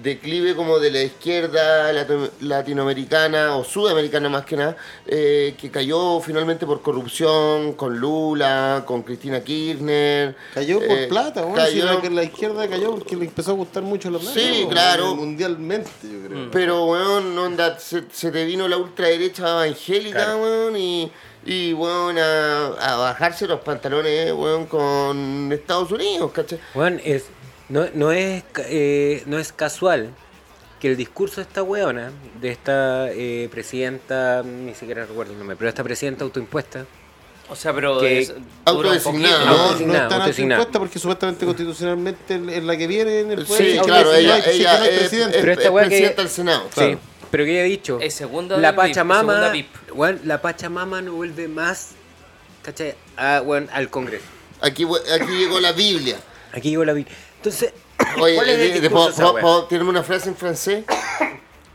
declive 0.00 0.54
como 0.54 0.78
de 0.78 0.90
la 0.92 1.02
izquierda 1.02 1.92
latinoamericana 2.40 3.56
o 3.56 3.64
sudamericana 3.64 4.28
más 4.28 4.44
que 4.46 4.56
nada, 4.56 4.76
eh, 5.06 5.54
que 5.60 5.70
cayó 5.70 6.20
finalmente 6.20 6.64
por 6.64 6.80
corrupción 6.80 7.72
con 7.72 7.98
Lula, 7.98 8.84
con 8.86 9.02
Cristina 9.02 9.40
Kirchner. 9.42 10.36
Cayó 10.54 10.78
por 10.78 10.96
eh, 10.98 11.06
plata, 11.08 11.42
weón. 11.42 11.54
cayó- 11.56 11.70
Si 11.72 11.94
la, 11.96 12.00
que 12.00 12.10
la 12.10 12.22
izquierda 12.22 12.68
cayó 12.68 12.92
porque 12.94 13.16
le 13.16 13.24
empezó 13.26 13.50
a 13.50 13.54
gustar 13.54 13.82
mucho 13.82 14.08
la 14.10 14.18
plata. 14.20 14.38
Sí, 14.38 14.66
claro. 14.70 15.16
Mundialmente, 15.16 15.90
yo 16.04 16.28
creo. 16.28 16.50
Pero, 16.52 16.84
weón, 16.86 17.36
onda, 17.36 17.78
se, 17.78 18.04
se 18.12 18.30
te 18.30 18.44
vino 18.44 18.68
la 18.68 18.76
ultraderecha 18.76 19.64
evangélica, 19.64 20.24
Claro. 20.24 20.38
weón, 20.42 20.76
y, 20.76 21.10
y 21.44 21.72
weón, 21.72 22.18
a, 22.18 22.66
a 22.78 22.96
bajarse 22.96 23.46
los 23.46 23.60
pantalones, 23.60 24.32
weón, 24.32 24.66
con 24.66 25.50
Estados 25.52 25.90
Unidos, 25.92 26.30
¿cachai? 26.32 26.60
Juan, 26.74 27.00
es, 27.04 27.24
no, 27.68 27.86
no, 27.94 28.12
es, 28.12 28.42
ca- 28.52 28.62
eh, 28.66 29.22
no 29.26 29.38
es 29.38 29.52
casual 29.52 30.10
que 30.80 30.88
el 30.88 30.96
discurso 30.96 31.36
de 31.36 31.42
esta 31.42 31.62
weona, 31.62 32.10
de 32.40 32.50
esta 32.50 33.08
eh, 33.12 33.48
presidenta, 33.50 34.42
ni 34.42 34.74
siquiera 34.74 35.04
recuerdo 35.06 35.32
el 35.32 35.38
nombre, 35.38 35.56
pero 35.56 35.68
esta 35.68 35.82
presidenta 35.84 36.24
autoimpuesta, 36.24 36.84
O 37.50 37.56
sea, 37.56 37.74
pero 37.74 37.98
Que- 38.00 38.20
es, 38.20 38.32
Autodesignada. 38.64 39.44
No, 39.44 39.44
no 39.44 39.52
Autodesignada, 39.62 40.02
está 40.04 40.14
autodesignada. 40.16 40.60
impuesta 40.62 40.78
porque 40.78 40.98
supuestamente 40.98 41.44
constitucionalmente 41.46 42.40
es 42.56 42.62
la 42.64 42.76
que 42.76 42.86
viene 42.86 43.20
en 43.20 43.32
el 43.32 43.44
poder. 43.44 43.72
Sí, 43.72 43.78
claro, 43.84 44.14
ella, 44.14 44.38
no 44.38 44.44
no 44.78 44.84
es, 44.84 45.08
presidenta 45.88 46.22
del 46.22 46.30
Senado. 46.30 46.68
Sí, 46.74 46.96
pero 47.30 47.44
que 47.44 47.60
ha 47.60 47.64
dicho. 47.64 47.98
Es 48.00 48.14
segunda 48.14 48.56
la 48.56 48.74
Pachamama, 48.74 49.52
weón, 49.92 50.20
la 50.24 50.40
Pachamama 50.42 51.00
no 51.02 51.12
vuelve 51.12 51.48
más, 51.48 51.90
¿cachai? 52.62 52.94
A, 53.16 53.42
weón, 53.44 53.68
al 53.72 53.88
Congreso. 53.90 54.24
Aquí, 54.60 54.86
aquí 55.12 55.32
llegó 55.32 55.60
la 55.60 55.72
Biblia. 55.72 56.16
Aquí 56.52 56.70
llegó 56.70 56.84
la 56.84 56.92
vi- 56.92 57.06
Entonces, 57.36 57.72
Oye, 58.20 58.34
¿cuál 58.34 58.48
es 58.48 58.76
el 58.76 58.84
eh, 58.84 59.82
una 59.82 60.02
frase 60.02 60.28
en 60.28 60.36
francés? 60.36 60.84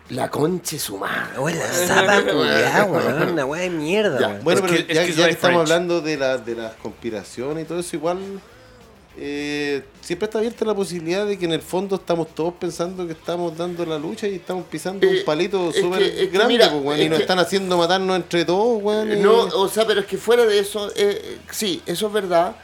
La 0.10 0.30
concha 0.30 0.76
es 0.76 0.84
su 0.84 0.98
madre. 0.98 1.56
La 1.56 1.72
zapa 1.72 2.22
weón, 2.86 3.32
una 3.32 3.44
weá 3.46 3.62
de 3.64 3.72
mierda, 3.72 4.20
Ya. 4.20 4.40
Bueno, 4.44 4.62
pero 4.62 4.76
ya, 4.76 5.04
ya 5.04 5.26
que 5.26 5.32
estamos 5.32 5.62
hablando 5.62 6.00
de, 6.02 6.16
la, 6.16 6.38
de 6.38 6.54
las 6.54 6.76
conspiraciones 6.76 7.66
y 7.66 7.68
todo 7.68 7.80
eso, 7.80 7.96
igual 7.96 8.20
eh, 9.18 9.84
siempre 10.02 10.26
está 10.26 10.40
abierta 10.40 10.66
la 10.66 10.76
posibilidad 10.76 11.26
de 11.26 11.38
que 11.40 11.46
en 11.46 11.54
el 11.54 11.62
fondo 11.62 11.96
estamos 11.96 12.34
todos 12.36 12.54
pensando 12.56 13.06
que 13.08 13.14
estamos 13.14 13.56
dando 13.58 13.86
la 13.86 13.98
lucha 13.98 14.28
y 14.28 14.36
estamos 14.36 14.66
pisando 14.66 15.06
Eh, 15.08 15.20
un 15.20 15.26
palito 15.26 15.70
es 15.70 15.78
súper 15.78 16.30
grande, 16.32 16.54
mira, 16.54 16.72
pues, 16.72 17.00
es 17.00 17.06
y 17.06 17.10
nos 17.10 17.18
que- 17.18 17.24
están 17.24 17.40
haciendo 17.40 17.78
matarnos 17.78 18.16
entre 18.18 18.44
todos, 18.46 18.82
weón. 18.84 19.12
y- 19.14 19.16
No, 19.18 19.44
o 19.44 19.70
sea, 19.70 19.86
pero 19.88 20.02
es 20.02 20.06
que 20.06 20.18
fuera 20.18 20.46
de 20.46 20.60
eso, 20.60 20.92
eh, 20.96 21.38
sí, 21.52 21.82
eso 21.86 22.08
es 22.08 22.14
verdad, 22.14 22.56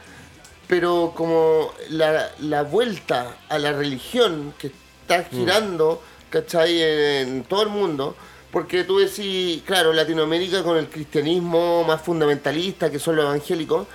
pero 0.68 1.12
como 1.16 1.72
la, 1.90 2.30
la 2.40 2.62
vuelta 2.62 3.36
a 3.48 3.58
la 3.58 3.72
religión 3.72 4.54
que 4.58 4.68
está 5.02 5.24
girando, 5.24 6.02
¿cachai? 6.30 6.80
En, 6.82 7.28
en 7.28 7.44
todo 7.44 7.62
el 7.62 7.68
mundo, 7.70 8.14
porque 8.50 8.84
tú 8.84 8.98
decís, 8.98 9.62
claro, 9.66 9.92
Latinoamérica 9.92 10.62
con 10.62 10.76
el 10.76 10.88
cristianismo 10.88 11.84
más 11.84 12.00
fundamentalista, 12.02 12.90
que 12.90 12.98
son 12.98 13.16
los 13.16 13.24
evangélicos, 13.24 13.86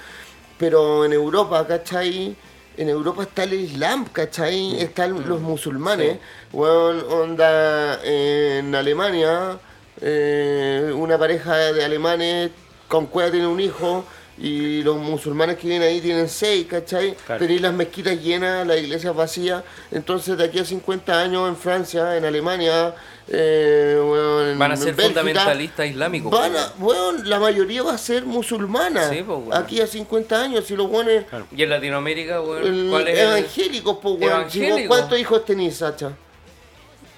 pero 0.58 1.06
en 1.06 1.14
Europa, 1.14 1.66
¿cachai? 1.68 2.36
En 2.78 2.90
Europa 2.90 3.24
está 3.24 3.44
el 3.44 3.54
Islam, 3.54 4.06
¿cachai? 4.12 4.80
Están 4.82 5.28
los 5.28 5.42
musulmanes. 5.42 6.20
Weón, 6.54 7.04
onda 7.10 8.00
en 8.04 8.74
Alemania, 8.76 9.58
eh, 10.02 10.92
una 10.96 11.18
pareja 11.18 11.56
de 11.74 11.84
alemanes 11.84 12.52
con 12.88 13.08
cueva 13.08 13.32
tiene 13.32 13.48
un 13.48 13.60
hijo 13.60 14.06
y 14.40 14.84
los 14.84 14.98
musulmanes 14.98 15.58
que 15.58 15.68
vienen 15.68 15.88
ahí 15.88 16.00
tienen 16.00 16.30
seis, 16.30 16.68
¿cachai? 16.68 17.16
Claro. 17.26 17.40
Tenéis 17.40 17.62
las 17.62 17.74
mezquitas 17.74 18.22
llenas, 18.22 18.68
las 18.68 18.78
iglesias 18.78 19.16
vacías. 19.16 19.64
Entonces, 19.92 20.38
de 20.38 20.46
aquí 20.46 20.60
a 20.60 20.66
50 20.66 21.20
años 21.20 21.50
en 21.50 21.56
Francia, 21.56 22.16
en 22.16 22.26
Alemania, 22.26 22.94
eh, 23.28 23.96
weón, 24.00 24.50
en 24.50 24.60
Van 24.60 24.72
a 24.72 24.78
ser 24.78 24.94
Bélgica, 24.94 25.22
fundamentalistas 25.22 25.88
islámicos. 25.88 26.32
Van 26.32 26.56
a, 26.56 26.72
weón, 26.80 27.28
la 27.28 27.40
mayoría 27.40 27.82
va 27.82 27.94
a 27.94 27.98
ser 27.98 28.26
musulmana. 28.26 29.10
Sí, 29.10 29.24
pues, 29.24 29.40
weón. 29.40 29.54
Aquí 29.54 29.82
a 29.82 29.88
50 29.88 30.42
años, 30.42 30.66
si 30.66 30.76
los 30.76 30.88
buenos 30.88 31.24
Y 31.56 31.64
en 31.64 31.70
Latinoamérica, 31.70 32.42
weón, 32.42 32.90
¿cuál 32.90 33.08
es 33.08 33.20
evangélicos, 33.20 33.98
pues, 34.02 34.22
Evangélico. 34.22 34.88
¿Cuántos 34.88 35.20
hijos 35.20 35.46
tenís, 35.46 35.78
Sacha? 35.78 36.12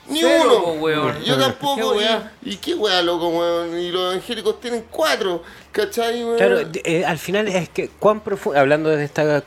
Ni 0.09 0.19
Cero, 0.21 0.43
uno. 0.45 0.63
po, 0.63 0.71
weón. 0.73 1.23
Yo 1.23 1.35
¿Qué 1.35 1.41
tampoco. 1.41 1.93
weá? 1.93 2.33
y, 2.43 2.53
y 2.53 2.57
qué 2.57 2.73
weá, 2.75 3.01
loco, 3.01 3.29
weón. 3.29 3.77
Y 3.79 3.91
los 3.91 4.13
evangélicos 4.13 4.59
tienen 4.59 4.85
cuatro. 4.89 5.43
¿Cachai, 5.71 6.23
weón? 6.23 6.37
Claro, 6.37 6.59
eh, 6.83 7.05
al 7.05 7.17
final 7.17 7.47
es 7.47 7.69
que 7.69 7.89
cuán 7.89 8.21
profundo, 8.21 8.59
hablando 8.59 8.89
de 8.89 9.03
esta 9.03 9.43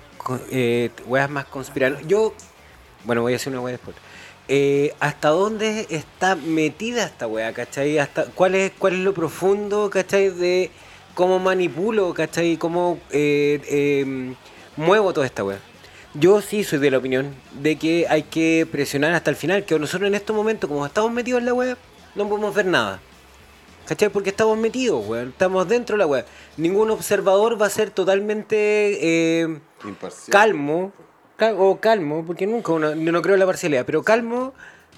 eh, 0.51 0.91
weas 1.07 1.29
más 1.31 1.47
conspiradas, 1.47 2.01
yo, 2.07 2.33
bueno, 3.05 3.23
voy 3.23 3.33
a 3.33 3.37
hacer 3.37 3.53
una 3.53 3.61
wea 3.61 3.73
después. 3.73 3.97
Eh, 4.49 4.93
¿Hasta 5.01 5.29
dónde 5.29 5.87
está 5.91 6.35
metida 6.37 7.05
esta 7.05 7.27
wea, 7.27 7.53
cachai? 7.53 7.99
Hasta, 7.99 8.27
¿cuál, 8.27 8.55
es, 8.55 8.73
¿Cuál 8.79 8.95
es 8.95 8.99
lo 9.01 9.15
profundo, 9.15 9.89
cachai, 9.91 10.31
de 10.31 10.71
cómo 11.15 11.39
manipulo, 11.39 12.13
cachai? 12.13 12.57
¿Cómo 12.57 12.99
eh, 13.11 13.61
eh, 13.69 14.35
muevo 14.77 15.13
toda 15.13 15.27
esta 15.27 15.45
wea? 15.45 15.59
Yo 16.15 16.43
sí 16.43 16.63
soy 16.63 16.79
de 16.79 16.91
la 16.91 16.99
opinión 16.99 17.35
de 17.61 17.77
que 17.77 18.07
hay 18.09 18.25
que 18.25 18.67
presionar 18.71 19.15
hasta 19.15 19.31
el 19.31 19.37
final, 19.37 19.65
que 19.65 19.79
nosotros 19.79 20.09
en 20.09 20.15
estos 20.15 20.37
momentos, 20.37 20.69
como 20.69 20.85
estamos 20.85 21.11
metidos 21.11 21.41
en 21.41 21.47
la 21.47 21.55
wea, 21.55 21.77
no 22.15 22.29
podemos 22.29 22.55
ver 22.55 22.67
nada. 22.67 23.01
¿Cachai? 23.87 24.11
Porque 24.11 24.31
estamos 24.31 24.57
metidos, 24.59 25.05
weón. 25.07 25.31
Estamos 25.31 25.67
dentro 25.69 25.95
de 25.95 25.99
la 25.99 26.07
weá. 26.07 26.25
Ningún 26.57 26.91
observador 26.91 27.61
va 27.61 27.67
a 27.67 27.71
ser 27.71 27.91
totalmente 27.91 28.99
eh, 29.43 29.59
calmo. 30.31 30.93
cal- 31.37 31.57
o 31.59 31.81
calmo, 31.81 32.25
porque 32.27 32.47
nunca 32.47 32.73
uno, 32.73 32.95
no 32.95 33.23
creo 33.23 33.35
en 33.35 33.41
la 33.41 33.47
parcialidad, 33.47 33.85
pero 33.87 34.03
calmo 34.03 34.53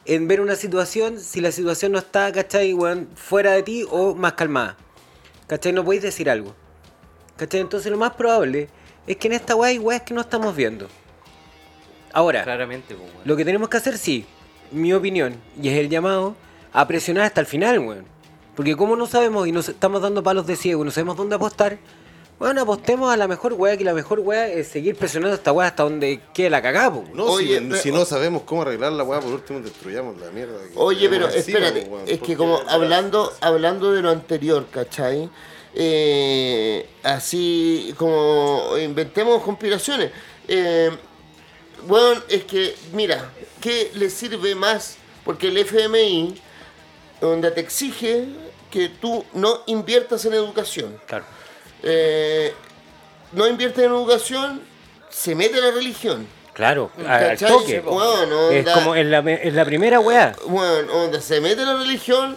en 0.05 0.29
ver 0.29 0.41
una 0.43 0.55
situación 0.57 1.19
si 1.19 1.41
la 1.41 1.51
situación 1.53 1.93
no 1.93 1.99
está, 1.99 2.31
¿cachai? 2.33 2.75
weón, 2.75 3.09
fuera 3.15 3.53
de 3.53 3.63
ti 3.63 3.87
o 3.89 4.15
más 4.15 4.35
calmada. 4.35 4.77
¿Cachai? 5.47 5.73
No 5.73 5.85
podéis 5.85 6.03
decir 6.03 6.29
algo. 6.29 6.55
¿Cachai? 7.37 7.61
Entonces 7.61 7.91
lo 7.91 7.99
más 7.99 8.15
probable 8.15 8.69
es 9.07 9.17
que 9.17 9.29
en 9.29 9.33
esta 9.35 9.55
weá 9.55 9.71
hay 9.71 9.79
weas 9.79 10.03
que 10.03 10.13
no 10.13 10.21
estamos 10.21 10.55
viendo. 10.57 10.89
Ahora, 12.15 12.45
Claramente, 12.45 12.95
pues, 12.95 13.11
lo 13.25 13.37
que 13.37 13.45
tenemos 13.45 13.69
que 13.69 13.77
hacer, 13.77 13.99
sí, 13.99 14.25
mi 14.71 14.93
opinión, 14.93 15.35
y 15.61 15.69
es 15.69 15.79
el 15.79 15.89
llamado, 15.89 16.37
a 16.73 16.87
presionar 16.87 17.25
hasta 17.25 17.41
el 17.41 17.47
final, 17.47 17.81
weón. 17.81 18.05
Porque 18.55 18.77
como 18.77 18.95
no 18.95 19.09
sabemos 19.09 19.49
y 19.49 19.53
nos 19.53 19.69
estamos 19.69 20.01
dando 20.01 20.23
palos 20.23 20.47
de 20.47 20.55
ciego 20.55 20.83
y 20.83 20.85
no 20.85 20.93
sabemos 20.93 21.17
dónde 21.17 21.35
apostar, 21.35 21.77
bueno, 22.39 22.63
apostemos 22.63 23.13
a 23.13 23.17
la 23.17 23.27
mejor 23.27 23.55
weá, 23.55 23.77
que 23.77 23.83
la 23.83 23.95
mejor 23.95 24.21
weá 24.21 24.47
es 24.47 24.69
seguir 24.69 24.95
presionando 24.95 25.35
esta 25.35 25.51
weá 25.51 25.67
hasta 25.67 25.83
donde 25.83 26.21
quede 26.33 26.51
la 26.51 26.63
cagada, 26.63 26.91
weón. 26.91 27.11
No, 27.15 27.25
Oye, 27.25 27.61
si, 27.83 27.91
no 27.91 28.05
sabemos 28.05 28.43
cómo 28.43 28.63
arreglar 28.63 28.93
la 28.93 29.03
weá, 29.03 29.19
por 29.19 29.33
último 29.33 29.59
destruyamos 29.59 30.17
la 30.21 30.31
mierda. 30.31 30.55
que 30.73 30.79
Oye, 30.79 31.09
pero 31.09 31.27
encima, 31.27 31.59
espérate, 31.59 31.81
pues, 31.81 31.91
weón, 31.91 32.05
es 32.09 32.21
que 32.21 32.37
como 32.37 32.61
hablando, 32.69 33.33
hablando 33.41 33.93
de 33.93 34.03
lo 34.03 34.11
anterior, 34.11 34.67
¿cachai? 34.71 35.29
Eh, 35.75 36.89
así 37.03 37.93
como 37.97 38.79
inventemos 38.81 39.43
conspiraciones. 39.43 40.13
Eh, 40.47 40.91
bueno, 41.87 42.23
es 42.29 42.45
que, 42.45 42.75
mira, 42.93 43.31
¿qué 43.61 43.91
le 43.95 44.11
sirve 44.11 44.55
más? 44.55 44.97
Porque 45.25 45.49
el 45.49 45.59
FMI, 45.59 46.41
donde 47.21 47.51
te 47.51 47.61
exige 47.61 48.27
que 48.71 48.89
tú 48.89 49.25
no 49.35 49.63
inviertas 49.67 50.25
en 50.25 50.35
educación. 50.35 51.01
Claro. 51.07 51.25
Eh, 51.83 52.53
no 53.33 53.47
inviertes 53.47 53.85
en 53.85 53.91
educación, 53.91 54.61
se 55.11 55.35
mete 55.35 55.61
la 55.61 55.71
religión. 55.71 56.27
Claro, 56.53 56.91
al 57.07 57.37
toque. 57.37 57.81
Bueno, 57.81 58.51
Es 58.51 58.61
onda- 58.67 58.75
como 58.75 58.95
en 58.95 59.11
la, 59.11 59.19
en 59.19 59.57
la 59.57 59.65
primera 59.65 59.99
weá. 60.01 60.37
bueno, 60.47 60.93
donde 60.93 61.21
se 61.21 61.41
mete 61.41 61.65
la 61.65 61.75
religión, 61.77 62.37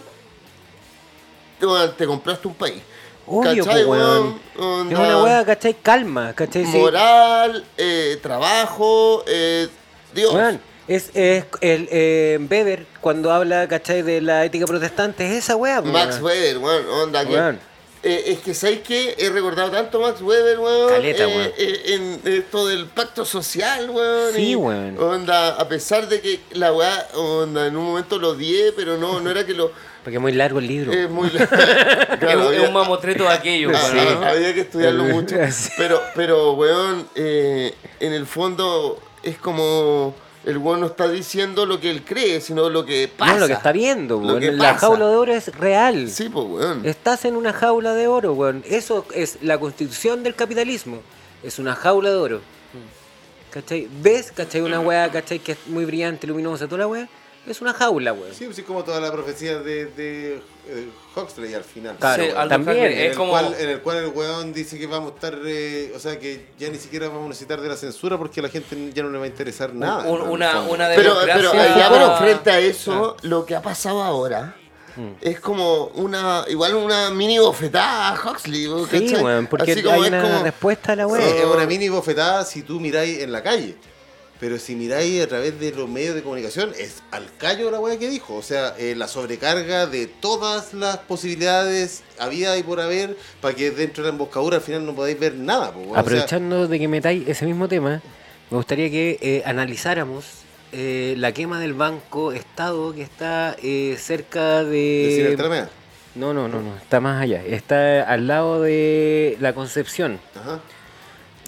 te 1.96 2.06
compraste 2.06 2.48
un 2.48 2.54
país. 2.54 2.82
Obvio, 3.30 3.64
¿Cachai, 3.64 3.84
weón. 3.84 4.40
weón? 4.56 4.92
Es 4.92 4.98
una 4.98 5.22
weá, 5.22 5.44
¿cachai? 5.44 5.74
Calma, 5.74 6.32
¿cachai? 6.34 6.64
Moral, 6.64 7.64
eh, 7.76 8.18
trabajo, 8.22 9.22
eh, 9.26 9.68
Dios. 10.14 10.32
Weón, 10.34 10.60
es, 10.88 11.10
es 11.14 11.44
el 11.60 11.88
eh, 11.90 12.38
Weber 12.50 12.86
cuando 13.00 13.30
habla, 13.32 13.68
¿cachai? 13.68 14.02
De 14.02 14.20
la 14.20 14.44
ética 14.44 14.66
protestante, 14.66 15.26
es 15.26 15.44
esa 15.44 15.56
weá, 15.56 15.82
po, 15.82 15.88
Max 15.88 16.14
weón. 16.20 16.24
Weber, 16.24 16.58
weón, 16.58 16.88
onda 16.88 17.26
que- 17.26 17.34
Weón. 17.34 17.60
eh, 18.02 18.22
es 18.26 18.38
que 18.38 18.54
sabes 18.54 18.80
que 18.80 19.14
he 19.18 19.28
recordado 19.28 19.70
tanto 19.72 20.00
Max 20.00 20.22
Weber, 20.22 20.58
weón, 20.58 20.88
Caleta, 20.88 21.26
weón. 21.26 21.52
eh, 21.58 21.82
en 22.24 22.32
esto 22.32 22.66
del 22.66 22.86
pacto 22.86 23.24
social, 23.26 23.90
weón. 23.90 24.32
Sí, 24.34 24.56
weón. 24.56 24.98
Onda, 24.98 25.48
a 25.50 25.68
pesar 25.68 26.08
de 26.08 26.20
que 26.22 26.40
la 26.52 26.72
weá, 26.72 27.08
onda, 27.14 27.66
en 27.66 27.76
un 27.76 27.84
momento 27.84 28.18
lo 28.18 28.30
odié, 28.30 28.72
pero 28.72 28.96
no, 28.96 29.20
no 29.20 29.30
era 29.30 29.44
que 29.44 29.52
lo. 29.52 29.70
Porque 30.08 30.16
es 30.16 30.22
muy 30.22 30.32
largo 30.32 30.58
el 30.58 30.66
libro. 30.66 30.90
Es 30.90 31.10
muy. 31.10 31.28
Claro, 32.18 32.46
un- 32.48 32.52
es 32.54 32.58
había- 32.58 32.68
un 32.68 32.72
mamotreto 32.72 33.24
de 33.24 33.28
aquello, 33.28 33.70
Ah, 33.74 34.30
había 34.30 34.54
que 34.54 34.60
estudiarlo 34.62 35.04
mucho. 35.04 35.36
Pero, 35.76 36.00
pero 36.14 36.52
weón, 36.54 37.06
eh, 37.14 37.74
en 38.00 38.12
el 38.14 38.24
fondo 38.26 38.98
es 39.22 39.36
como 39.36 40.14
el 40.46 40.56
weón 40.56 40.80
no 40.80 40.86
está 40.86 41.08
diciendo 41.10 41.66
lo 41.66 41.78
que 41.78 41.90
él 41.90 42.02
cree, 42.06 42.40
sino 42.40 42.70
lo 42.70 42.86
que 42.86 43.06
pasa. 43.14 43.34
No, 43.34 43.40
lo 43.40 43.46
que 43.48 43.52
está 43.52 43.70
viendo, 43.70 44.16
weón. 44.16 44.56
La 44.56 44.72
pasa. 44.72 44.86
jaula 44.86 45.08
de 45.10 45.16
oro 45.16 45.32
es 45.34 45.54
real. 45.58 46.08
Sí, 46.08 46.30
pues 46.30 46.46
weón. 46.48 46.86
Estás 46.86 47.26
en 47.26 47.36
una 47.36 47.52
jaula 47.52 47.92
de 47.92 48.06
oro, 48.06 48.32
weón. 48.32 48.64
Eso 48.66 49.04
es 49.14 49.36
la 49.42 49.58
constitución 49.58 50.22
del 50.22 50.34
capitalismo. 50.34 51.02
Es 51.42 51.58
una 51.58 51.74
jaula 51.74 52.08
de 52.08 52.16
oro. 52.16 52.40
¿Cachai? 53.50 53.86
¿Ves? 54.00 54.32
¿Cachai? 54.32 54.62
Una 54.62 54.80
weá, 54.80 55.10
¿cachai? 55.10 55.38
Que 55.38 55.52
es 55.52 55.58
muy 55.66 55.84
brillante, 55.84 56.26
luminosa, 56.26 56.66
toda 56.66 56.78
la 56.78 56.86
weá. 56.86 57.08
Es 57.46 57.62
una 57.62 57.72
jaula, 57.72 58.12
weón. 58.12 58.34
Sí, 58.34 58.44
pues 58.44 58.58
es 58.58 58.64
como 58.64 58.84
toda 58.84 59.00
la 59.00 59.10
profecía 59.10 59.58
de, 59.60 59.86
de 59.86 60.34
eh, 60.68 60.88
Huxley 61.16 61.54
al 61.54 61.64
final. 61.64 61.96
Claro, 61.98 62.22
Sí, 62.22 62.30
weón. 62.30 62.48
También. 62.48 62.76
Huxley, 62.76 62.92
En 62.92 62.98
es 63.00 63.10
el, 63.12 63.16
como- 63.16 63.30
cual, 63.30 63.56
en 63.58 63.68
el 63.70 63.80
cual 63.80 63.96
el 63.98 64.06
weón 64.08 64.52
dice 64.52 64.78
que 64.78 64.86
vamos 64.86 65.12
a 65.12 65.14
estar, 65.14 65.38
eh, 65.46 65.92
o 65.96 65.98
sea, 65.98 66.18
que 66.18 66.48
ya 66.58 66.68
ni 66.68 66.76
siquiera 66.78 67.08
vamos 67.08 67.24
a 67.24 67.28
necesitar 67.28 67.60
de 67.60 67.68
la 67.68 67.76
censura 67.76 68.18
porque 68.18 68.40
a 68.40 68.42
la 68.42 68.48
gente 68.50 68.92
ya 68.92 69.02
no 69.02 69.08
le 69.10 69.18
va 69.18 69.24
a 69.24 69.28
interesar 69.28 69.72
nada. 69.72 70.04
Un- 70.04 70.20
el 70.22 70.28
una, 70.28 70.60
una 70.62 70.88
Pero, 70.94 71.14
pero 71.24 71.50
allá, 71.52 71.88
pero 71.90 72.16
frente 72.18 72.50
a 72.50 72.54
Ah. 72.54 72.58
eso, 72.60 73.16
lo 73.22 73.46
que 73.46 73.54
ha 73.56 73.62
pasado 73.62 74.02
ahora 74.02 74.54
es 75.22 75.38
como 75.40 75.84
una, 75.94 76.44
igual 76.48 76.74
una 76.74 77.08
mini 77.10 77.38
bofetada 77.38 78.08
a 78.08 78.30
Huxley, 78.30 78.66
weón, 78.66 78.88
Sí, 78.90 79.14
weón, 79.14 79.46
porque 79.46 79.72
Así 79.72 79.82
como 79.82 79.94
hay 79.94 80.02
es 80.02 80.08
una 80.08 80.22
como- 80.22 80.42
respuesta 80.42 80.92
a 80.92 80.96
la 80.96 81.04
Sí, 81.04 81.10
weá. 81.12 81.26
es 81.36 81.44
una 81.46 81.66
mini 81.66 81.88
bofetada 81.88 82.44
si 82.44 82.62
tú 82.62 82.78
miráis 82.80 83.20
en 83.22 83.30
la 83.32 83.42
calle. 83.42 83.76
Pero 84.40 84.58
si 84.58 84.76
miráis 84.76 85.22
a 85.22 85.26
través 85.26 85.58
de 85.58 85.72
los 85.72 85.88
medios 85.88 86.14
de 86.14 86.22
comunicación, 86.22 86.72
es 86.78 87.02
al 87.10 87.26
callo 87.38 87.70
la 87.70 87.80
weá 87.80 87.98
que 87.98 88.08
dijo. 88.08 88.36
O 88.36 88.42
sea, 88.42 88.74
eh, 88.78 88.94
la 88.96 89.08
sobrecarga 89.08 89.86
de 89.86 90.06
todas 90.06 90.74
las 90.74 90.98
posibilidades 90.98 92.02
había 92.18 92.56
y 92.56 92.62
por 92.62 92.80
haber 92.80 93.16
para 93.40 93.54
que 93.54 93.70
dentro 93.70 94.04
de 94.04 94.10
la 94.10 94.12
emboscadura 94.12 94.58
al 94.58 94.62
final 94.62 94.86
no 94.86 94.94
podáis 94.94 95.18
ver 95.18 95.34
nada. 95.34 95.72
po, 95.72 95.82
sea, 95.90 96.00
Aprovechando 96.00 96.68
de 96.68 96.78
que 96.78 96.88
metáis 96.88 97.26
ese 97.26 97.46
mismo 97.46 97.66
tema, 97.66 98.00
me 98.50 98.56
gustaría 98.56 98.90
que 98.90 99.18
eh, 99.20 99.42
analizáramos 99.44 100.24
eh, 100.70 101.14
la 101.16 101.32
quema 101.32 101.60
del 101.60 101.72
banco 101.72 102.32
Estado 102.32 102.94
que 102.94 103.02
está 103.02 103.56
eh, 103.62 103.96
cerca 103.98 104.64
de 104.64 105.36
de... 105.36 105.66
No, 106.14 106.34
no, 106.34 106.48
no, 106.48 106.60
no, 106.60 106.76
está 106.76 107.00
más 107.00 107.22
allá. 107.22 107.44
Está 107.44 108.02
al 108.02 108.26
lado 108.26 108.60
de 108.60 109.36
la 109.40 109.52
Concepción, 109.52 110.18
Ajá. 110.34 110.60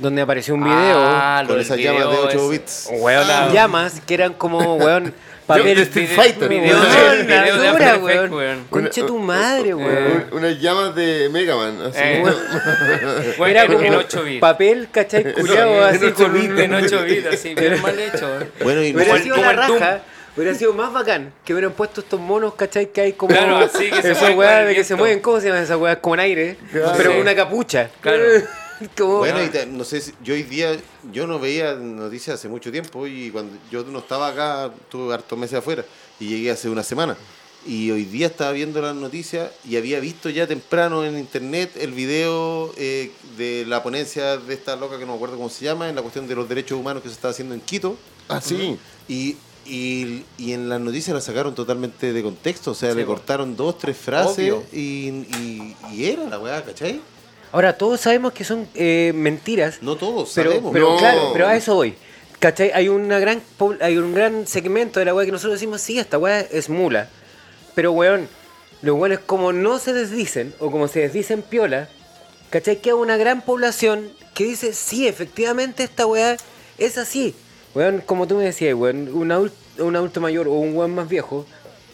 Donde 0.01 0.23
apareció 0.23 0.55
un 0.55 0.65
video. 0.65 0.97
Ah, 0.99 1.45
Con 1.47 1.61
esas 1.61 1.79
llamas 1.79 2.03
de 2.05 2.09
video 2.09 2.23
8 2.27 2.39
ese. 2.39 2.49
bits. 2.51 2.89
Weón, 2.93 3.29
la- 3.29 3.53
llamas 3.53 4.01
que 4.07 4.15
eran 4.15 4.33
como, 4.35 4.77
weón, 4.77 5.13
papel 5.47 5.77
de 5.77 5.83
Street 5.83 6.09
Fighter. 6.15 6.49
Video, 6.49 6.79
Weón, 6.81 7.27
video. 7.27 8.57
Conche 8.71 9.03
tu 9.03 9.19
madre, 9.19 9.75
weón. 9.75 9.91
Eh. 9.93 10.25
Un- 10.33 10.39
Unas 10.39 10.61
llamas 10.61 10.95
de 10.95 11.29
Mega 11.31 11.57
Man. 11.57 11.81
Así. 11.87 11.99
Eh. 12.03 12.23
Bueno, 13.37 13.47
Era 13.51 13.65
en, 13.65 13.73
como 13.73 13.85
en 13.87 13.95
8 13.95 14.23
bits. 14.25 14.41
papel, 14.41 14.89
¿cachai? 14.91 15.33
Culeado 15.35 15.89
en 15.89 15.95
así 15.97 16.05
8 16.07 16.15
con 16.15 16.33
bits, 16.33 16.49
un... 16.53 16.59
en 16.61 16.75
8 16.75 17.03
bits, 17.05 17.27
así, 17.27 17.55
bien 17.55 17.83
mal 17.83 17.99
hecho. 17.99 18.27
weón. 18.27 18.51
Bueno, 18.63 18.83
y 18.83 18.95
Hubiera 18.95 19.11
Como 19.13 19.23
sido 19.23 19.37
la 19.37 19.43
como 19.67 19.79
raja, 19.79 20.01
hubiera 20.37 20.55
sido 20.55 20.73
más 20.75 20.93
bacán 20.93 21.33
que 21.45 21.53
hubieran 21.53 21.73
puesto 21.73 22.01
estos 22.01 22.21
monos, 22.21 22.55
¿cachai? 22.55 22.87
Que 22.93 23.01
hay 23.03 23.13
como. 23.15 23.35
Claro, 23.35 23.59
así 23.59 23.91
que 23.91 24.15
se 24.15 24.31
mueven 24.35 24.75
que 24.75 24.85
se 24.85 24.95
mueven, 24.95 25.21
¿cómo 25.21 25.41
se 25.41 25.49
llama 25.49 25.61
esa 25.61 25.77
weá? 25.77 26.01
Con 26.01 26.21
aire, 26.21 26.57
Claro. 26.71 26.93
pero 26.97 27.11
Sí. 27.11 27.17
con 27.17 27.21
una 27.23 27.35
capucha. 27.35 27.91
Claro. 28.01 28.23
Bueno, 29.19 29.43
y 29.45 29.49
te- 29.49 29.67
no 29.67 29.85
sé, 29.85 30.01
si- 30.01 30.13
yo 30.23 30.35
hoy 30.35 30.43
día, 30.43 30.77
yo 31.13 31.27
no 31.27 31.39
veía 31.39 31.75
noticias 31.75 32.35
hace 32.39 32.49
mucho 32.49 32.71
tiempo 32.73 33.07
y 33.07 33.31
cuando 33.31 33.57
yo 33.71 33.85
no 33.85 33.99
estaba 34.01 34.29
acá, 34.29 34.73
tuve 34.91 35.13
hartos 35.15 35.39
meses 35.39 35.59
afuera 35.59 35.85
y 36.19 36.29
llegué 36.29 36.51
hace 36.51 36.69
una 36.69 36.83
semana. 36.83 37.17
Y 37.67 37.91
hoy 37.91 38.05
día 38.07 38.29
estaba 38.29 38.53
viendo 38.53 38.81
las 38.81 38.95
noticias 38.97 39.51
y 39.69 39.77
había 39.77 40.01
visto 40.01 40.31
ya 40.31 40.47
temprano 40.47 41.05
en 41.05 41.19
internet 41.19 41.73
el 41.79 41.93
video 41.93 42.73
eh, 42.79 43.11
de 43.37 43.67
la 43.67 43.83
ponencia 43.83 44.39
de 44.39 44.55
esta 44.55 44.77
loca 44.77 44.99
que 44.99 45.05
no 45.05 45.13
me 45.13 45.17
acuerdo 45.17 45.37
cómo 45.37 45.51
se 45.51 45.67
llama, 45.67 45.89
en 45.91 45.95
la 45.95 46.01
cuestión 46.01 46.27
de 46.27 46.35
los 46.35 46.49
derechos 46.49 46.79
humanos 46.79 47.03
que 47.03 47.11
se 47.11 47.15
está 47.17 47.29
haciendo 47.29 47.53
en 47.55 47.61
Quito. 47.61 47.97
Así. 48.29 48.79
Y, 49.09 49.37
y, 49.67 50.25
y 50.39 50.53
en 50.55 50.71
las 50.71 50.81
noticias 50.81 51.15
la 51.15 51.21
sacaron 51.21 51.55
totalmente 51.55 52.15
de 52.15 52.23
contexto, 52.23 52.71
o 52.71 52.75
sea, 52.75 52.93
Sí, 52.93 52.97
le 52.97 53.05
cortaron 53.05 53.55
dos, 53.55 53.77
tres 53.79 53.97
frases 53.99 54.55
y, 54.73 55.09
y, 55.37 55.77
y 55.93 56.05
era 56.07 56.25
la 56.31 56.39
weá, 56.39 56.65
¿cachai? 56.65 56.99
Ahora, 57.53 57.77
todos 57.77 58.01
sabemos 58.01 58.33
que 58.33 58.45
son 58.45 58.69
eh, 58.75 59.13
mentiras, 59.15 59.83
No 59.83 59.97
todos 59.97 60.33
pero, 60.35 60.51
sabemos. 60.51 60.73
pero 60.73 60.91
No. 60.93 60.97
claro, 60.99 61.31
pero 61.33 61.49
a 61.49 61.57
eso 61.57 61.75
voy. 61.75 61.95
¿Cachai? 62.39 62.71
Hay, 62.73 62.89
una 62.89 63.19
gran, 63.19 63.43
hay 63.81 63.99
un 63.99 64.15
gran 64.15 64.47
segmento 64.47 64.99
de 64.99 65.05
la 65.07 65.15
weá 65.15 65.27
que 65.27 65.33
nosotros 65.33 65.55
decimos, 65.55 65.81
sí, 65.83 65.99
esta 65.99 66.17
weá 66.17 66.41
es 66.41 66.69
mula. 66.71 67.09
Pero 67.75 67.93
weón, 67.93 68.29
los 68.83 68.97
weones 68.97 69.19
como 69.19 69.53
no 69.53 69.79
se 69.79 69.93
desdicen, 69.93 70.55
o 70.59 70.71
como 70.71 70.89
se 70.89 71.01
desdicen 71.01 71.43
piola, 71.43 71.89
¿cachai? 72.51 72.81
Que 72.81 72.91
hay 72.91 72.95
una 72.97 73.17
gran 73.19 73.43
población 73.43 74.11
que 74.33 74.45
dice, 74.45 74.73
sí, 74.73 75.07
efectivamente 75.07 75.83
esta 75.83 76.07
weá 76.07 76.37
es 76.79 76.97
así. 76.99 77.35
Weón, 77.75 78.01
como 78.07 78.27
tú 78.27 78.37
me 78.37 78.45
decías, 78.45 78.75
weón, 78.75 79.09
un, 79.13 79.29
adul- 79.31 79.53
un 79.79 79.97
adulto 79.97 80.21
mayor 80.23 80.49
o 80.49 80.53
un 80.53 80.75
weón 80.75 80.95
más 80.95 81.09
viejo, 81.11 81.45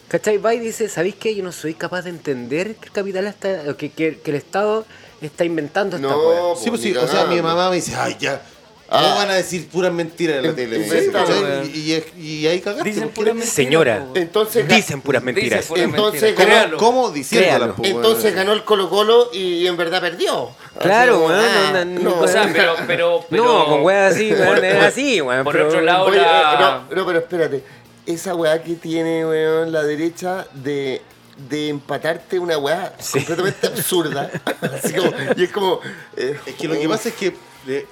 ¿cachai? 0.07 0.37
Va 0.37 0.53
y 0.53 0.59
dice, 0.59 0.87
¿sabéis 0.87 1.15
qué? 1.15 1.35
Yo 1.35 1.43
no 1.43 1.51
soy 1.51 1.73
capaz 1.73 2.03
de 2.03 2.11
entender 2.11 2.75
que 2.75 2.85
el 2.85 2.91
capital 2.93 3.27
está, 3.27 3.75
que, 3.75 3.89
que- 3.91 4.19
que 4.19 4.31
el 4.31 4.37
Estado 4.37 4.85
está 5.21 5.43
inventando 5.45 5.95
esta 5.97 6.07
No, 6.07 6.55
Sí, 6.55 6.69
pues 6.69 6.81
sí, 6.81 6.95
o 6.95 7.07
sea, 7.07 7.25
mi 7.25 7.41
mamá 7.41 7.69
me 7.69 7.77
dice, 7.77 7.95
ay, 7.95 8.15
ya. 8.19 8.41
¿Cómo 8.89 9.01
Ah. 9.05 9.15
van 9.15 9.31
a 9.31 9.33
decir 9.33 9.67
puras 9.67 9.91
mentiras 9.91 10.37
en 10.37 10.43
la 10.43 10.49
In- 10.51 10.55
tele? 10.55 11.67
Y, 11.73 11.93
y, 12.21 12.21
y 12.25 12.47
ahí 12.47 12.61
cagaste. 12.61 12.87
Dicen 12.89 13.09
puras 13.09 13.33
mentiras. 13.33 13.53
Señora. 13.53 14.05
Entonces, 14.15 14.65
Dicen 14.65 15.01
puras 15.01 15.21
mentiras. 15.21 15.59
Dicen 15.59 15.67
puras 15.67 15.83
Entonces, 15.85 16.21
mentiras. 16.21 16.47
¿cómo- 16.79 17.11
Créalo. 17.11 17.75
¿Cómo 17.75 17.81
weón? 17.89 17.95
entonces 17.97 18.33
ganó 18.33 18.53
el 18.53 18.63
Colo 18.63 18.89
Colo 18.89 19.29
y 19.33 19.67
en 19.67 19.75
verdad 19.75 19.99
perdió. 19.99 20.51
Claro, 20.79 21.19
weón, 21.19 21.33
ah, 21.33 21.83
no, 21.83 21.85
no, 21.85 21.99
no. 22.15 22.19
O 22.21 22.27
sea, 22.29 22.49
pero, 22.53 22.75
pero, 22.87 23.25
pero 23.29 23.43
no, 23.43 23.65
con 23.65 23.81
weas 23.81 24.13
así, 24.15 24.31
weón, 24.31 24.63
es 24.63 24.81
así, 24.83 25.19
weón. 25.19 25.43
por 25.43 25.51
pero- 25.53 25.67
otro 25.67 25.81
lado, 25.81 26.05
Oye, 26.05 26.17
la- 26.21 26.53
eh, 26.53 26.85
no, 26.89 26.95
no, 26.95 27.05
pero 27.05 27.19
espérate. 27.19 27.63
Esa 28.05 28.35
weá 28.35 28.63
que 28.63 28.75
tiene, 28.75 29.25
weón, 29.25 29.73
la 29.73 29.83
derecha 29.83 30.47
de, 30.53 31.01
de 31.49 31.69
empatarte 31.69 32.39
una 32.39 32.57
weá 32.57 32.93
completamente 33.11 33.67
absurda. 33.67 34.31
Así 34.61 34.93
como, 34.93 35.11
y 35.35 35.43
es 35.43 35.51
como. 35.51 35.79
eh, 36.15 36.39
Es 36.45 36.55
que 36.55 36.67
lo 36.67 36.73
que 36.79 36.89
pasa 36.89 37.09
es 37.09 37.15
que. 37.15 37.35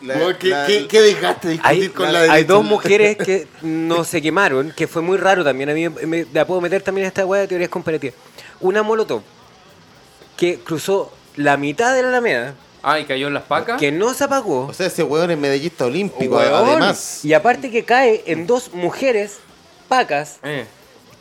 la- 0.02 0.38
¿qué, 0.38 0.48
la- 0.48 0.66
qué, 0.68 0.88
qué 0.88 1.02
desgaste 1.02 1.50
discutir 1.50 1.84
Hay, 1.84 1.90
con 1.90 2.12
la, 2.12 2.20
hay 2.22 2.28
derecha. 2.30 2.48
dos 2.54 2.64
mujeres 2.64 3.18
que 3.18 3.48
no 3.62 4.04
se 4.04 4.22
quemaron, 4.22 4.72
que 4.76 4.88
fue 4.88 5.02
muy 5.02 5.18
raro 5.18 5.44
también. 5.44 5.70
A 5.70 5.74
mí 5.74 5.88
me, 5.90 6.26
la 6.34 6.46
puedo 6.48 6.62
meter 6.62 6.82
también 6.82 7.06
en 7.06 7.10
esta 7.10 7.26
weá 7.26 7.42
de 7.42 7.48
teorías 7.48 7.70
comparativas. 7.70 8.16
Una 8.62 8.84
molotov 8.84 9.22
que 10.38 10.60
cruzó 10.60 11.12
la 11.36 11.58
mitad 11.58 11.94
de 11.96 12.02
la 12.02 12.10
Alameda, 12.10 12.56
Ah, 12.88 13.00
y 13.00 13.06
cayó 13.06 13.28
en 13.28 13.34
las 13.34 13.44
pacas. 13.44 13.80
que 13.80 13.92
no 13.92 14.14
se 14.14 14.24
apagó. 14.26 14.68
O 14.68 14.74
sea, 14.74 14.86
ese 14.88 15.02
weón 15.02 15.32
es 15.32 15.38
medallista 15.40 15.86
olímpico, 15.86 16.36
weón, 16.38 16.54
además. 16.54 17.26
Y 17.26 17.34
aparte 17.34 17.72
que 17.72 17.84
cae 17.84 18.24
en 18.28 18.46
dos 18.46 18.74
mujeres 18.74 19.38
pacas 19.88 20.38
Eh. 20.44 20.66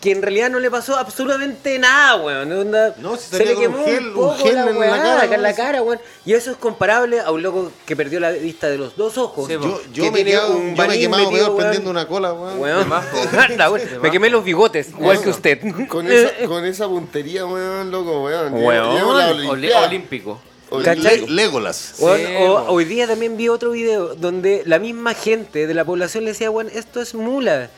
Que 0.04 0.12
en 0.12 0.20
realidad 0.22 0.50
no 0.50 0.60
le 0.60 0.70
pasó 0.70 0.96
absolutamente 0.96 1.78
nada, 1.78 2.16
weón. 2.16 2.52
Onda, 2.52 2.94
No, 2.98 3.16
se 3.16 3.30
salía 3.38 3.54
le 3.54 3.58
quemó 3.58 3.78
un 3.78 3.84
gel- 3.86 3.98
un 4.02 4.06
un 4.08 4.14
poco 4.14 4.34
gel 4.36 4.54
la 4.54 4.70
en 4.70 4.78
la 4.78 4.96
cara, 4.98 5.22
acá 5.22 5.34
en 5.34 5.42
la 5.42 5.54
cara, 5.54 5.82
weón. 5.82 5.98
Y 6.26 6.34
eso 6.34 6.50
es 6.52 6.56
comparable 6.58 7.20
a 7.20 7.30
un 7.32 7.42
loco 7.42 7.72
que 7.86 7.96
perdió 7.96 8.20
la 8.20 8.30
vista 8.30 8.68
de 8.68 8.76
los 8.78 8.96
dos 8.96 9.16
ojos. 9.18 9.46
Sí, 9.48 9.54
Yo, 9.54 9.60
que 9.60 9.90
yo 9.92 10.04
me, 10.04 10.10
tiene 10.12 10.30
quedado- 10.32 10.56
un 10.56 10.74
yo 10.76 10.86
me 10.86 10.94
he 10.94 10.98
quemado 11.00 11.24
metido, 11.30 11.46
weón. 11.46 11.56
prendiendo 11.58 11.90
una 11.90 12.06
cola, 12.06 12.32
weón. 12.34 12.60
Weón. 12.60 12.92
Anda, 13.38 13.70
Me 14.02 14.10
quemé 14.10 14.28
los 14.28 14.44
bigotes, 14.44 14.90
igual 14.90 15.20
que 15.22 15.30
usted. 15.30 15.58
Con 15.88 16.06
esa, 16.12 16.30
con 16.46 16.64
esa 16.66 16.86
puntería, 16.86 17.46
weón, 17.46 17.90
loco, 17.90 18.24
weón. 18.24 18.52
Weón. 18.54 19.46
Olímpico. 19.84 20.40
¿Cachai? 20.84 21.20
Le- 21.20 21.26
Legolas. 21.28 21.76
Sí, 21.96 22.04
o- 22.04 22.64
hoy 22.68 22.84
día 22.84 23.06
también 23.06 23.36
vi 23.36 23.48
otro 23.48 23.70
video 23.70 24.14
donde 24.16 24.62
la 24.66 24.78
misma 24.78 25.14
gente 25.14 25.66
de 25.66 25.74
la 25.74 25.84
población 25.84 26.24
le 26.24 26.30
decía, 26.32 26.50
weón, 26.50 26.68
esto 26.74 27.00
es 27.00 27.14
mula. 27.14 27.70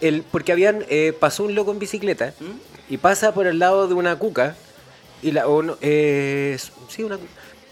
El, 0.00 0.22
porque 0.22 0.52
habían, 0.52 0.84
eh, 0.88 1.12
pasó 1.18 1.44
un 1.44 1.54
loco 1.54 1.70
en 1.72 1.78
bicicleta 1.78 2.34
y 2.88 2.96
pasa 2.98 3.32
por 3.32 3.46
el 3.46 3.58
lado 3.58 3.88
de 3.88 3.94
una 3.94 4.16
cuca 4.18 4.56
y 5.22 5.30
la, 5.30 5.46
o 5.48 5.62
no, 5.62 5.78
eh, 5.80 6.58
sí, 6.88 7.02
una 7.02 7.16
cu- 7.16 7.26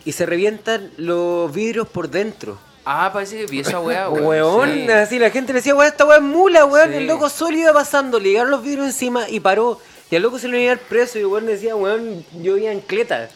y 0.04 0.12
se 0.12 0.24
revientan 0.26 0.90
los 0.96 1.52
vidrios 1.52 1.86
por 1.88 2.08
dentro. 2.08 2.58
Ah, 2.84 3.10
parece 3.12 3.36
que 3.38 3.46
vi 3.46 3.60
esa 3.60 3.78
weá, 3.80 4.08
weón. 4.10 4.26
Weón, 4.26 4.72
Sí. 4.86 4.90
así 4.90 5.18
la 5.18 5.30
gente 5.30 5.52
le 5.52 5.58
decía, 5.60 5.74
weón, 5.74 5.90
esta 5.92 6.04
weá 6.06 6.16
es 6.16 6.22
mula, 6.22 6.64
weón. 6.64 6.90
Sí. 6.90 6.96
El 6.96 7.06
loco 7.06 7.28
solo 7.28 7.56
iba 7.56 7.72
pasando, 7.72 8.18
le 8.18 8.30
llegaron 8.30 8.50
los 8.50 8.62
vidrios 8.62 8.86
encima 8.86 9.28
y 9.28 9.40
paró. 9.40 9.78
Y 10.10 10.16
al 10.16 10.22
loco 10.22 10.38
se 10.38 10.48
lo 10.48 10.56
iba 10.56 10.72
a 10.72 10.74
llevar 10.74 10.88
preso 10.88 11.18
y 11.18 11.22
el 11.22 11.26
weón 11.26 11.46
decía, 11.46 11.76
weón, 11.76 12.24
yo 12.40 12.56
iba 12.56 12.70
en 12.72 12.80
cleta. 12.80 13.28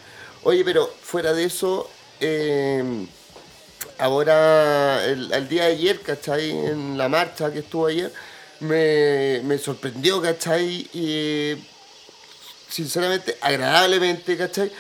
Oye, 0.43 0.65
pero 0.65 0.89
fuera 1.03 1.33
de 1.33 1.45
eso, 1.45 1.89
eh, 2.21 3.07
ahora, 3.99 5.05
el, 5.05 5.33
al 5.33 5.49
día 5.49 5.65
de 5.65 5.73
ayer, 5.73 6.01
¿cachai? 6.01 6.51
En 6.51 6.99
la 6.99 7.09
marcha 7.09 7.53
que 7.53 7.61
estuvo 7.61 7.87
ayer, 7.87 8.13
me, 8.61 9.41
me 9.45 9.59
sorprendió, 9.59 10.21
¿cachai? 10.23 10.89
Y, 10.93 11.55
sinceramente, 12.69 13.37
agradablemente, 13.41 14.37
¿cachai? 14.37 14.71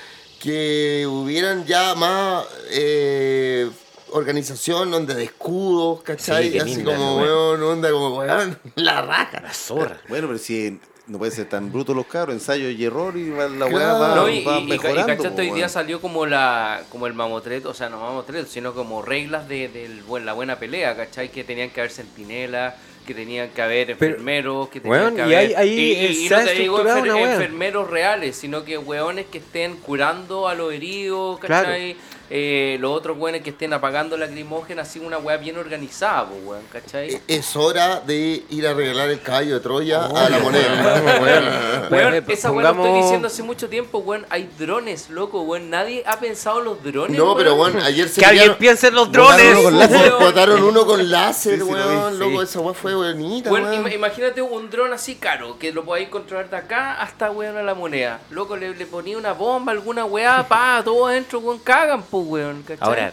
Que 0.40 1.06
hubieran 1.08 1.64
ya 1.66 1.94
más 1.94 2.44
eh, 2.70 3.70
organización, 4.10 4.92
onda 4.92 5.14
de 5.14 5.24
escudos, 5.24 6.02
¿cachai? 6.02 6.50
Sí, 6.52 6.58
Así 6.58 6.76
linda, 6.76 6.94
como, 6.94 7.16
weón. 7.18 7.62
onda 7.62 7.90
como, 7.90 8.18
weón, 8.18 8.58
la 8.76 9.02
raja. 9.02 9.40
La 9.40 9.52
zorra. 9.54 10.00
Bueno, 10.08 10.26
pero 10.28 10.38
si 10.38 10.78
no 11.06 11.18
puede 11.18 11.30
ser 11.32 11.48
tan 11.48 11.72
bruto 11.72 11.94
los 11.94 12.06
cabros, 12.06 12.34
ensayo 12.34 12.68
y 12.68 12.84
error 12.84 13.16
y 13.16 13.30
va- 13.30 13.48
la 13.48 13.68
Claro. 13.68 13.76
weá 13.76 13.92
va, 13.92 14.14
No, 14.16 14.28
y, 14.28 14.44
va 14.44 14.58
y, 14.58 14.64
mejorando. 14.66 15.12
y 15.12 15.16
po, 15.28 15.34
hoy 15.40 15.50
día 15.52 15.68
salió 15.68 16.00
como 16.00 16.26
la 16.26 16.82
como 16.90 17.06
el 17.06 17.14
mamotreto, 17.14 17.70
o 17.70 17.74
sea, 17.74 17.88
no 17.88 17.98
mamotreto, 18.00 18.48
sino 18.50 18.74
como 18.74 19.02
reglas 19.02 19.48
de, 19.48 19.68
del 19.68 20.02
buen- 20.02 20.26
la 20.26 20.32
buena 20.32 20.58
pelea, 20.58 20.96
¿cachai? 20.96 21.30
Que 21.30 21.44
tenían 21.44 21.70
que 21.70 21.80
haber 21.80 21.92
centinelas, 21.92 22.74
que 23.06 23.14
tenían 23.14 23.48
que 23.50 23.62
haber 23.62 23.90
enfermeros, 23.92 24.68
que 24.68 24.80
tenían 24.80 25.00
weón, 25.02 25.16
que 25.16 25.22
y 25.22 25.24
haber... 25.24 25.50
y, 25.80 25.92
y 26.06 26.28
se 26.28 26.34
no 26.34 26.44
te 26.44 26.52
digo 26.54 26.78
enfer- 26.82 27.04
enfermeros 27.32 27.88
reales, 27.90 28.36
sino 28.36 28.64
que 28.64 28.76
weones 28.76 29.26
que 29.26 29.38
estén 29.38 29.76
curando 29.76 30.48
a 30.48 30.54
los 30.54 30.72
heridos, 30.72 31.38
¿cachai? 31.38 31.96
Eh, 32.28 32.76
los 32.80 32.92
otros 32.96 33.16
weones 33.18 33.42
que 33.42 33.50
estén 33.50 33.72
apagando 33.72 34.16
lacrimógena, 34.16 34.82
así 34.82 34.98
una 34.98 35.18
weá 35.18 35.36
bien 35.36 35.56
organizada, 35.58 36.26
pues, 36.26 36.40
weón, 36.44 36.62
¿cachai? 36.72 37.20
Es 37.28 37.54
hora 37.56 38.00
de 38.00 38.44
ir 38.50 38.66
a 38.66 38.74
regalar 38.74 39.10
el 39.10 39.20
caballo 39.22 39.54
de 39.54 39.60
Troya 39.60 40.06
a 40.06 40.28
la 40.28 40.38
moneda. 40.40 41.20
Weón, 41.20 41.44
Weón, 41.90 42.24
esa 42.28 42.50
weá 42.50 42.72
lo 42.72 42.84
estoy 42.84 43.00
diciendo 43.02 43.26
hace 43.28 43.42
mucho 43.42 43.68
tiempo, 43.68 43.98
weón. 43.98 44.26
Hay 44.30 44.48
drones, 44.58 45.08
loco, 45.10 45.42
weón. 45.42 45.70
Nadie 45.70 46.02
ha 46.06 46.18
pensado 46.18 46.58
en 46.58 46.64
los 46.64 46.82
drones. 46.82 47.16
No, 47.16 47.36
pero 47.36 47.54
weón. 47.54 47.80
ayer 47.80 48.08
se 48.08 48.20
Que 48.20 48.26
alguien 48.26 48.56
piense 48.56 48.88
en 48.88 48.94
los 48.94 49.10
drones. 49.12 49.54
uno 49.54 49.62
con 49.62 49.78
láser. 49.78 49.96
Weón. 50.12 50.18
Botaron 50.24 50.62
uno 50.64 50.86
con 50.86 51.10
láser, 51.10 51.62
weón. 51.62 52.18
Loco, 52.18 52.42
esa 52.42 52.60
weá 52.60 52.74
fue 52.74 52.94
bonita, 52.94 53.50
Weón, 53.52 53.64
weón. 53.68 53.84
ima- 53.86 53.94
imagínate 53.94 54.42
un 54.42 54.68
dron 54.70 54.92
así 54.92 55.14
caro, 55.16 55.58
que 55.58 55.72
lo 55.72 55.84
podáis 55.84 56.08
controlar 56.08 56.50
de 56.50 56.56
acá 56.56 57.00
hasta 57.00 57.30
weón 57.30 57.56
a 57.56 57.62
la 57.62 57.74
moneda. 57.74 58.20
Loco, 58.30 58.56
le, 58.56 58.74
le 58.74 58.86
ponía 58.86 59.16
una 59.16 59.32
bomba, 59.32 59.72
alguna 59.72 60.04
weá, 60.04 60.46
pa, 60.48 60.82
todo 60.84 61.06
adentro, 61.06 61.38
weón, 61.38 61.58
cagan, 61.60 62.02
pues, 62.02 62.15
weón, 62.24 62.62
¿cachai? 62.62 62.78
Ahora, 62.80 63.12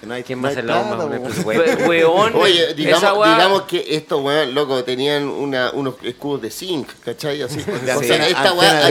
Que 0.00 0.06
no 0.06 0.14
hay, 0.14 0.22
¿Quién 0.22 0.38
no 0.38 0.44
va 0.44 0.48
a 0.48 0.50
hay 0.52 0.56
hacer 0.58 0.64
la 0.64 0.80
bomba? 0.80 1.06
We- 1.44 1.86
Weón, 1.88 2.32
Oye, 2.36 2.72
digamos, 2.74 3.02
esa 3.02 3.14
weá- 3.14 3.34
digamos 3.34 3.62
que 3.62 3.84
estos 3.96 4.22
weón, 4.22 4.54
loco, 4.54 4.84
tenían 4.84 5.24
una, 5.28 5.72
unos 5.72 5.94
escudos 6.04 6.40
de 6.42 6.50
zinc, 6.52 6.88
¿cachai? 7.04 7.42
Así. 7.42 7.58
O 7.96 8.02
sea, 8.04 8.28
esta 8.28 8.52
weá, 8.52 8.86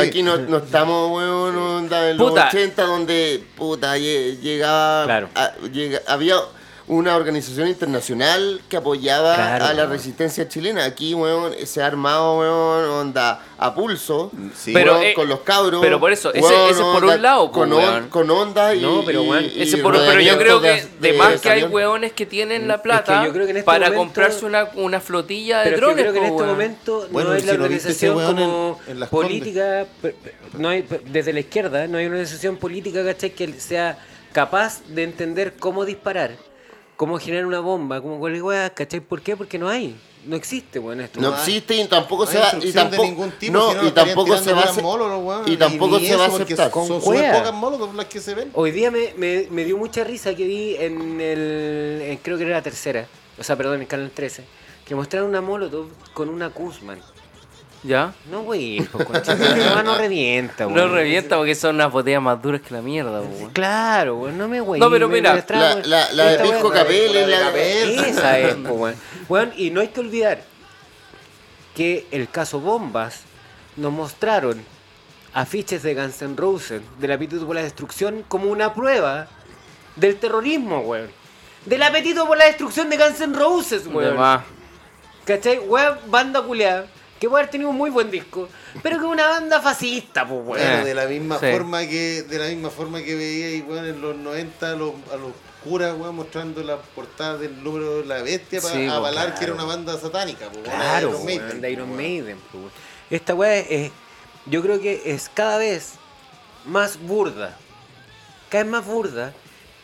aquí, 0.00 0.22
no, 0.22 0.36
no 0.36 0.58
estamos, 0.58 1.10
weón, 1.10 1.56
onda 1.56 2.10
en 2.10 2.16
los 2.18 2.30
Puta. 2.30 2.48
80 2.48 2.82
donde, 2.84 3.44
puta, 3.56 3.96
lle- 3.98 4.38
llegaba, 4.40 5.04
Claro. 5.06 5.28
a- 5.34 5.54
llega- 5.72 6.02
había 6.06 6.36
una 6.86 7.16
organización 7.16 7.68
internacional 7.68 8.60
que 8.68 8.76
apoyaba 8.76 9.34
Claro, 9.36 9.64
a 9.64 9.72
la 9.72 9.86
resistencia 9.86 10.46
chilena. 10.48 10.84
Aquí, 10.84 11.14
weón, 11.14 11.54
se 11.64 11.82
ha 11.82 11.86
armado, 11.86 12.38
weón, 12.40 12.90
onda, 12.90 13.40
a 13.56 13.74
pulso, 13.74 14.30
Sí. 14.54 14.72
Pero, 14.74 14.92
weón, 14.92 15.04
eh, 15.04 15.14
con 15.14 15.26
los 15.28 15.40
cabros. 15.40 15.80
pero 15.80 15.98
por 15.98 16.12
eso, 16.12 16.32
ese- 16.34 16.42
weón, 16.46 16.70
ese 16.70 16.80
es 16.80 16.86
por 16.86 17.04
un 17.04 17.22
lado, 17.22 17.50
con, 17.50 17.70
pues, 17.70 17.84
on- 17.86 17.90
weón. 17.94 18.08
con 18.10 18.30
onda 18.30 18.74
y... 18.74 18.82
No, 18.82 19.02
pero, 19.06 19.22
weón, 19.22 19.44
Ese 19.56 19.78
y 19.78 19.80
por- 19.80 19.94
pero 19.94 20.20
yo 20.20 20.36
creo 20.36 20.60
que 20.60 20.68
rodamientos 20.68 21.00
de, 21.00 21.12
más 21.14 21.40
que 21.40 21.48
hay 21.50 21.64
hueones 21.64 22.12
que 22.12 22.26
tienen 22.26 22.68
la 22.68 22.74
Es 22.74 22.80
que 22.80 22.84
plata 22.84 23.24
yo 23.24 23.32
creo 23.32 23.44
que 23.46 23.50
en 23.52 23.56
este 23.58 23.64
para 23.66 23.86
momento- 23.86 23.98
comprarse 24.04 24.44
una, 24.44 24.64
una 24.74 25.00
flotilla 25.00 25.60
de 25.60 25.70
Pero 25.70 25.76
drones. 25.86 26.02
creo 26.02 26.12
que 26.12 26.18
en 26.18 26.24
po, 26.24 26.30
este 26.32 26.42
weón. 26.42 26.50
momento 26.50 27.08
Bueno, 27.10 27.28
no 27.30 27.34
hay 27.34 27.40
si 27.40 27.46
la 27.46 27.52
ese 27.54 27.62
organización 27.62 28.20
en- 28.20 28.26
como 28.26 28.80
en 28.88 29.00
Las 29.00 29.08
política, 29.08 29.86
no 30.58 30.68
hay, 30.68 30.86
desde 31.06 31.32
la 31.32 31.40
izquierda 31.40 31.86
no 31.86 31.96
hay 31.96 32.04
una 32.06 32.16
organización 32.16 32.58
política 32.58 33.02
¿cachai? 33.02 33.30
que 33.30 33.58
sea 33.58 33.98
capaz 34.32 34.82
de 34.88 35.04
entender 35.04 35.54
cómo 35.58 35.84
disparar, 35.84 36.32
cómo 36.96 37.18
generar 37.18 37.46
una 37.46 37.60
bomba, 37.60 38.00
cómo 38.00 38.18
cualquier 38.18 38.42
weá, 38.42 38.70
¿cachai? 38.70 39.00
¿Por 39.00 39.20
qué? 39.22 39.36
Porque 39.36 39.58
no 39.58 39.68
hay, 39.68 39.96
no 40.26 40.36
existe, 40.36 40.78
weón, 40.78 41.00
esto. 41.00 41.20
No 41.20 41.30
No 41.30 41.36
existe 41.36 41.76
y 41.76 41.86
tampoco 41.88 42.24
no 42.24 42.30
se 42.30 42.38
va 42.38 42.52
y 42.60 42.66
de 42.66 42.72
tampoco 42.72 43.02
ningún 43.04 43.30
tipo, 43.32 43.52
no, 43.52 43.68
y 43.68 43.86
estarían 43.86 43.94
tampoco 43.94 44.36
se 44.38 44.52
va 44.52 44.62
a 44.62 44.72
weones, 45.18 45.48
y 45.50 45.56
tampoco 45.56 45.98
se 46.00 46.16
va 46.16 46.24
a 46.24 46.28
aceptar. 46.28 46.70
Son 46.70 46.88
Con 46.88 47.00
súper 47.00 47.32
pocas 47.32 47.52
molos 47.54 47.94
las 47.94 48.06
que 48.06 48.20
se 48.20 48.34
ven. 48.34 48.50
Hoy 48.54 48.70
día 48.70 48.90
me, 48.90 49.12
me, 49.16 49.46
me 49.50 49.64
dio 49.64 49.76
mucha 49.76 50.04
risa 50.04 50.34
que 50.34 50.44
vi 50.46 50.76
en 50.76 51.20
el, 51.20 52.02
en- 52.02 52.16
creo 52.18 52.36
que 52.38 52.44
era 52.44 52.52
la 52.56 52.62
tercera, 52.62 53.06
o 53.38 53.42
sea, 53.44 53.56
perdón, 53.56 53.80
en 53.80 53.86
Canal 53.86 54.10
13, 54.10 54.44
que 54.86 54.94
mostraron 54.94 55.28
una 55.28 55.40
Molotov 55.40 55.86
con 56.12 56.28
una 56.28 56.50
Kuzman. 56.50 57.00
¿Ya? 57.86 58.14
No, 58.30 58.42
güey, 58.44 58.80
pues, 58.80 59.04
concha, 59.06 59.34
no, 59.34 59.82
no 59.82 59.98
revienta, 59.98 60.64
güey. 60.64 60.74
No 60.76 60.88
revienta 60.88 61.36
porque 61.36 61.54
son 61.54 61.74
unas 61.74 61.92
botellas 61.92 62.22
más 62.22 62.40
duras 62.40 62.62
que 62.62 62.72
la 62.72 62.80
mierda, 62.80 63.20
weón. 63.20 63.50
Claro, 63.52 64.16
güey, 64.16 64.32
no 64.32 64.48
me 64.48 64.58
güey. 64.60 64.80
No, 64.80 64.90
pero 64.90 65.06
me- 65.06 65.16
mira, 65.16 65.34
me 65.34 65.42
trago- 65.42 65.80
la- 65.84 66.10
la- 66.10 66.12
la 66.12 66.24
de 66.30 66.38
Pisco 66.38 66.70
Capel 66.70 67.14
es 67.14 67.28
la- 67.28 67.50
Esa 68.08 68.38
es, 68.38 68.54
pues, 68.54 68.70
weón. 68.74 68.94
Weón, 69.28 69.52
y 69.58 69.70
no 69.70 69.82
hay 69.82 69.88
que 69.88 70.00
olvidar 70.00 70.40
que 71.76 72.06
el 72.10 72.28
caso 72.30 72.58
Bombas 72.60 73.20
nos 73.76 73.92
mostraron 73.92 74.64
afiches 75.34 75.82
de 75.82 75.94
Guns 75.94 76.22
N' 76.22 76.36
Roses 76.36 76.80
del 76.98 77.12
apetito 77.12 77.44
por 77.46 77.56
la 77.56 77.62
destrucción 77.62 78.24
como 78.28 78.48
una 78.50 78.72
prueba 78.72 79.26
del 79.96 80.16
terrorismo, 80.16 80.78
weón. 80.80 81.10
Del 81.66 81.82
apetito 81.82 82.26
por 82.26 82.38
la 82.38 82.46
destrucción 82.46 82.88
de 82.88 82.96
Guns 82.96 83.20
N' 83.20 83.36
Roses, 83.38 83.86
más. 84.16 84.42
¿Cachai? 85.26 85.58
Weón, 85.58 85.98
banda 86.06 86.40
culeada. 86.42 86.86
Que 87.24 87.30
puede 87.30 87.42
haber 87.44 87.50
tenido 87.50 87.70
un 87.70 87.76
muy 87.76 87.88
buen 87.88 88.10
disco. 88.10 88.50
Pero 88.82 88.98
que 88.98 89.04
es 89.06 89.10
una 89.10 89.26
banda 89.26 89.58
fascista, 89.62 90.28
pues, 90.28 90.40
weón. 90.44 90.46
Bueno, 90.46 90.82
Eh, 90.82 90.84
de 90.84 90.94
la 90.94 91.06
misma 91.06 91.38
sí. 91.38 91.46
forma 91.50 91.80
que 91.86 92.22
de 92.22 92.38
la 92.38 92.48
misma 92.48 92.68
forma 92.68 93.02
que 93.02 93.14
veía 93.14 93.50
y 93.50 93.62
bueno, 93.62 93.86
en 93.86 94.00
los 94.02 94.14
90 94.14 94.70
a 94.70 94.74
los, 94.74 94.92
a 95.10 95.16
los 95.16 95.32
curas 95.64 95.94
weón, 95.98 96.16
mostrando 96.16 96.62
la 96.62 96.76
portada 96.76 97.38
del 97.38 97.64
número 97.64 98.00
de 98.02 98.04
la 98.04 98.20
bestia 98.20 98.60
para 98.60 98.74
Sí, 98.74 98.86
po, 98.86 98.92
avalar 98.92 99.24
claro. 99.28 99.38
que 99.38 99.44
era 99.46 99.54
una 99.54 99.64
banda 99.64 99.98
satánica. 99.98 100.48
weón, 100.48 100.64
Claro, 100.64 101.08
Iron 101.08 101.24
Maiden, 101.24 101.46
weón, 101.48 101.60
de 101.62 101.70
Iron 101.72 101.86
po, 101.88 101.94
weón. 101.94 102.02
Maiden. 102.02 102.38
weón. 102.52 102.70
Esta 103.08 103.34
weá 103.34 103.56
es, 103.56 103.90
yo 104.44 104.60
creo 104.60 104.78
que 104.80 105.00
es 105.06 105.30
cada 105.32 105.56
vez 105.56 105.92
más 106.66 106.98
burda. 107.00 107.56
Cada 108.50 108.64
vez 108.64 108.70
más 108.72 108.84
burda. 108.84 109.32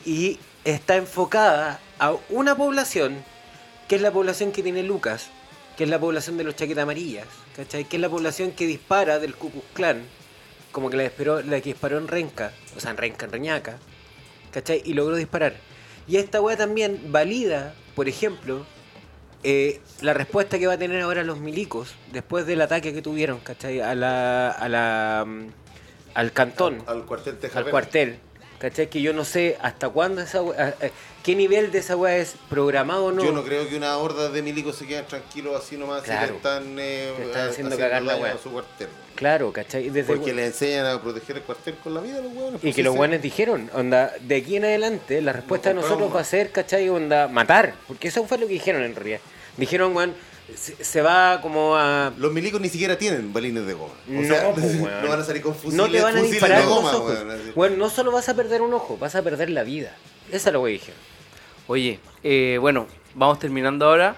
Y 0.04 0.38
está 0.64 0.96
enfocada 0.96 1.80
a 1.98 2.12
una 2.28 2.54
población 2.54 3.24
que 3.88 3.96
es 3.96 4.02
la 4.02 4.10
población 4.10 4.52
que 4.52 4.62
tiene 4.62 4.82
Lucas, 4.82 5.28
que 5.76 5.84
es 5.84 5.90
la 5.90 5.98
población 5.98 6.36
de 6.36 6.44
los 6.44 6.56
chaquetas 6.56 6.82
amarillas, 6.82 7.26
¿cachai? 7.56 7.84
Que 7.84 7.96
es 7.96 8.02
la 8.02 8.08
población 8.08 8.52
que 8.52 8.66
dispara 8.66 9.18
del 9.18 9.34
Ku 9.34 9.50
Klux 9.50 9.66
Klan, 9.74 10.02
como 10.72 10.90
que 10.90 10.96
la, 10.96 11.02
disparó, 11.04 11.42
la 11.42 11.60
que 11.60 11.70
disparó 11.70 11.98
en 11.98 12.08
Renca, 12.08 12.52
o 12.76 12.80
sea, 12.80 12.90
en 12.90 12.96
Renca, 12.96 13.26
en 13.26 13.32
Reñaca, 13.32 13.78
¿cachai? 14.52 14.82
Y 14.84 14.94
logró 14.94 15.16
disparar. 15.16 15.54
Y 16.06 16.16
esta 16.16 16.40
weá 16.40 16.56
también 16.56 17.12
valida, 17.12 17.74
por 17.94 18.08
ejemplo, 18.08 18.66
eh, 19.42 19.80
la 20.02 20.12
respuesta 20.12 20.58
que 20.58 20.66
va 20.66 20.74
a 20.74 20.78
tener 20.78 21.00
ahora 21.00 21.24
los 21.24 21.38
milicos 21.40 21.94
después 22.12 22.46
del 22.46 22.60
ataque 22.60 22.92
que 22.92 23.00
tuvieron, 23.02 23.38
¿cachai? 23.40 23.80
A 23.80 23.94
la, 23.94 24.50
a 24.50 24.68
la, 24.68 25.24
mm, 25.26 25.46
al 26.14 26.32
cantón, 26.32 26.82
Al 26.86 27.06
cuartel 27.06 27.34
al 27.34 27.38
Tejapel. 27.40 27.70
cuartel, 27.70 28.18
¿cachai? 28.60 28.88
Que 28.88 29.02
yo 29.02 29.12
no 29.12 29.24
sé 29.24 29.56
hasta 29.60 29.88
cuándo 29.88 30.20
esa 30.20 30.40
weá- 30.42 30.74
qué 31.24 31.34
nivel 31.34 31.72
de 31.72 31.78
esa 31.78 31.96
weá 31.96 32.16
es 32.18 32.34
programado 32.48 33.06
o 33.06 33.12
no. 33.12 33.24
Yo 33.24 33.32
no 33.32 33.42
creo 33.42 33.68
que 33.68 33.76
una 33.76 33.96
horda 33.98 34.30
de 34.30 34.42
milicos 34.42 34.76
se 34.76 34.86
queden 34.86 35.06
tranquilos 35.06 35.60
así 35.60 35.76
nomás 35.76 36.02
Claro. 36.02 36.26
si 36.26 36.30
le 36.30 36.36
están, 36.36 36.76
eh, 36.78 37.12
Que 37.16 37.22
están 37.24 37.48
haciendo 37.48 37.76
cagar 37.76 38.02
la 38.02 38.12
daño 38.12 38.22
weá. 38.24 38.34
a 38.34 38.38
su 38.38 38.52
cuartel. 38.52 38.88
Claro, 39.16 39.52
¿cachai? 39.52 39.90
Desde 39.90 40.14
Porque 40.14 40.32
le 40.32 40.46
enseñan 40.46 40.86
a 40.86 41.02
proteger 41.02 41.36
el 41.38 41.42
cuartel 41.42 41.74
con 41.82 41.92
la 41.94 42.00
vida 42.00 42.20
los 42.22 42.32
hueones. 42.32 42.60
Y 42.60 42.62
pues, 42.68 42.76
que 42.76 42.82
los 42.82 42.94
guanes 42.94 43.20
dijeron, 43.20 43.68
onda, 43.74 44.12
de 44.20 44.36
aquí 44.36 44.56
en 44.56 44.64
adelante 44.64 45.20
la 45.20 45.32
respuesta 45.32 45.70
de 45.70 45.74
No 45.74 45.82
nosotros 45.82 46.14
va 46.14 46.20
a 46.20 46.24
ser, 46.24 46.52
¿cachai? 46.52 46.88
Onda, 46.88 47.28
matar. 47.28 47.74
Porque 47.88 48.08
eso 48.08 48.24
fue 48.26 48.38
lo 48.38 48.46
que 48.46 48.54
dijeron 48.54 48.82
en 48.82 48.94
realidad. 48.94 49.20
Dijeron, 49.58 49.94
weón, 49.94 50.14
se, 50.56 50.82
se 50.84 51.02
va 51.02 51.40
como 51.40 51.76
a... 51.76 52.12
Los 52.18 52.32
milicos 52.32 52.60
ni 52.60 52.68
siquiera 52.68 52.96
tienen 52.98 53.32
balines 53.32 53.66
de 53.66 53.74
goma. 53.74 53.92
O 54.08 54.12
No, 54.12 54.22
sea, 54.28 54.52
no 55.02 55.08
van 55.08 55.20
a 55.20 55.24
salir 55.24 55.42
con 55.42 55.54
fusiles, 55.54 55.76
no 55.76 55.88
te 55.88 56.00
van 56.00 56.14
a 56.16 56.20
fusiles 56.20 56.30
disparar 56.32 56.60
de 56.62 56.66
goma, 56.66 56.92
los 56.92 57.00
ojos. 57.00 57.14
weón, 57.14 57.30
así. 57.30 57.52
Bueno, 57.54 57.76
no 57.76 57.90
solo 57.90 58.12
vas 58.12 58.28
a 58.28 58.34
perder 58.34 58.62
un 58.62 58.72
ojo, 58.74 58.96
vas 58.98 59.14
a 59.14 59.22
perder 59.22 59.50
la 59.50 59.62
vida. 59.62 59.96
Esa 60.30 60.50
es 60.50 60.52
lo 60.52 60.64
que 60.64 60.70
dijeron. 60.70 61.00
Oye, 61.66 61.98
eh, 62.22 62.58
bueno, 62.60 62.86
vamos 63.14 63.38
terminando 63.38 63.86
ahora. 63.86 64.16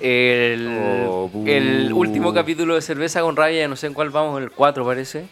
El, 0.00 0.68
Oh, 1.08 1.30
el 1.46 1.92
último 1.92 2.34
capítulo 2.34 2.74
de 2.74 2.82
Cerveza 2.82 3.20
con 3.20 3.36
Raya, 3.36 3.68
no 3.68 3.76
sé 3.76 3.86
en 3.86 3.94
cuál 3.94 4.10
vamos, 4.10 4.38
en 4.38 4.44
el 4.44 4.50
4 4.50 4.84
parece. 4.84 5.26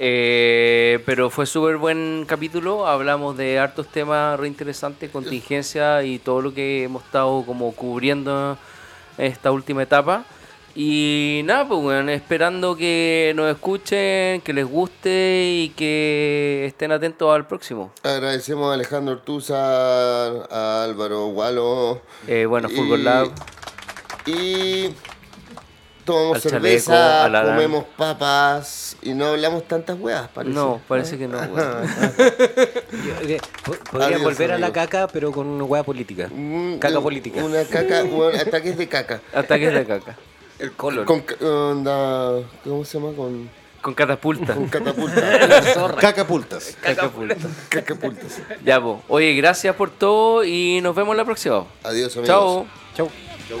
Eh, 0.00 1.00
pero 1.04 1.28
fue 1.28 1.44
súper 1.44 1.76
buen 1.76 2.24
capítulo, 2.26 2.86
hablamos 2.86 3.36
de 3.36 3.58
hartos 3.58 3.88
temas 3.88 4.38
re 4.38 4.46
interesantes, 4.46 5.10
contingencia 5.10 6.04
y 6.04 6.20
todo 6.20 6.40
lo 6.40 6.54
que 6.54 6.84
hemos 6.84 7.02
estado 7.04 7.42
como 7.44 7.72
cubriendo 7.72 8.52
en 8.52 8.58
esta 9.18 9.50
última 9.52 9.82
etapa. 9.82 10.24
Y 10.74 11.40
nada, 11.44 11.66
pues 11.66 11.80
bueno, 11.82 12.10
esperando 12.12 12.76
que 12.76 13.32
nos 13.34 13.50
escuchen, 13.50 14.40
que 14.42 14.52
les 14.52 14.64
guste 14.64 15.42
y 15.64 15.68
que 15.70 16.66
estén 16.66 16.92
atentos 16.92 17.34
al 17.34 17.48
próximo. 17.48 17.90
Agradecemos 18.04 18.70
a 18.70 18.74
Alejandro 18.74 19.14
Ortuza, 19.14 19.56
a 20.44 20.84
Álvaro 20.84 21.26
Gualo. 21.28 22.00
Eh, 22.28 22.46
bueno, 22.46 22.68
y- 22.70 22.76
Fulgor 22.76 23.00
Lab. 23.00 23.30
Y 24.26 24.90
tomamos 26.08 26.36
Al 26.36 26.42
Chaleco, 26.42 26.62
cerveza, 26.64 27.24
al 27.26 27.34
Adán. 27.36 27.54
comemos 27.56 27.84
papas 27.96 28.96
y 29.02 29.10
no 29.14 29.26
hablamos 29.26 29.68
tantas 29.68 29.96
weas, 30.00 30.28
parece. 30.28 30.54
No, 30.54 30.80
parece 30.88 31.18
que 31.18 31.28
no. 31.28 31.38
Yo, 31.46 33.28
eh, 33.28 33.40
po- 33.64 33.74
Podrían 33.92 34.14
Adiós, 34.14 34.22
volver 34.22 34.52
a 34.52 34.58
la 34.58 34.72
caca, 34.72 35.06
pero 35.08 35.30
con 35.32 35.46
una 35.46 35.64
hueá 35.64 35.82
política. 35.82 36.28
Mm, 36.34 36.78
Caca 36.78 37.00
política. 37.00 37.44
Una 37.44 37.62
caca, 37.64 38.02
bueno, 38.10 38.38
ataques 38.40 38.76
de 38.76 38.88
caca. 38.88 39.20
Ataques 39.34 39.72
de 39.72 39.86
caca. 39.86 40.16
El 40.58 40.72
colon. 40.72 41.04
Con, 41.04 41.22
onda, 41.46 42.40
¿cómo 42.64 42.84
se 42.84 42.98
llama? 42.98 43.12
Con, 43.16 43.48
Con 43.80 43.94
catapulta. 43.94 44.54
con 44.54 44.66
catapulta. 44.68 45.96
Cacapultas. 46.00 46.76
Catapulta. 46.82 47.36
Cacapultas. 47.68 48.40
Ya, 48.64 48.80
pues. 48.80 48.96
Oye, 49.08 49.34
gracias 49.34 49.76
por 49.76 49.90
todo 49.90 50.42
y 50.44 50.80
nos 50.82 50.96
vemos 50.96 51.14
la 51.16 51.24
próxima. 51.24 51.64
Adiós, 51.84 52.16
amigos. 52.16 52.26
Chao. 52.26 52.66
Chau. 52.96 53.08
Chau. 53.48 53.58